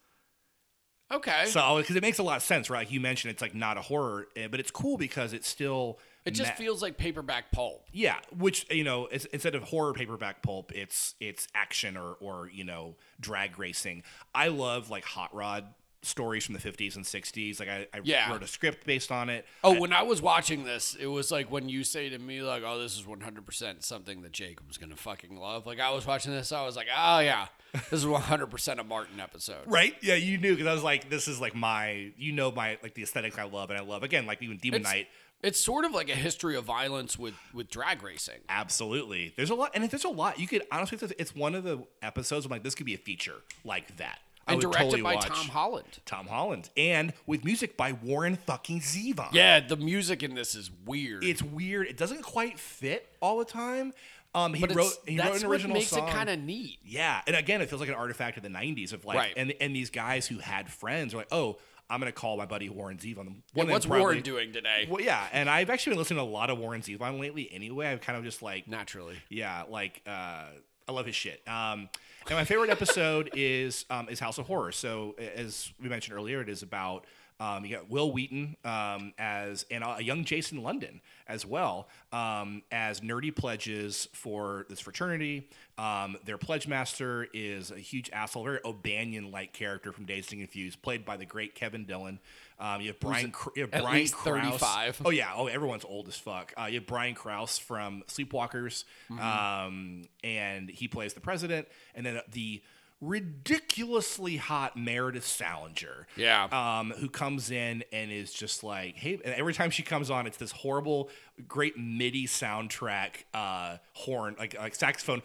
[1.11, 1.45] Okay.
[1.47, 2.79] So because it makes a lot of sense, right?
[2.79, 5.99] Like you mentioned, it's like not a horror, eh, but it's cool because it's still
[6.25, 7.87] it just ma- feels like paperback pulp.
[7.91, 8.17] yeah.
[8.37, 12.63] Which you know, it's, instead of horror paperback pulp, it's it's action or or you
[12.63, 14.03] know drag racing.
[14.35, 15.65] I love like hot rod
[16.01, 18.31] stories from the 50s and 60s like i, I Yeah.
[18.31, 21.51] wrote a script based on it Oh, when I was watching this, it was like
[21.51, 24.95] when you say to me, like, oh, this is 100% something that Jacob's going to
[24.95, 25.65] fucking love.
[25.65, 29.19] Like, I was watching this, I was like, oh, yeah, this is 100% a Martin
[29.19, 29.63] episode.
[29.67, 29.95] Right?
[30.01, 32.93] Yeah, you knew because I was like, this is like my, you know, my like
[32.93, 35.07] the aesthetics I love, and I love again, like even Demon It's, Knight.
[35.43, 38.39] it's sort of like a history of violence with, with drag racing.
[38.47, 41.55] Absolutely, there's a lot, and if there's a lot, you could honestly, it's- it's one
[41.55, 42.45] of the episodes.
[42.45, 44.19] I'm like, this could be a feature like that.
[44.49, 45.99] I And directed totally by Tom Holland.
[46.05, 49.29] Tom Holland, and with music by Warren fucking Zevon.
[49.31, 51.23] Yeah, the music in this is weird.
[51.23, 51.87] it's weird.
[51.87, 53.93] It doesn't quite fit all the time.
[54.35, 56.07] Um, he but wrote he that's wrote an what original makes song.
[56.07, 56.77] it kind of neat.
[56.85, 59.33] Yeah, and again, it feels like an artifact of the '90s of like, Right.
[59.35, 61.57] and and these guys who had friends are like, oh,
[61.89, 63.37] I'm gonna call my buddy Warren Zevon.
[63.53, 64.85] One of What's probably- Warren doing today?
[64.87, 67.49] Well, yeah, and I've actually been listening to a lot of Warren Zevon lately.
[67.51, 69.15] Anyway, I've kind of just like, Naturally.
[69.29, 70.43] yeah, like uh,
[70.89, 71.47] I love his shit.
[71.47, 71.87] Um,
[72.27, 74.71] and my favorite episode is um, is House of Horror.
[74.71, 77.05] So as we mentioned earlier, it is about
[77.39, 82.63] um, you got Wil Wheaton um, as and a young Jason London as well um,
[82.71, 85.47] as nerdy pledges for this fraternity.
[85.77, 90.41] Um, their pledge master is a huge asshole, very O'Bannion like character from Dazed and
[90.41, 92.19] Confused, played by the great Kevin Dillon.
[92.59, 94.59] Um, you have Brian, you have at Brian least Krause.
[94.59, 95.01] 35.
[95.05, 95.31] Oh yeah.
[95.35, 96.53] Oh, everyone's old as fuck.
[96.59, 98.83] Uh, you have Brian Krause from Sleepwalkers,
[99.17, 102.61] um, and he plays the president, and then the
[103.01, 106.05] ridiculously hot Meredith Salinger.
[106.17, 106.45] Yeah.
[106.51, 110.27] Um, who comes in and is just like, hey, and every time she comes on,
[110.27, 111.09] it's this horrible,
[111.47, 115.21] great MIDI soundtrack, uh, horn, like like saxophone.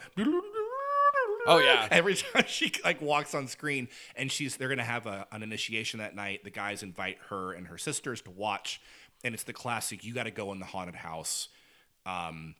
[1.45, 1.87] Oh, yeah.
[1.91, 5.99] Every time she like walks on screen, and she's they're gonna have a, an initiation
[5.99, 6.43] that night.
[6.43, 8.81] The guys invite her and her sisters to watch,
[9.23, 10.03] and it's the classic.
[10.03, 11.49] You got to go in the haunted house.
[12.05, 12.55] Um,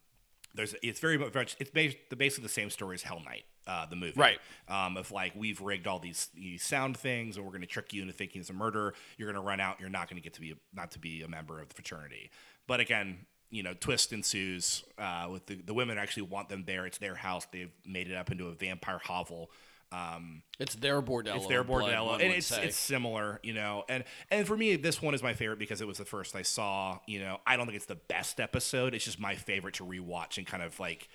[0.54, 4.14] there's it's very much it's basically the same story as Hell Night, uh, the movie,
[4.16, 4.40] Right.
[4.68, 7.94] Um, of like we've rigged all these these sound things, and we're going to trick
[7.94, 8.94] you into thinking it's a murder.
[9.18, 9.80] You're going to run out.
[9.80, 11.76] You're not going to get to be a, not to be a member of the
[11.76, 12.32] fraternity.
[12.68, 13.26] But again,
[13.56, 14.84] you know, twist ensues.
[14.98, 16.86] Uh, with the the women actually want them there.
[16.86, 17.48] It's their house.
[17.52, 19.50] They've made it up into a vampire hovel.
[19.92, 21.38] Um, It's their bordello.
[21.38, 22.66] it's their bordello, and it's say.
[22.66, 23.86] it's similar, you know.
[23.88, 26.42] And and for me, this one is my favorite because it was the first I
[26.42, 27.00] saw.
[27.08, 28.94] You know, I don't think it's the best episode.
[28.94, 31.08] It's just my favorite to rewatch and kind of like.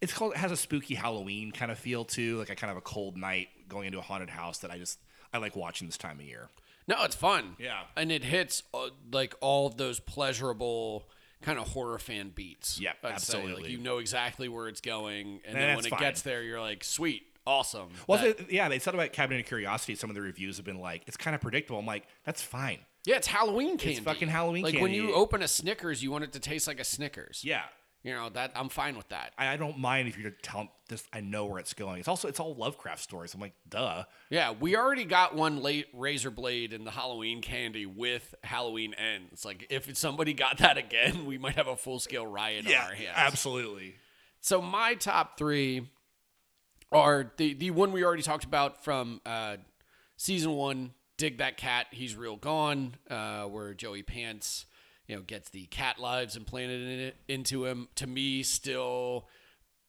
[0.00, 0.32] It's called.
[0.32, 3.16] It has a spooky Halloween kind of feel too, like a kind of a cold
[3.16, 4.98] night going into a haunted house that I just
[5.32, 6.48] I like watching this time of year.
[6.86, 7.56] No, it's fun.
[7.58, 7.80] Yeah.
[7.96, 11.08] and it hits uh, like all of those pleasurable
[11.44, 12.78] kind of horror fan beats.
[12.78, 12.88] I'd say.
[13.02, 13.70] Like, absolutely.
[13.70, 16.00] you know exactly where it's going, and And then when it fine.
[16.00, 17.88] gets there, you're like, sweet, awesome.
[18.06, 19.94] Well, That- they- yeah, they said about Cabinet of Curiosity.
[19.94, 21.78] Some of the reviews have been like, it's kind of predictable.
[21.78, 22.78] I'm like, that's fine.
[23.06, 23.96] yeah, it's Halloween candy.
[23.96, 24.78] It's fucking Halloween candy.
[24.78, 27.42] Like when you open a Snickers, you want it to taste like a Snickers.
[27.44, 27.64] Yeah.
[28.04, 29.32] You know that I'm fine with that.
[29.38, 31.02] I I don't mind if you're telling this.
[31.12, 32.00] I know where it's going.
[32.00, 33.32] It's also it's all Lovecraft stories.
[33.32, 34.04] I'm like, duh.
[34.28, 39.46] Yeah, we already got one late razor blade in the Halloween candy with Halloween ends.
[39.46, 42.94] Like if somebody got that again, we might have a full scale riot on our
[42.94, 43.14] hands.
[43.16, 43.94] absolutely.
[44.40, 45.88] So my top three
[46.92, 49.56] are the the one we already talked about from uh,
[50.18, 50.92] season one.
[51.16, 52.96] Dig that cat, he's real gone.
[53.08, 54.66] Uh, where Joey Pants,
[55.06, 57.88] you know, gets the cat lives implanted in it, into him.
[57.96, 59.26] To me, still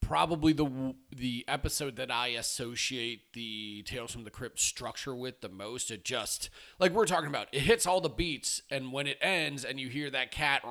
[0.01, 5.49] probably the the episode that I associate the Tales from the Crypt structure with the
[5.49, 5.89] most.
[5.89, 6.49] It just
[6.79, 9.89] like we're talking about, it hits all the beats, and when it ends, and you
[9.89, 10.61] hear that cat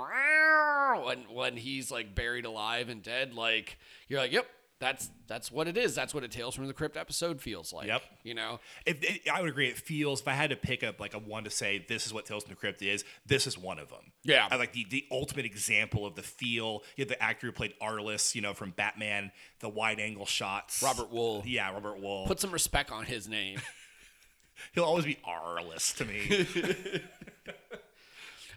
[1.04, 3.78] when when he's like buried alive and dead, like
[4.08, 4.46] you're like, yep.
[4.84, 5.94] That's that's what it is.
[5.94, 7.86] That's what a Tales from the Crypt episode feels like.
[7.86, 8.02] Yep.
[8.22, 10.20] You know, If it, I would agree, it feels.
[10.20, 12.44] If I had to pick up like a one to say this is what Tales
[12.44, 14.12] from the Crypt is, this is one of them.
[14.24, 14.46] Yeah.
[14.50, 16.82] I like the the ultimate example of the feel.
[16.96, 20.82] You have the actor who played Arliss, you know, from Batman, the wide angle shots.
[20.82, 21.44] Robert Wuhl.
[21.46, 22.26] Yeah, Robert Wuhl.
[22.26, 23.62] Put some respect on his name.
[24.74, 27.00] He'll always be Arliss to me.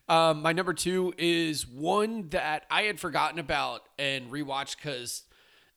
[0.09, 5.23] Um, my number two is one that I had forgotten about and rewatched because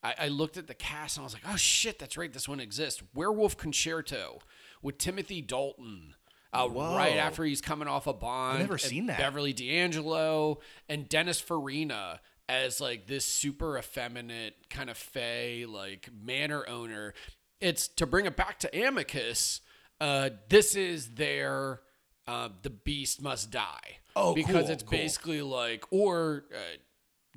[0.03, 2.49] I, I looked at the cast and I was like, oh shit, that's right, this
[2.49, 3.03] one exists.
[3.15, 4.41] Werewolf Concerto
[4.83, 6.15] with Timothy Dalton.
[6.53, 8.55] Uh, right after he's coming off a bond.
[8.55, 9.19] I've never seen that.
[9.19, 16.69] Beverly D'Angelo and Dennis Farina as like this super effeminate kind of fey like manor
[16.69, 17.15] owner.
[17.61, 19.61] It's to bring it back to Amicus.
[20.01, 21.83] Uh, this is their
[22.27, 23.99] uh, the beast must die.
[24.17, 24.99] Oh, because cool, it's cool.
[24.99, 26.59] basically like or uh,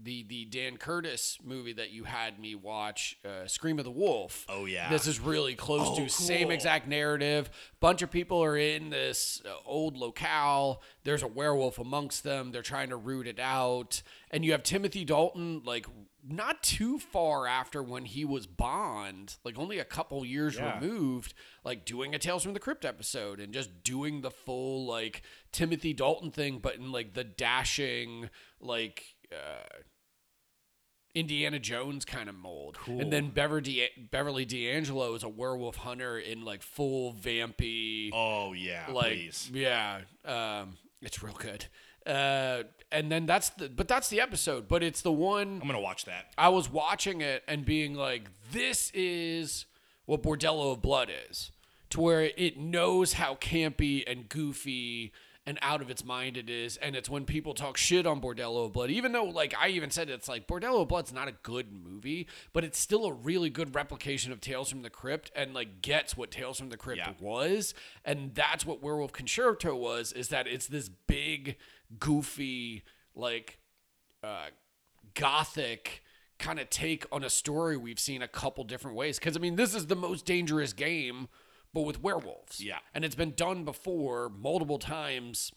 [0.03, 4.45] the the Dan Curtis movie that you had me watch, uh, Scream of the Wolf.
[4.49, 4.89] Oh, yeah.
[4.89, 7.49] this is really close Oh, to same exact narrative.
[7.79, 10.81] Bunch of people are in this uh, old locale.
[11.03, 12.51] There's a werewolf amongst them.
[12.51, 14.01] They're trying to root it out,
[14.31, 15.85] and you have Timothy Dalton like
[16.25, 20.79] not too far after when he was Bond, like only a couple years Yeah.
[20.79, 21.33] removed,
[21.65, 25.91] like doing a Tales from the Crypt episode and just doing the full like Timothy
[25.93, 28.29] Dalton thing, but in like the dashing
[28.61, 29.15] like.
[29.31, 29.63] Uh,
[31.15, 32.77] Indiana Jones kind of mold.
[32.87, 38.85] And then Beverly, Beverly D'Angelo is a werewolf hunter in like full vampy oh yeah,
[38.89, 39.49] like please.
[39.53, 41.65] yeah um it's real good
[42.05, 45.79] uh and then that's the but that's the episode but it's the one I'm gonna
[45.79, 46.33] watch that.
[46.37, 49.65] i was watching it and being like this is
[50.05, 51.51] what bordello of blood is
[51.91, 55.13] to where it knows how campy and goofy
[55.45, 58.65] and out of its mind it is and it's when people talk shit on bordello
[58.65, 61.33] of blood even though like i even said it's like bordello of blood's not a
[61.43, 65.53] good movie but it's still a really good replication of tales from the crypt and
[65.53, 67.11] like gets what tales from the crypt Yeah.
[67.19, 67.73] was
[68.05, 71.57] and that's what werewolf concerto was is that it's this big
[71.99, 72.83] goofy
[73.13, 73.59] like
[74.23, 74.45] uh
[75.13, 76.03] gothic
[76.39, 79.17] kind of take on a story we've seen a couple different ways.
[79.19, 81.27] Because I mean, this is the most dangerous game,
[81.73, 82.61] but with werewolves.
[82.63, 82.79] Yeah.
[82.93, 85.51] and it's been done before multiple times.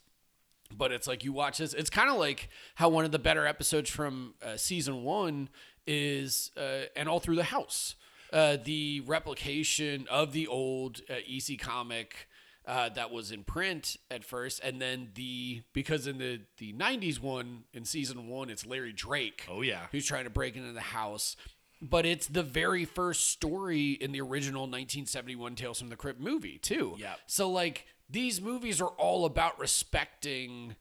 [0.75, 1.73] But it's like you watch this.
[1.73, 5.47] It's kind of like how one of the better episodes from uh, season one
[5.85, 7.95] is, uh, and all through the house,
[8.33, 12.27] uh, the replication of the old uh, EC comic
[12.65, 17.21] uh, that was in print at first, and then the because in the the '90s
[17.21, 19.45] one in season one, it's Larry Drake.
[19.49, 19.87] Oh, yeah.
[19.93, 21.37] who's trying to break into the house.
[21.81, 26.57] But it's the very first story in the original 1971 Tales from the Crypt movie
[26.57, 26.95] too.
[26.97, 27.13] Yeah.
[27.27, 30.75] So like these movies are all about respecting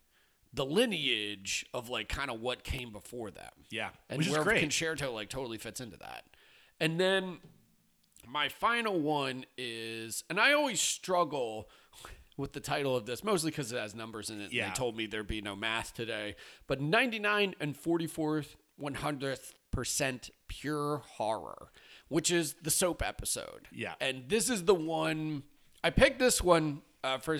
[0.54, 3.52] the lineage of like kind of what came before them.
[3.70, 4.60] Yeah, And great.
[4.60, 6.24] Concerto like totally fits into that.
[6.80, 7.38] And then
[8.26, 11.68] my final one is, and I always struggle
[12.38, 14.44] with the title of this, mostly because it has numbers in it.
[14.44, 14.68] and Yeah.
[14.68, 16.36] They told me there'd be no math today.
[16.66, 21.68] But 99 and 44th, 100th percent pure horror,
[22.08, 23.68] which is the soap episode.
[23.70, 23.92] Yeah.
[24.00, 25.42] And this is the one,
[25.84, 27.38] I picked this one uh, for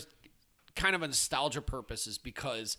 [0.75, 2.77] kind of a nostalgia purposes because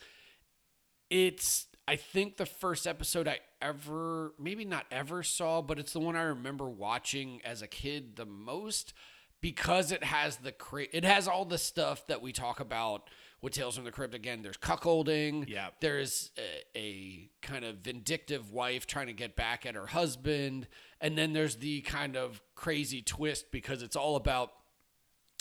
[1.09, 6.01] it's I think the first episode I ever maybe not ever saw, but it's the
[6.01, 8.93] one I remember watching as a kid the most
[9.41, 13.09] because it has the cra- it has all the stuff that we talk about
[13.41, 14.41] with Tales from the Crypt again.
[14.41, 15.47] There's cuckolding.
[15.47, 15.69] Yeah.
[15.79, 20.67] There's a, a kind of vindictive wife trying to get back at her husband,
[21.01, 24.51] and then there's the kind of crazy twist because it's all about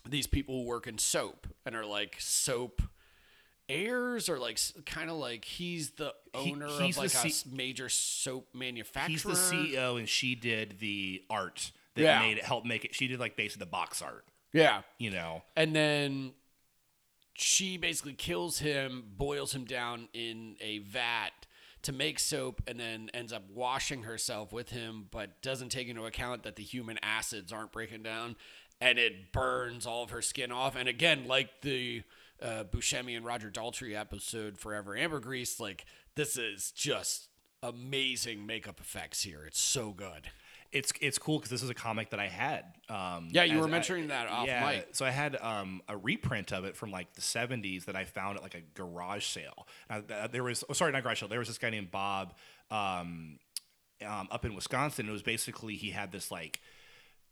[0.08, 2.82] these people who work in soap and are like soap
[3.68, 7.50] heirs or like kind of like he's the He- owner he's of like a C-
[7.52, 9.10] major soap manufacturer.
[9.10, 12.20] He's the CEO, and she did the art that Yeah.
[12.20, 12.94] made it help make it.
[12.94, 14.24] She did like basically the box art.
[14.52, 14.82] Yeah.
[14.98, 16.32] You know, And then
[17.36, 21.46] she basically kills him, boils him down in a vat
[21.82, 26.04] to make soap, and then ends up washing herself with him, but doesn't take into
[26.04, 28.36] account that the human acids aren't breaking down,
[28.80, 30.74] and it burns all of her skin off.
[30.74, 32.02] And again, like the
[32.42, 35.84] uh, Buscemi and Roger Daltrey episode, Forever Ambergris, like
[36.14, 37.28] this is just
[37.62, 39.44] amazing makeup effects here.
[39.46, 40.30] It's so good.
[40.76, 42.64] It's it's cool because this is a comic that I had.
[42.88, 44.88] Um, Yeah, you were I- mentioning that off yeah, mic.
[44.92, 48.36] So I had um, a reprint of it from like the '70s that I found
[48.36, 49.66] at like a garage sale.
[49.90, 51.28] Now, there was oh, sorry, not garage sale.
[51.28, 52.34] There was this guy named Bob
[52.70, 53.38] um,
[54.06, 55.08] um, up in Wisconsin.
[55.08, 56.60] It was basically he had this like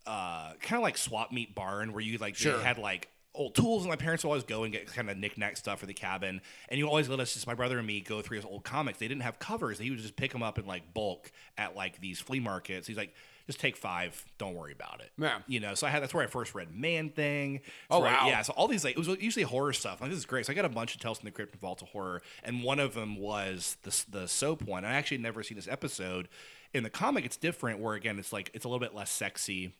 [0.07, 2.59] uh, kind of like swap meet barn where you like Sure.
[2.59, 5.57] had like old tools and my parents would always go and get kind of knick-knack
[5.57, 8.23] stuff for the cabin and you always let us just my brother and me go
[8.23, 10.67] through his old comics they didn't have covers he would just pick them up in
[10.67, 13.13] like bulk at like these flea markets he's like
[13.47, 15.39] just take five don't worry about it Yeah.
[15.47, 18.27] you know so i had that's where i first read man thing Oh, where wow.
[18.27, 20.53] yeah so all these like it was usually horror stuff like this is great so
[20.53, 22.79] i got a bunch of tales from the crypt and vault of horror and one
[22.81, 26.29] of them was the, the soap one i actually never seen this episode
[26.73, 29.73] in the comic it's different where again it's like it's a little bit less sexy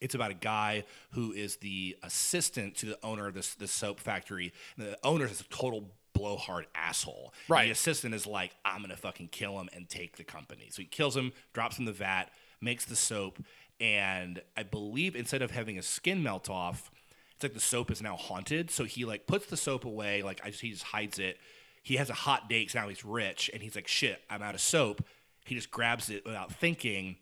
[0.00, 4.00] it's about a guy who is the assistant to the owner of this this soap
[4.00, 4.52] factory.
[4.76, 7.32] And the owner is a total blowhard asshole.
[7.46, 7.64] And Right.
[7.66, 10.66] the assistant is like, I'm gonna fucking kill him and take the company.
[10.70, 12.30] So he kills him, drops him in the vat,
[12.64, 13.38] makes the soap,
[13.80, 16.90] and I believe instead of having his skin melt off,
[17.34, 18.70] it's like the soap is now haunted.
[18.70, 21.38] So he like puts the soap away, like I just, he just hides it.
[21.82, 24.54] He has a hot date 'cause now he's rich, and he's like, shit, I'm out
[24.54, 25.04] of soap.
[25.44, 27.16] He just grabs it without thinking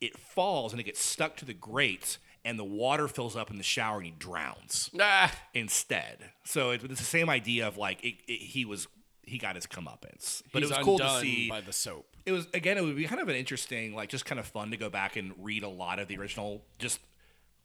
[0.00, 3.56] it falls and it gets stuck to the grate and the water fills up in
[3.56, 8.04] the shower and he drowns Ah, instead so it, it's the same idea of like
[8.04, 8.86] it, it, he was
[9.22, 12.13] he got his comeuppance but he's it was cool to see by the soap.
[12.26, 14.70] It was again it would be kind of an interesting like just kind of fun
[14.70, 17.00] to go back and read a lot of the original just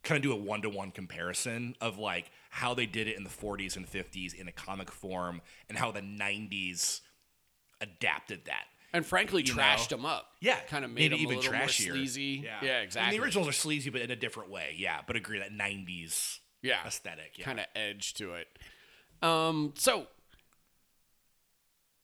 [0.04, 3.76] kind of do a one-to-one comparison of like how they did it in the 40s
[3.76, 7.02] and 50s in a comic form and how the 90s
[7.82, 8.64] adapted that
[8.94, 9.98] And frankly, You trashed know?
[9.98, 10.28] them up.
[10.42, 11.92] yeah, kind of made maybe them more trashier.
[11.92, 12.42] sleazy.
[12.44, 13.18] Yeah, Yeah, And exactly.
[13.18, 14.74] the originals are sleazy, but in a different way.
[14.78, 17.38] Yeah, but agree that '90s yeah, aesthetic.
[17.38, 17.46] Yeah.
[17.46, 18.48] kind of edge to it.
[19.22, 20.08] Um, so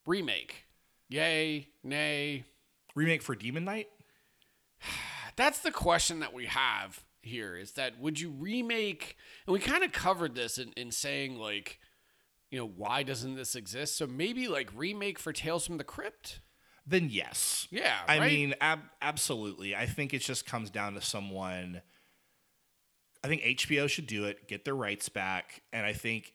[0.06, 0.66] remake,
[1.10, 2.44] yay, nay.
[2.96, 3.88] remake for Demon Knight.
[5.36, 7.56] That's the question that we have here.
[7.58, 9.18] Is that would you remake?
[9.46, 11.80] And we kind of covered this in, in saying like,
[12.52, 13.98] you know, why doesn't this exist?
[13.98, 16.40] So maybe like remake for Tales from the Crypt.
[16.88, 17.68] Then yes.
[17.72, 18.32] Yeah, I right?
[18.32, 19.76] mean, ab- absolutely.
[19.76, 21.82] I think it just comes down to someone.
[23.24, 26.34] I think HBO should do it, get their rights back, and I think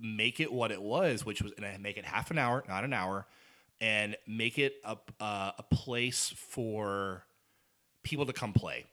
[0.00, 2.92] make it what it was, which was and make it half an hour, not an
[2.92, 3.26] hour,
[3.80, 7.24] and make it a uh, a place for
[8.02, 8.86] people to come play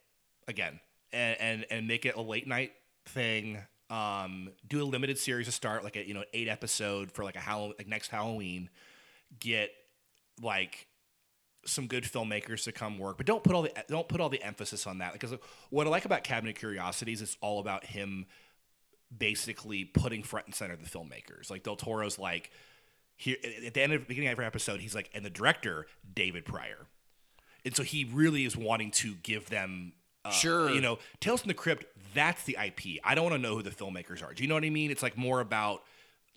[0.47, 0.79] again,
[1.11, 2.73] and and, and make it a late night
[3.05, 3.59] thing.
[3.89, 7.35] Um, do a limited series to start, like a you know eight episode for like
[7.35, 8.69] a Halloween, like next Halloween.
[9.39, 9.71] Get
[10.41, 10.87] like
[11.65, 14.41] some good filmmakers to come work, but don't put all the don't put all the
[14.43, 15.33] emphasis on that because
[15.69, 18.25] what I like about Cabinet Curiosities is it's all about him
[19.15, 21.49] basically putting front and center the filmmakers.
[21.49, 22.51] Like Del Toro's like
[23.17, 23.35] here
[23.65, 25.85] at the end of the beginning of every episode, he's like, and the director
[26.15, 26.85] David Prior,
[27.65, 29.93] and so he really is wanting to give them.
[30.23, 30.69] Uh, Sure.
[30.71, 31.85] you know, Tales from the Crypt.
[32.13, 32.99] That's the IP.
[33.03, 34.33] I don't want to know who the filmmakers are.
[34.33, 34.91] Do you know what I mean?
[34.91, 35.83] It's like more about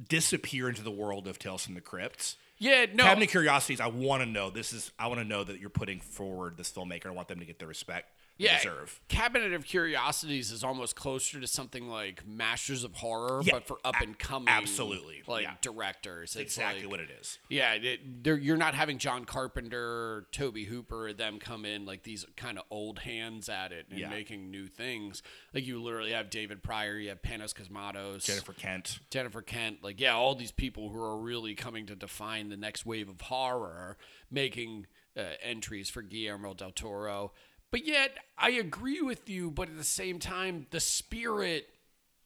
[0.09, 2.37] disappear into the world of Tales from the Crypt.
[2.59, 3.05] Yeah, no.
[3.05, 4.51] Cabinet Curiosities, I want to know.
[4.51, 7.07] This is I want to know that you're putting forward this filmmaker.
[7.07, 8.11] I want them to get the respect
[8.41, 9.01] yeah, deserve.
[9.09, 13.79] Cabinet of Curiosities is almost closer to something like Masters of Horror, Yeah, but for
[13.85, 15.55] up and coming, absolutely, like yeah.
[15.61, 16.37] directors.
[16.37, 17.39] It's Exactly like- what it is.
[17.49, 22.59] Yeah, it, you're not having John Carpenter, Tobe Hooper, them come in like these kind
[22.59, 24.09] of old hands at it and Yeah.
[24.11, 25.23] making new things.
[25.53, 29.01] Like you literally have David Prior, you have Panos Cosmatos, Jennifer Kent.
[29.11, 32.87] Jennifer Kent, like yeah, all these people who are really coming to define the next
[32.87, 33.97] wave of horror,
[34.31, 34.87] making
[35.17, 37.33] uh, entries for Guillermo del Toro.
[37.71, 39.51] But yet, I agree with you.
[39.51, 41.69] But at the same time, the spirit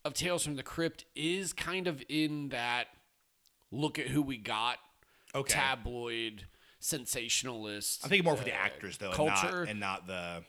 [0.04, 2.86] of Tales from the Crypt is kind of in that.
[3.70, 4.78] Look at who we got.
[5.34, 5.52] Okay.
[5.52, 6.44] Tabloid
[6.78, 8.04] sensationalist.
[8.04, 9.60] I'm thinking more for the actors though, and culture.
[9.60, 10.44] not, and not the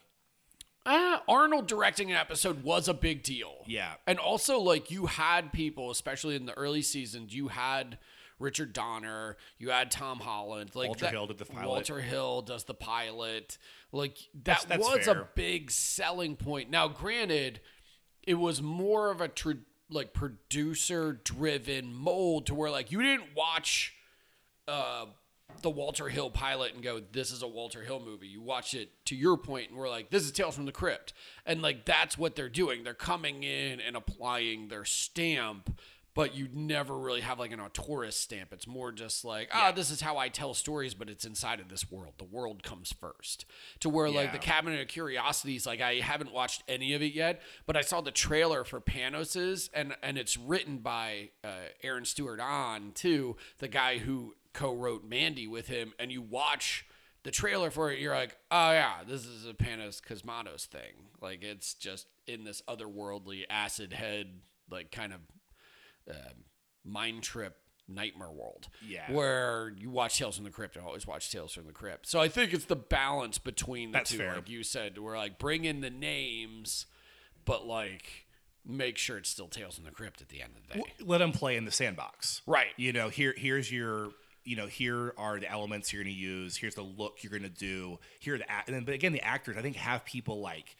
[0.86, 3.64] Uh, Arnold directing an episode was a big deal.
[3.66, 3.94] Yeah.
[4.06, 7.98] And also, like, you had people, especially in the early seasons, you had
[8.40, 10.72] Richard Donner, you had Tom Holland.
[10.76, 11.68] Like Walter that- Hill did the pilot.
[11.68, 13.58] Walter Hill does the pilot.
[13.92, 15.22] Like, that That's- that's was fair.
[15.22, 16.70] a big selling point.
[16.70, 17.62] Now, granted,
[18.24, 19.52] it was more of a, tr-
[19.90, 23.94] like, producer driven mold to where, like, you didn't watch
[24.68, 25.06] uh,
[25.62, 28.90] the Walter Hill pilot and go, "This is a Walter Hill movie." You watch it
[29.06, 31.14] to your point, and we're like, "This is Tales from the Crypt,"
[31.46, 32.84] and like that's what they're doing.
[32.84, 35.80] They're coming in and applying their stamp,
[36.16, 38.52] but you never really have like an auteurist stamp.
[38.54, 41.70] It's more just like, "Ah, this is how I tell stories," but it's inside of
[41.70, 42.14] this world.
[42.18, 43.46] The world comes first.
[43.82, 47.42] To where like the Cabinet of Curiosities, like I haven't watched any of it yet,
[47.68, 52.94] but I saw the trailer for Panos's, and and it's written by uh, Aaron Stewart-Ahn
[52.96, 56.86] too, the guy who co-wrote Mandy with him, and you watch
[57.24, 61.10] the trailer for it, you're like, oh yeah, this is a Panos Cosmatos thing.
[61.22, 65.20] Like it's just in this otherworldly acid head, like kind of
[66.10, 66.44] um
[66.84, 67.58] mind trip
[67.88, 68.68] nightmare world.
[68.88, 69.12] Yeah.
[69.12, 72.08] Where you watch Tales from the Crypt and always watch Tales from the Crypt.
[72.08, 74.36] So I think it's the balance between the That's two, fair.
[74.36, 76.88] like you said, where like bring in the names,
[77.46, 78.26] but like
[78.66, 80.84] make sure it's still Tales from the Crypt at the end of the day.
[81.06, 82.42] let them play in the sandbox.
[82.48, 82.72] Right.
[82.78, 84.10] You know, here here's your
[84.44, 86.56] you know, here are the elements you're going to use.
[86.58, 87.98] Here's the look you're going to do.
[88.20, 90.76] Here are the act- and then, but again, the actors I think have people like.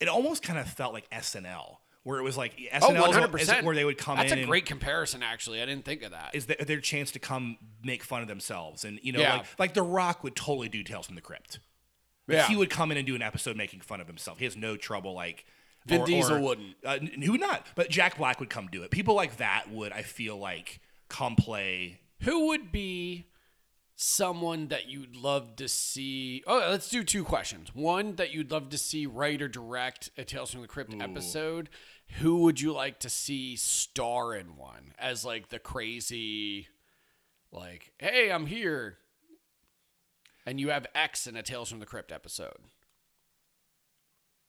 [0.00, 3.58] It almost kind of felt like SNL, where it was like Oh, SNL is- 100%.
[3.58, 4.38] is where they would come That's in.
[4.38, 5.60] a and- great comparison, actually.
[5.60, 6.34] I didn't think of that.
[6.34, 9.36] is their, their chance to come make fun of themselves, and you know, Yeah.
[9.38, 11.58] like like The Rock would totally do Tales from the Crypt.
[12.26, 12.46] Yeah.
[12.46, 14.38] he would come in and do an episode making fun of himself.
[14.38, 15.44] He has no trouble like.
[15.86, 16.76] Vin Diesel wouldn't.
[16.82, 16.98] Uh,
[17.28, 17.66] would not?
[17.74, 18.90] But Jack Black would come do it.
[18.90, 22.00] People like that would, I feel like, come play.
[22.22, 23.26] Who would be
[23.96, 26.42] someone that you'd love to see?
[26.46, 27.74] Oh, let's do two questions.
[27.74, 31.68] One that you'd love to see write or direct a Tales from the Crypt episode.
[32.18, 36.68] Who would you like to see star in one as like the crazy,
[37.50, 38.98] like, hey, I'm here,
[40.44, 42.58] and you have X in a Tales from the Crypt episode?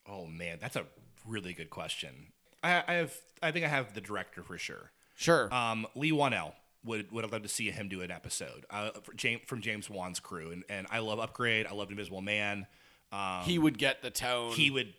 [0.08, 0.86] Oh man, that's a
[1.26, 2.34] really good question.
[2.64, 4.92] I, I have, I think I have the director for sure.
[5.16, 5.54] Sure.
[5.54, 6.54] Um, Leigh Whannell
[6.86, 10.20] would would have loved to see him do an episode uh, James, from James Wan's
[10.20, 11.66] crew, and and I love Upgrade.
[11.68, 12.68] I loved Invisible Man.
[13.12, 14.52] Um, he would get the tone.
[14.52, 14.94] he would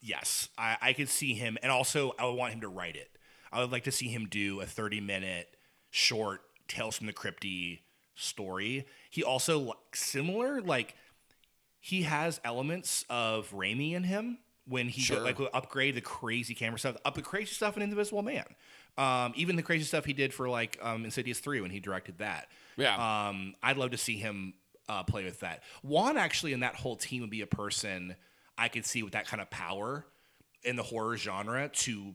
[0.00, 3.08] yes I, I could see him and also i would want him to write it
[3.52, 5.56] i would like to see him do a 30 minute
[5.90, 7.78] short tales from the crypty
[8.16, 10.96] story he also like, similar like
[11.78, 15.20] he has elements of Raimi in him when he Sure.
[15.20, 18.44] like would upgrade the crazy camera stuff up the crazy stuff in invisible man
[18.98, 22.18] um, even the crazy stuff he did for like um, insidious 3 when he directed
[22.18, 23.28] that Yeah.
[23.28, 24.54] um, I'd love to see him
[24.88, 25.62] uh, play with that.
[25.82, 28.16] Wan actually in that whole team would be a person
[28.58, 30.04] I could see with that kind of power
[30.62, 32.14] in the horror genre to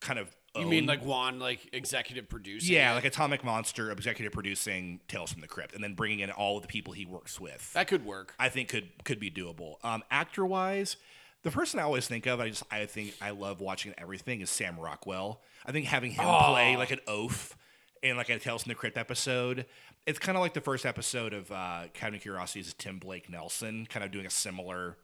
[0.00, 0.28] kind of.
[0.56, 2.72] you mean like Wan, like executive producer?
[2.72, 6.56] yeah, like Atomic Monster, executive producing Tales from the Crypt, and then bringing in all
[6.56, 7.72] of the people he works with.
[7.72, 8.34] that could work.
[8.38, 9.76] I think could could be doable.
[9.82, 10.96] Um, actor wise,
[11.42, 14.50] the person I always think of, I just I think I love watching everything is
[14.50, 15.40] Sam Rockwell.
[15.64, 17.56] I think having him play like an oaf
[18.02, 19.66] in like a Tales from the Crypt episode,
[20.06, 24.04] it's kind of like the first episode of uh, Curiosities is Tim Blake Nelson, kind
[24.04, 24.96] of doing a similar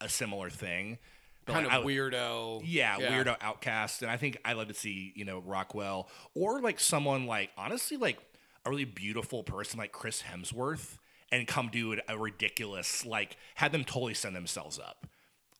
[0.00, 0.98] a similar thing.
[1.44, 2.62] But, kind like, of weirdo.
[2.64, 4.02] yeah, weirdo outcast.
[4.02, 7.96] And I think I love to see, you know, Rockwell or like someone like honestly
[7.96, 8.18] like
[8.66, 10.98] a really beautiful person like Chris Hemsworth
[11.32, 15.06] and come do a ridiculous like have them totally send themselves up,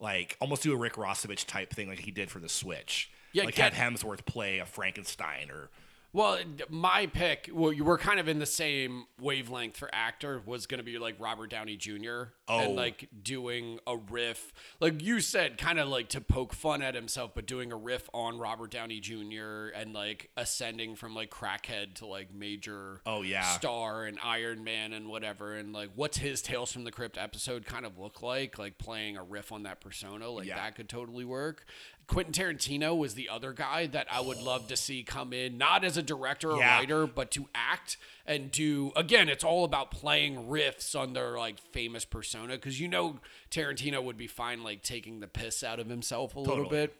[0.00, 3.10] like almost do a Rick Rossovich type thing like he did for the Switch.
[3.32, 5.68] Yeah, like get- have Hemsworth play a Frankenstein or
[6.12, 6.38] Well,
[6.70, 10.78] my pick, well, you were kind of in the same wavelength for actor, was going
[10.78, 12.30] to be like Robert Downey Jr.
[12.48, 12.60] Oh.
[12.60, 16.94] And like doing a riff, like you said, kind of like to poke fun at
[16.94, 19.68] himself, but doing a riff on Robert Downey Jr.
[19.74, 23.42] and like ascending from like crackhead to like major Oh, yeah.
[23.42, 25.54] star and Iron Man and whatever.
[25.56, 28.58] And like, what's his Tales from the Crypt episode kind of look like?
[28.58, 30.56] Like playing a riff on that persona, like Yeah.
[30.56, 31.66] that could totally work.
[32.08, 35.84] Quentin Tarantino was the other guy that I would love to see come in, not
[35.84, 36.78] as a director or Yeah.
[36.78, 38.92] writer, but to act and do.
[38.96, 43.20] Again, it's all about playing riffs on their like famous persona because you know
[43.50, 46.96] Tarantino would be fine like taking the piss out of himself a little bit.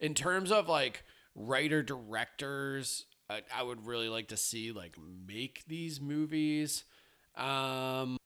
[0.00, 1.04] In terms of like
[1.34, 4.96] writer directors, I, I would really like to see like
[5.26, 6.84] make these movies.
[7.36, 8.16] Um,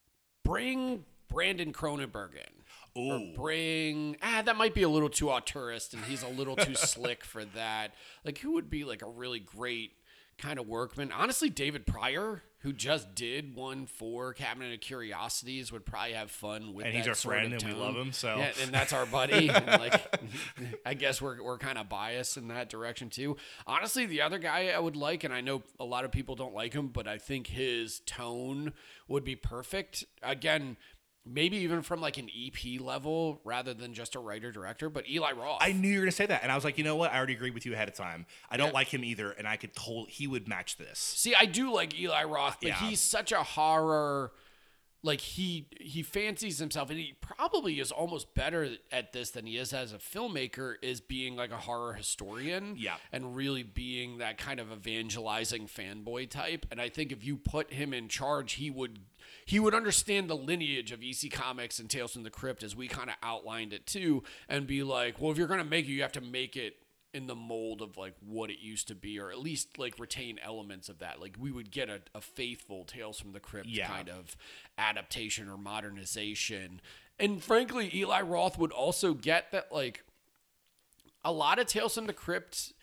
[0.45, 2.56] bring Brandon Cronenberg in.
[2.97, 6.75] Or bring ah that might be a little too auteurist and he's a little too
[6.77, 7.95] slick for that.
[8.25, 9.93] Like who would be like a really great
[10.39, 11.13] kind of workman?
[11.13, 16.75] Honestly, David Prior, who just did one for Cabinet of Curiosities, would probably have fun
[16.75, 19.49] with And he's our friend and we love him, so- yeah, and that's our buddy.
[19.49, 19.99] like,
[20.85, 23.37] I guess we're we're kind of biased in that direction too.
[23.67, 26.55] Honestly, the other guy I would like, and I know a lot of people don't
[26.55, 28.73] like him, but I think his tone
[29.09, 30.05] would be perfect.
[30.23, 30.77] Again,
[31.27, 34.89] maybe even from like an EP level rather than just a writer director.
[34.89, 36.85] But Eli Roth, I knew you were gonna say that, and I was like, you
[36.85, 37.13] know what?
[37.13, 38.27] I already agreed with you ahead of time.
[38.51, 38.73] I don't Yeah.
[38.75, 40.99] like him either, and I could totally he would match this.
[40.99, 42.89] See, I do like Eli Roth, but Yeah.
[42.89, 44.33] he's such a horror.
[45.03, 49.57] Like he he fancies himself, and he probably is almost better at this than he
[49.57, 50.77] is as a filmmaker.
[50.83, 52.97] Is being like a horror historian, Yeah.
[53.13, 56.67] and really being that kind of evangelizing fanboy type.
[56.73, 58.99] And I think if you put him in charge, he would
[59.47, 62.89] he would understand the lineage of EC Comics and Tales from the Crypt as we
[62.89, 66.03] kind of outlined it too, and be like, well, if you're gonna make it, you
[66.03, 66.77] have to make it
[67.15, 70.39] in the mold of like what it used to be, or at least like retain
[70.45, 71.19] elements of that.
[71.21, 73.87] Like we would get a, a faithful Tales from the Crypt Yeah.
[73.87, 74.37] kind of
[74.77, 76.81] adaptation or modernization.
[77.19, 80.03] And frankly, Eli Roth would also get that like
[81.25, 82.75] a lot of Tales from the Crypt.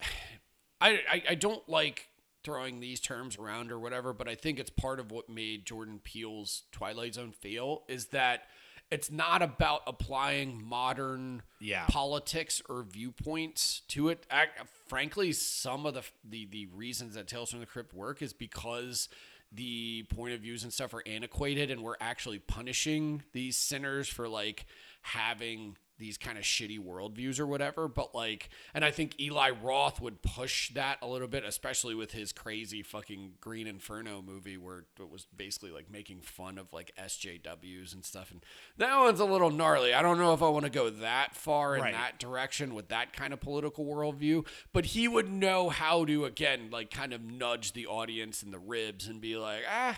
[0.80, 2.08] I, I I don't like
[2.44, 6.00] throwing these terms around or whatever, but I think it's part of what made Jordan
[6.02, 8.44] Peele's Twilight Zone feel is that
[8.90, 11.84] it's not about applying modern Yeah.
[11.88, 14.26] politics or viewpoints to it.
[14.32, 14.48] Ac
[14.86, 19.08] frankly, some of the, the the reasons that Tales from the Crypt work is because
[19.52, 24.28] the point of views and stuff are antiquated, and we're actually punishing these sinners for
[24.28, 24.64] like
[25.02, 27.88] having these kind of shitty worldviews or whatever.
[27.88, 32.12] But like, and I think Eli Roth would push that a little bit, especially with
[32.12, 36.92] his crazy fucking Green Inferno movie, where it was basically like making fun of like
[36.98, 38.30] SJWs and stuff.
[38.30, 38.44] And
[38.76, 39.92] that one's a little gnarly.
[39.94, 41.94] I don't know if I want to go that far in Right.
[41.94, 46.68] that direction with that kind of political worldview, but he would know how to again
[46.70, 49.96] like kind of nudge the audience in the ribs and be like, ah.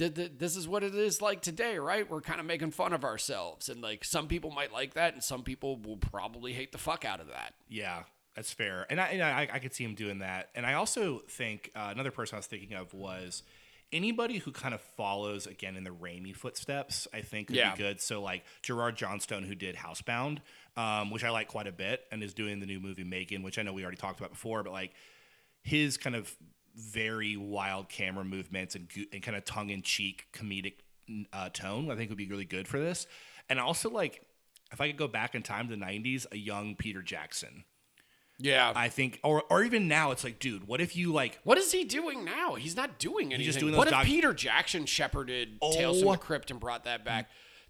[0.00, 2.10] Th- th- This is what it is like today, right?
[2.10, 5.22] We're kind of making fun of ourselves, and like some people might like that, and
[5.22, 7.54] some people will probably hate the fuck out of that.
[7.68, 8.02] Yeah,
[8.34, 10.48] that's fair, and I and I, I could see him doing that.
[10.56, 13.44] And I also think uh, another person I was thinking of was
[13.92, 17.08] anybody who kind of follows again in the Raimi footsteps.
[17.12, 17.72] I think would Yeah.
[17.72, 18.00] be good.
[18.00, 20.38] So like Gerard Johnstone, who did Housebound,
[20.76, 23.58] um, which I like quite a bit, and is doing the new movie Megan, which
[23.58, 24.92] I know we already talked about before, but like
[25.62, 26.32] his kind of
[26.80, 30.74] very wild camera movements and, and kind of tongue in cheek comedic
[31.32, 33.06] uh, tone, I think would be really good for this.
[33.48, 34.24] And also, like,
[34.72, 37.64] if I could go back in time to the 90s, a young Peter Jackson.
[38.38, 38.72] Yeah.
[38.74, 41.72] I think, or, or even now, it's like, dude, what if you like, what is
[41.72, 42.54] he doing now?
[42.54, 43.44] He's not doing anything.
[43.44, 46.12] just doing what if doc- Peter Jackson shepherded Tales from Oh.
[46.12, 47.28] the Crypt and brought that back?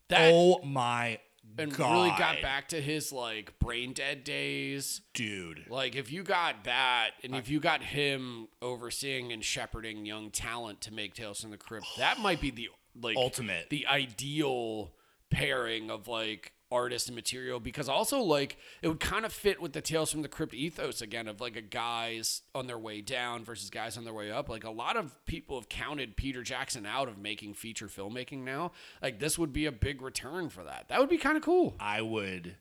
[0.08, 1.18] That oh my
[1.58, 5.00] and god, really got back to his like brain dead days.
[5.14, 5.66] dude.
[5.68, 10.80] Like if you got that, and if you got him overseeing and shepherding young talent
[10.82, 12.68] to make Tales from the Crypt, that might be the
[13.00, 13.70] like Ultimate.
[13.70, 14.92] the ideal
[15.30, 19.72] pairing of like artist and material because also like it would kind of fit with
[19.72, 23.44] the Tales from the Crypt ethos again of like a guys on their way down
[23.44, 24.48] versus guys on their way up.
[24.48, 28.72] Like a lot of people have counted Peter Jackson out of making feature filmmaking now.
[29.02, 30.86] Like this would be a big return for that.
[30.88, 31.74] That would be kind of cool.
[31.80, 32.56] I would,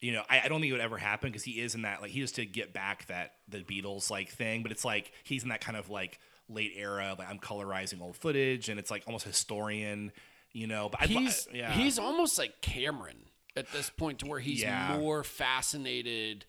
[0.00, 2.00] you know, I, I don't think it would ever happen because he is in that
[2.00, 5.42] like he just to get back that the Beatles like thing, but it's like he's
[5.42, 6.18] in that kind of like
[6.48, 7.14] late era.
[7.18, 10.12] Like I'm colorizing old footage, and it's like almost historian,
[10.52, 10.88] you know.
[10.88, 13.16] But he's yeah, he's almost like Cameron
[13.56, 14.96] at this point to where he's Yeah.
[14.98, 16.44] more fascinated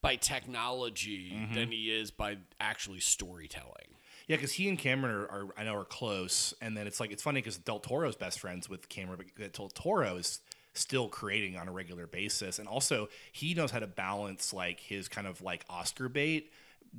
[0.00, 1.54] by technology Mm-hmm.
[1.54, 3.94] than he is by actually storytelling.
[4.26, 7.10] Yeah, because he and Cameron are, are I know are close, and then it's like
[7.12, 10.40] it's funny because Del Toro's best friends with Cameron, but Del Toro is
[10.74, 15.08] still creating on a regular basis, and also he knows how to balance like his
[15.08, 16.52] kind of like Oscar bait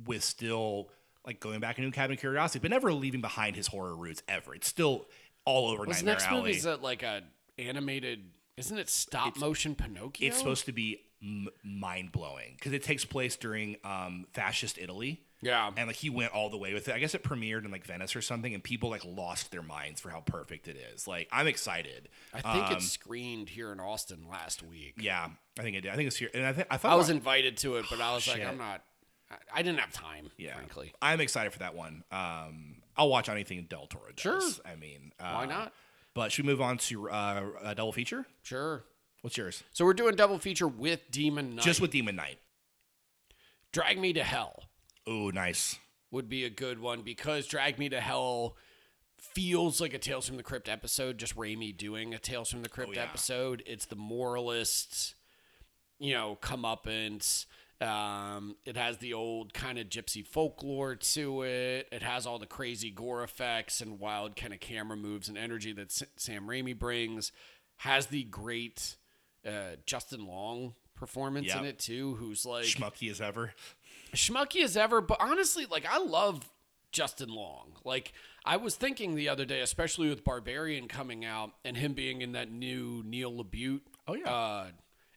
[0.06, 0.90] with still
[1.24, 4.54] like going back into Cabin Curiosity, but never leaving behind his horror roots ever.
[4.54, 5.06] It's still
[5.44, 6.40] all over Was Nightmare next Alley.
[6.40, 7.22] movie is that like a
[7.58, 8.24] animated?
[8.60, 10.28] Isn't it stop motion Pinocchio?
[10.28, 15.22] it's supposed to be m- mind blowing because it takes place during um, fascist Italy.
[15.42, 15.70] Yeah.
[15.74, 16.94] and like he went all the way with it.
[16.94, 19.98] I guess it premiered in like Venice or something, and people like lost their minds
[20.00, 21.08] for how perfect it is.
[21.08, 22.10] Like I'm excited.
[22.34, 24.96] I think Um, it screened here in Austin last week.
[24.98, 25.28] Yeah,
[25.58, 25.92] I think it did.
[25.92, 27.86] I think it's here, and I think I thought I was about- invited to it,
[27.88, 28.84] but I was like, I'm not.
[29.30, 30.30] I, I didn't have time.
[30.36, 30.92] Yeah, frankly.
[31.00, 32.04] I'm excited for that one.
[32.12, 34.20] Um, I'll watch anything Del Toro does.
[34.20, 34.40] Sure.
[34.70, 35.72] I mean, uh, Why not?
[36.14, 38.26] But should we move on to uh, a double feature?
[38.42, 38.84] Sure.
[39.22, 39.62] What's yours?
[39.72, 41.64] So we're doing double feature with Demon Knight.
[41.64, 42.38] Just with Demon Knight.
[43.72, 44.64] Drag Me to Hell
[45.06, 45.78] Oh, nice.
[46.10, 48.56] would be a good one because Drag Me to Hell
[49.18, 51.18] feels like a Tales from the Crypt episode.
[51.18, 53.04] Just Raimi doing a Tales from the Crypt Oh, yeah.
[53.04, 53.62] episode.
[53.66, 55.14] It's the moralist,
[55.98, 57.46] you know, comeuppance.
[57.80, 61.88] Um, it has the old kind of gypsy folklore to it.
[61.90, 65.72] It has all the crazy gore effects and wild kind of camera moves and energy
[65.72, 67.32] that S- Sam Raimi brings.
[67.78, 68.96] Has the great
[69.46, 73.54] uh, Justin Long performance in it too, who's like Schmucky as ever.
[74.14, 76.46] schmucky as ever, but honestly, like I love
[76.92, 77.72] Justin Long.
[77.84, 78.12] Like
[78.44, 82.32] I was thinking the other day, especially with Barbarian coming out and him being in
[82.32, 83.80] that new Neil LaBute.
[84.06, 84.30] Oh, yeah.
[84.30, 84.66] Uh,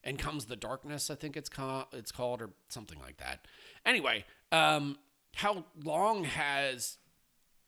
[0.03, 3.45] and comes the darkness, I think it's ca- it's called or something like that.
[3.85, 4.97] Anyway, um,
[5.35, 6.97] how Long has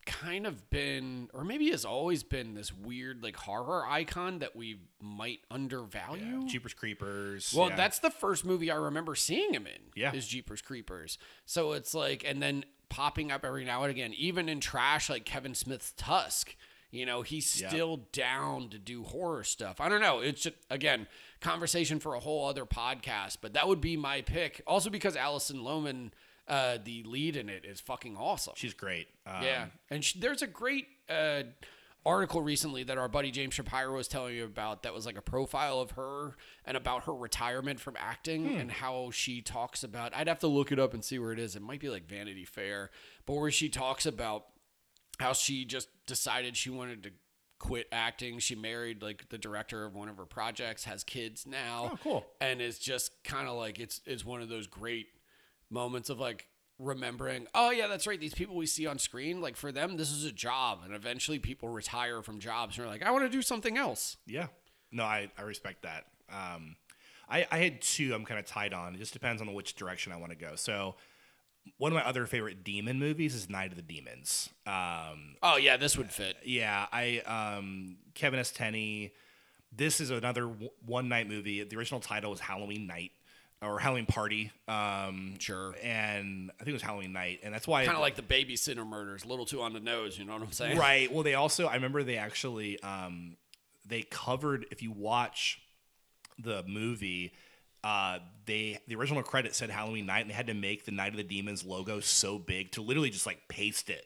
[0.05, 4.79] kind of been, or maybe has always been, this weird like horror icon that we
[5.01, 6.45] might undervalue.
[6.47, 7.53] Jeepers Creepers.
[7.57, 7.75] Well, yeah.
[7.75, 9.81] that's the first movie I remember seeing him in.
[9.95, 10.13] Yeah.
[10.13, 11.17] is Jeepers Creepers.
[11.45, 15.25] So it's like, and then popping up every now and again, even in trash like
[15.25, 16.55] Kevin Smith's Tusk.
[16.91, 17.69] You know, he's Yeah.
[17.69, 19.81] still down to do horror stuff.
[19.81, 20.19] I don't know.
[20.19, 21.07] It's just, again
[21.45, 24.61] conversation for a whole other podcast, but that would be my pick.
[24.67, 26.11] Also because Alison Lohman,
[26.47, 28.53] uh, the lead in it, is fucking awesome.
[28.57, 29.07] she's great.
[29.25, 31.43] Um, Yeah, and sh- there's a great uh,
[32.05, 34.83] article recently that our buddy James Shapiro was telling you about.
[34.83, 36.35] That was like a profile of her
[36.65, 40.15] and about her retirement from acting and how she talks about.
[40.15, 41.55] I'd have to look it up and see where it is.
[41.55, 42.91] It might be like Vanity Fair,
[43.25, 44.45] but where she talks about
[45.19, 47.11] how she just decided she wanted to
[47.59, 48.39] quit acting.
[48.39, 51.91] She married like the director of one of her projects, has kids now.
[51.93, 52.25] Oh, cool.
[52.41, 55.07] And it's just kind of like it's it's one of those great
[55.69, 58.19] moments of like remembering, oh yeah, that's right.
[58.19, 61.39] These people we see on screen, like for them, this is a job, and eventually
[61.39, 64.17] people retire from jobs and are like, I want to do something else.
[64.25, 64.47] Yeah.
[64.91, 66.05] No, I, I respect that.
[66.29, 66.75] Um,
[67.29, 68.95] I, I had two I'm kind of tied on.
[68.95, 70.55] It just depends on which direction I want to go.
[70.55, 70.95] So,
[71.77, 74.49] one of my other favorite demon movies is Night of the Demons.
[74.65, 76.37] Um, Oh yeah, this would fit.
[76.43, 78.51] yeah, I um, Kevin S.
[78.51, 79.11] Tenney.
[79.75, 80.45] This is another
[80.85, 81.63] one night movie.
[81.63, 83.11] The original title was Halloween Night
[83.61, 84.51] or Halloween Party.
[84.69, 85.75] Um, Sure.
[85.83, 88.87] And I think it was Halloween Night, and that's why Kind of like the babysitter
[88.87, 90.17] murders, a little too on the nose.
[90.17, 90.77] You know what I'm saying?
[90.77, 91.11] Right.
[91.11, 93.35] Well, they also I remember they actually um,
[93.85, 95.59] they covered if you watch
[96.39, 97.33] the movie.
[97.85, 98.17] Uh,
[98.47, 101.17] they the original credit said Halloween night, and they had to make the Night of
[101.17, 104.05] the Demons logo so big to literally just like paste it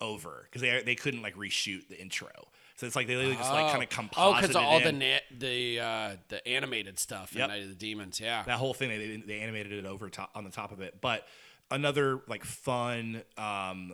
[0.00, 2.30] over because they they couldn't like reshoot the intro.
[2.76, 4.88] So it's like they literally just like kind of composited Oh, because all it the
[4.90, 4.98] in.
[5.00, 8.20] na- the uh, the animated stuff in Night of the Demons.
[8.20, 8.42] Yeah.
[8.44, 11.26] that whole thing they, they animated it over top on the top of it but
[11.70, 13.92] another like fun um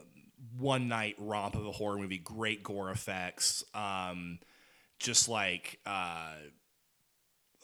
[0.58, 4.38] one night romp of a horror movie great gore effects um
[5.00, 6.32] just like uh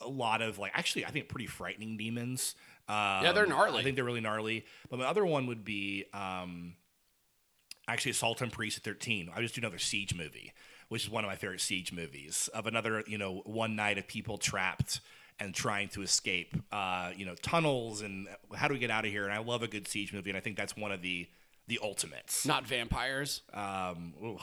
[0.04, 2.54] a lot of like actually i think pretty frightening demons.
[2.88, 3.78] Um, they're gnarly.
[3.78, 4.64] i think they're really gnarly.
[4.90, 6.74] But my other one would be um
[7.88, 10.52] actually assault on precinct 13 i just do another siege movie
[10.88, 14.06] which is one of my favorite siege movies of another you know one night of
[14.06, 15.00] people trapped
[15.40, 19.10] and trying to escape uh you know tunnels and how do we get out of
[19.10, 19.24] here?
[19.24, 21.26] And i love a good siege movie and i think that's one of the
[21.68, 23.42] the ultimates Not vampires.
[23.54, 24.36] um ooh,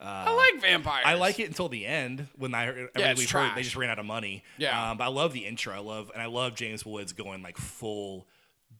[0.00, 1.04] uh, I like vampires.
[1.06, 3.98] I like it until the end when I it's we've heard they just ran out
[3.98, 4.44] of money.
[4.58, 4.90] Yeah.
[4.90, 5.74] um, but I love the intro.
[5.74, 8.26] I love and I love James Woods going like full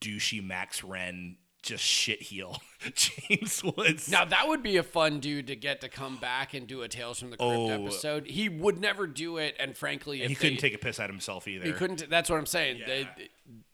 [0.00, 2.60] douchey Max Renn, just shit heel
[2.94, 4.10] James Woods.
[4.10, 6.88] Now that would be a fun dude to get to come back and do a
[6.88, 7.68] Tales from the Crypt Oh.
[7.70, 8.26] episode.
[8.26, 11.46] He would never do it, and frankly, if he couldn't take a piss at himself
[11.48, 11.64] either.
[11.66, 12.08] He couldn't.
[12.08, 12.80] That's what I'm saying.
[12.86, 13.08] They,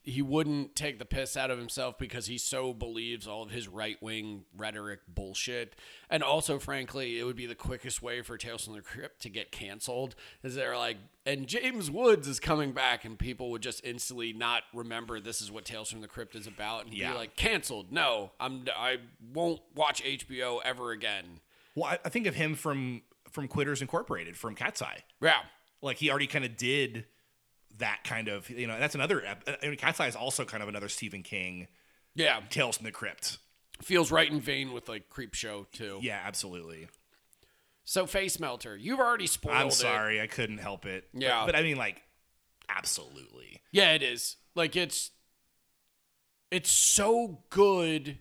[0.03, 3.66] he wouldn't take the piss out of himself because he so believes all of his
[3.66, 5.74] right wing rhetoric bullshit.
[6.09, 9.28] And also, frankly, it would be the quickest way for Tales from the Crypt to
[9.28, 10.15] get canceled.
[10.45, 14.62] Is they're like, and James Woods is coming back, and people would just instantly not
[14.73, 17.11] remember this is what Tales from the Crypt is about, and Yeah.
[17.11, 17.91] be like, canceled.
[17.91, 18.95] No, I'm I
[19.32, 21.40] won't watch HBO ever again.
[21.74, 25.05] Well, I, I think of him from from Quitters Incorporated from Cat's Eye.
[25.20, 25.35] Yeah.
[25.82, 27.06] Like he already kind of did
[27.78, 29.23] that kind of you know that's another.
[29.62, 31.68] I mean, Cat's Eye is also kind of another Stephen King
[32.14, 32.40] Yeah.
[32.51, 33.39] Tales from the Crypt.
[33.82, 35.98] Feels right in vein with like Creepshow too.
[36.02, 36.89] Yeah, absolutely.
[37.85, 39.73] So Face Melter, you've already spoiled I'm it.
[39.73, 41.05] sorry, I couldn't help it.
[41.12, 41.47] But- Yeah.
[41.47, 42.02] but, I mean, like,
[42.68, 43.60] absolutely.
[43.70, 44.36] Yeah, it is.
[44.55, 45.10] Like it's
[46.51, 48.18] it's so good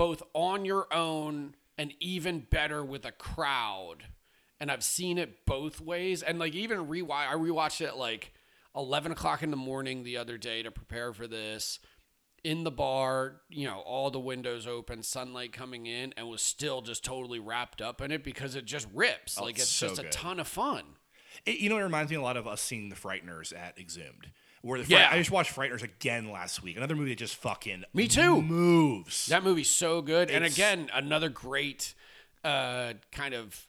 [0.00, 3.98] both on your own and even better with a crowd.
[4.58, 6.22] And I've seen it both ways.
[6.22, 8.32] And like even rewatch I rewatched it like
[8.74, 11.80] eleven o'clock in the morning the other day to prepare for this.
[12.42, 16.80] In the bar, you know, all the windows open, sunlight coming in, and was still
[16.80, 19.36] just totally wrapped up in it because it just rips.
[19.38, 20.84] Oh, like it's it's so just a ton of fun.
[21.44, 24.30] It, you know, it reminds me a lot of us seeing The Frighteners at Exhumed.
[24.62, 25.08] Where the Yeah.
[25.08, 26.76] Fright- I just watched Frighteners again last week.
[26.76, 28.42] Another movie that just fucking Me too.
[28.42, 29.26] moves.
[29.26, 30.30] That movie's so good.
[30.30, 31.94] and again, another great
[32.44, 33.66] uh, kind of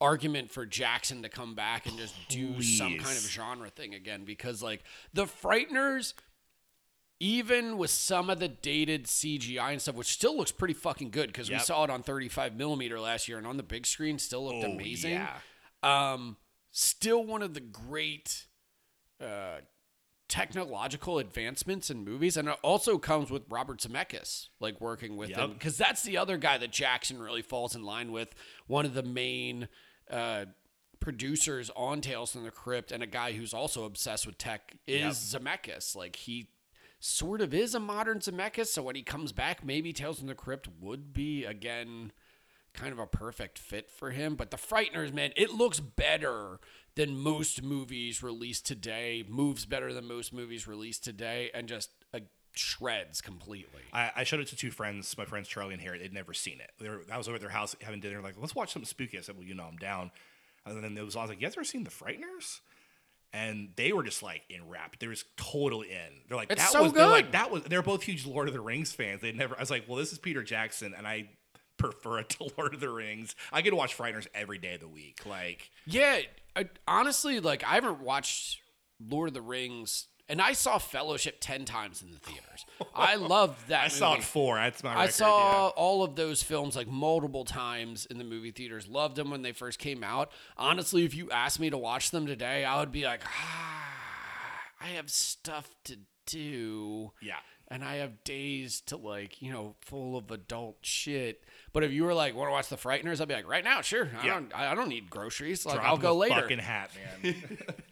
[0.00, 4.24] argument for Jackson to come back and just do some kind of genre thing again
[4.24, 4.82] because like
[5.14, 6.12] the Frighteners
[7.18, 11.28] even with some of the dated CGI and stuff, which still looks pretty fucking good
[11.28, 14.44] because we saw it on 35 millimeter last year and on the big screen still
[14.44, 15.12] looked Oh, amazing.
[15.12, 15.38] yeah.
[15.82, 16.36] Um,
[16.72, 18.46] still one of the great
[19.18, 19.60] uh,
[20.28, 25.38] technological advancements in movies, and it also comes with Robert Zemeckis, like working with Yep.
[25.38, 28.34] him, because that's the other guy that Jackson really falls in line with.
[28.66, 29.68] One of the main
[30.10, 30.46] uh,
[31.00, 35.16] producers on Tales from the Crypt, and a guy who's also obsessed with tech is
[35.16, 35.94] Zemeckis.
[35.94, 36.48] Like he
[36.98, 40.34] sort of is a modern Zemeckis, so when he comes back, maybe Tales from the
[40.34, 42.12] Crypt would be again
[42.76, 44.36] kind of a perfect fit for him.
[44.36, 46.60] But The Frighteners, man, it looks better
[46.94, 52.20] than most movies released today, moves better than most movies released today, and just uh,
[52.54, 53.82] shreds completely.
[53.92, 55.98] I, I showed it to two friends, my friends Charlie and Harry.
[55.98, 56.70] They'd never seen it.
[56.80, 58.20] They were, I was over at their house having dinner.
[58.20, 59.18] Like, let's watch something spooky.
[59.18, 60.10] I said, well, you know, I'm down.
[60.64, 62.60] And then it was, I was like, you guys ever seen The Frighteners?
[63.32, 64.98] And they were just like enwrapped.
[65.00, 66.22] They were just totally in.
[66.28, 68.54] They're like, It's that so was, they're like, that was, they're both huge Lord of
[68.54, 69.20] the Rings fans.
[69.20, 71.28] They never, I was like, well, this is Peter Jackson, and I
[71.76, 73.34] prefer it to Lord of the Rings.
[73.52, 75.20] I get to watch Frighteners every day of the week.
[75.26, 76.20] Like, Yeah,
[76.54, 78.60] I, honestly, like I haven't watched
[79.06, 82.66] Lord of the Rings, and I saw Fellowship ten times in the theaters.
[82.94, 83.84] I loved that.
[83.84, 84.56] I saw it four.
[84.56, 85.70] That's my I record, saw yeah.
[85.76, 88.88] all of those films like multiple times in the movie theaters.
[88.88, 90.30] Loved them when they first came out.
[90.56, 93.92] Honestly, if you asked me to watch them today, I would be like, ah,
[94.80, 97.12] I have stuff to do.
[97.22, 97.36] Yeah.
[97.68, 101.42] And I have days to like, you know, full of adult shit.
[101.72, 103.80] But if you were like, want to watch The Frighteners, I'd be like, right now,
[103.80, 104.08] sure.
[104.20, 104.34] I Yeah.
[104.34, 105.66] don't, I don't need groceries.
[105.66, 106.42] Like, Drop I'll go later.
[106.42, 106.90] Fucking hat,
[107.22, 107.34] man.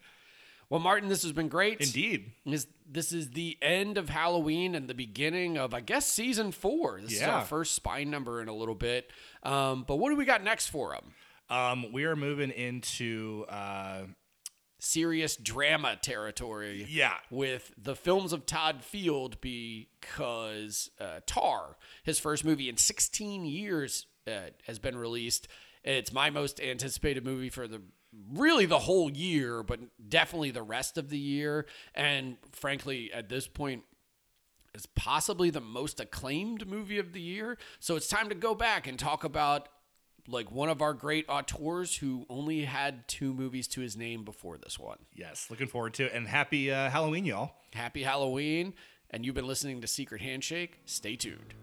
[0.67, 1.79] Well, Martin, this has been great.
[1.79, 2.31] Indeed.
[2.43, 6.99] This, this is the end of Halloween and the beginning of, I guess, season four.
[7.01, 7.35] This is Yeah.
[7.35, 9.11] our first spine number in a little bit.
[9.43, 11.13] Um, but what do we got next for them?
[11.55, 14.05] Um, we are moving into uh,
[14.85, 16.85] Serious drama territory.
[16.87, 17.15] yeah.
[17.31, 24.05] With the films of Todd Field because uh, Tar, his first movie in 16 years,
[24.27, 25.47] uh, has been released.
[25.83, 27.81] And It's my most anticipated movie for the
[28.31, 31.65] really the whole year, but definitely the rest of the year.
[31.95, 33.85] And frankly, at this point,
[34.75, 37.57] is possibly the most acclaimed movie of the year.
[37.79, 39.67] So it's time to go back and talk about
[40.27, 44.57] like one of our great auteurs who only had two movies to his name before
[44.57, 44.97] this one.
[45.13, 46.13] Yes, looking forward to it.
[46.13, 47.51] And happy uh, Halloween, y'all.
[47.73, 48.73] Happy Halloween.
[49.11, 50.79] And you've been listening to Secret Handshake.
[50.85, 51.53] Stay tuned.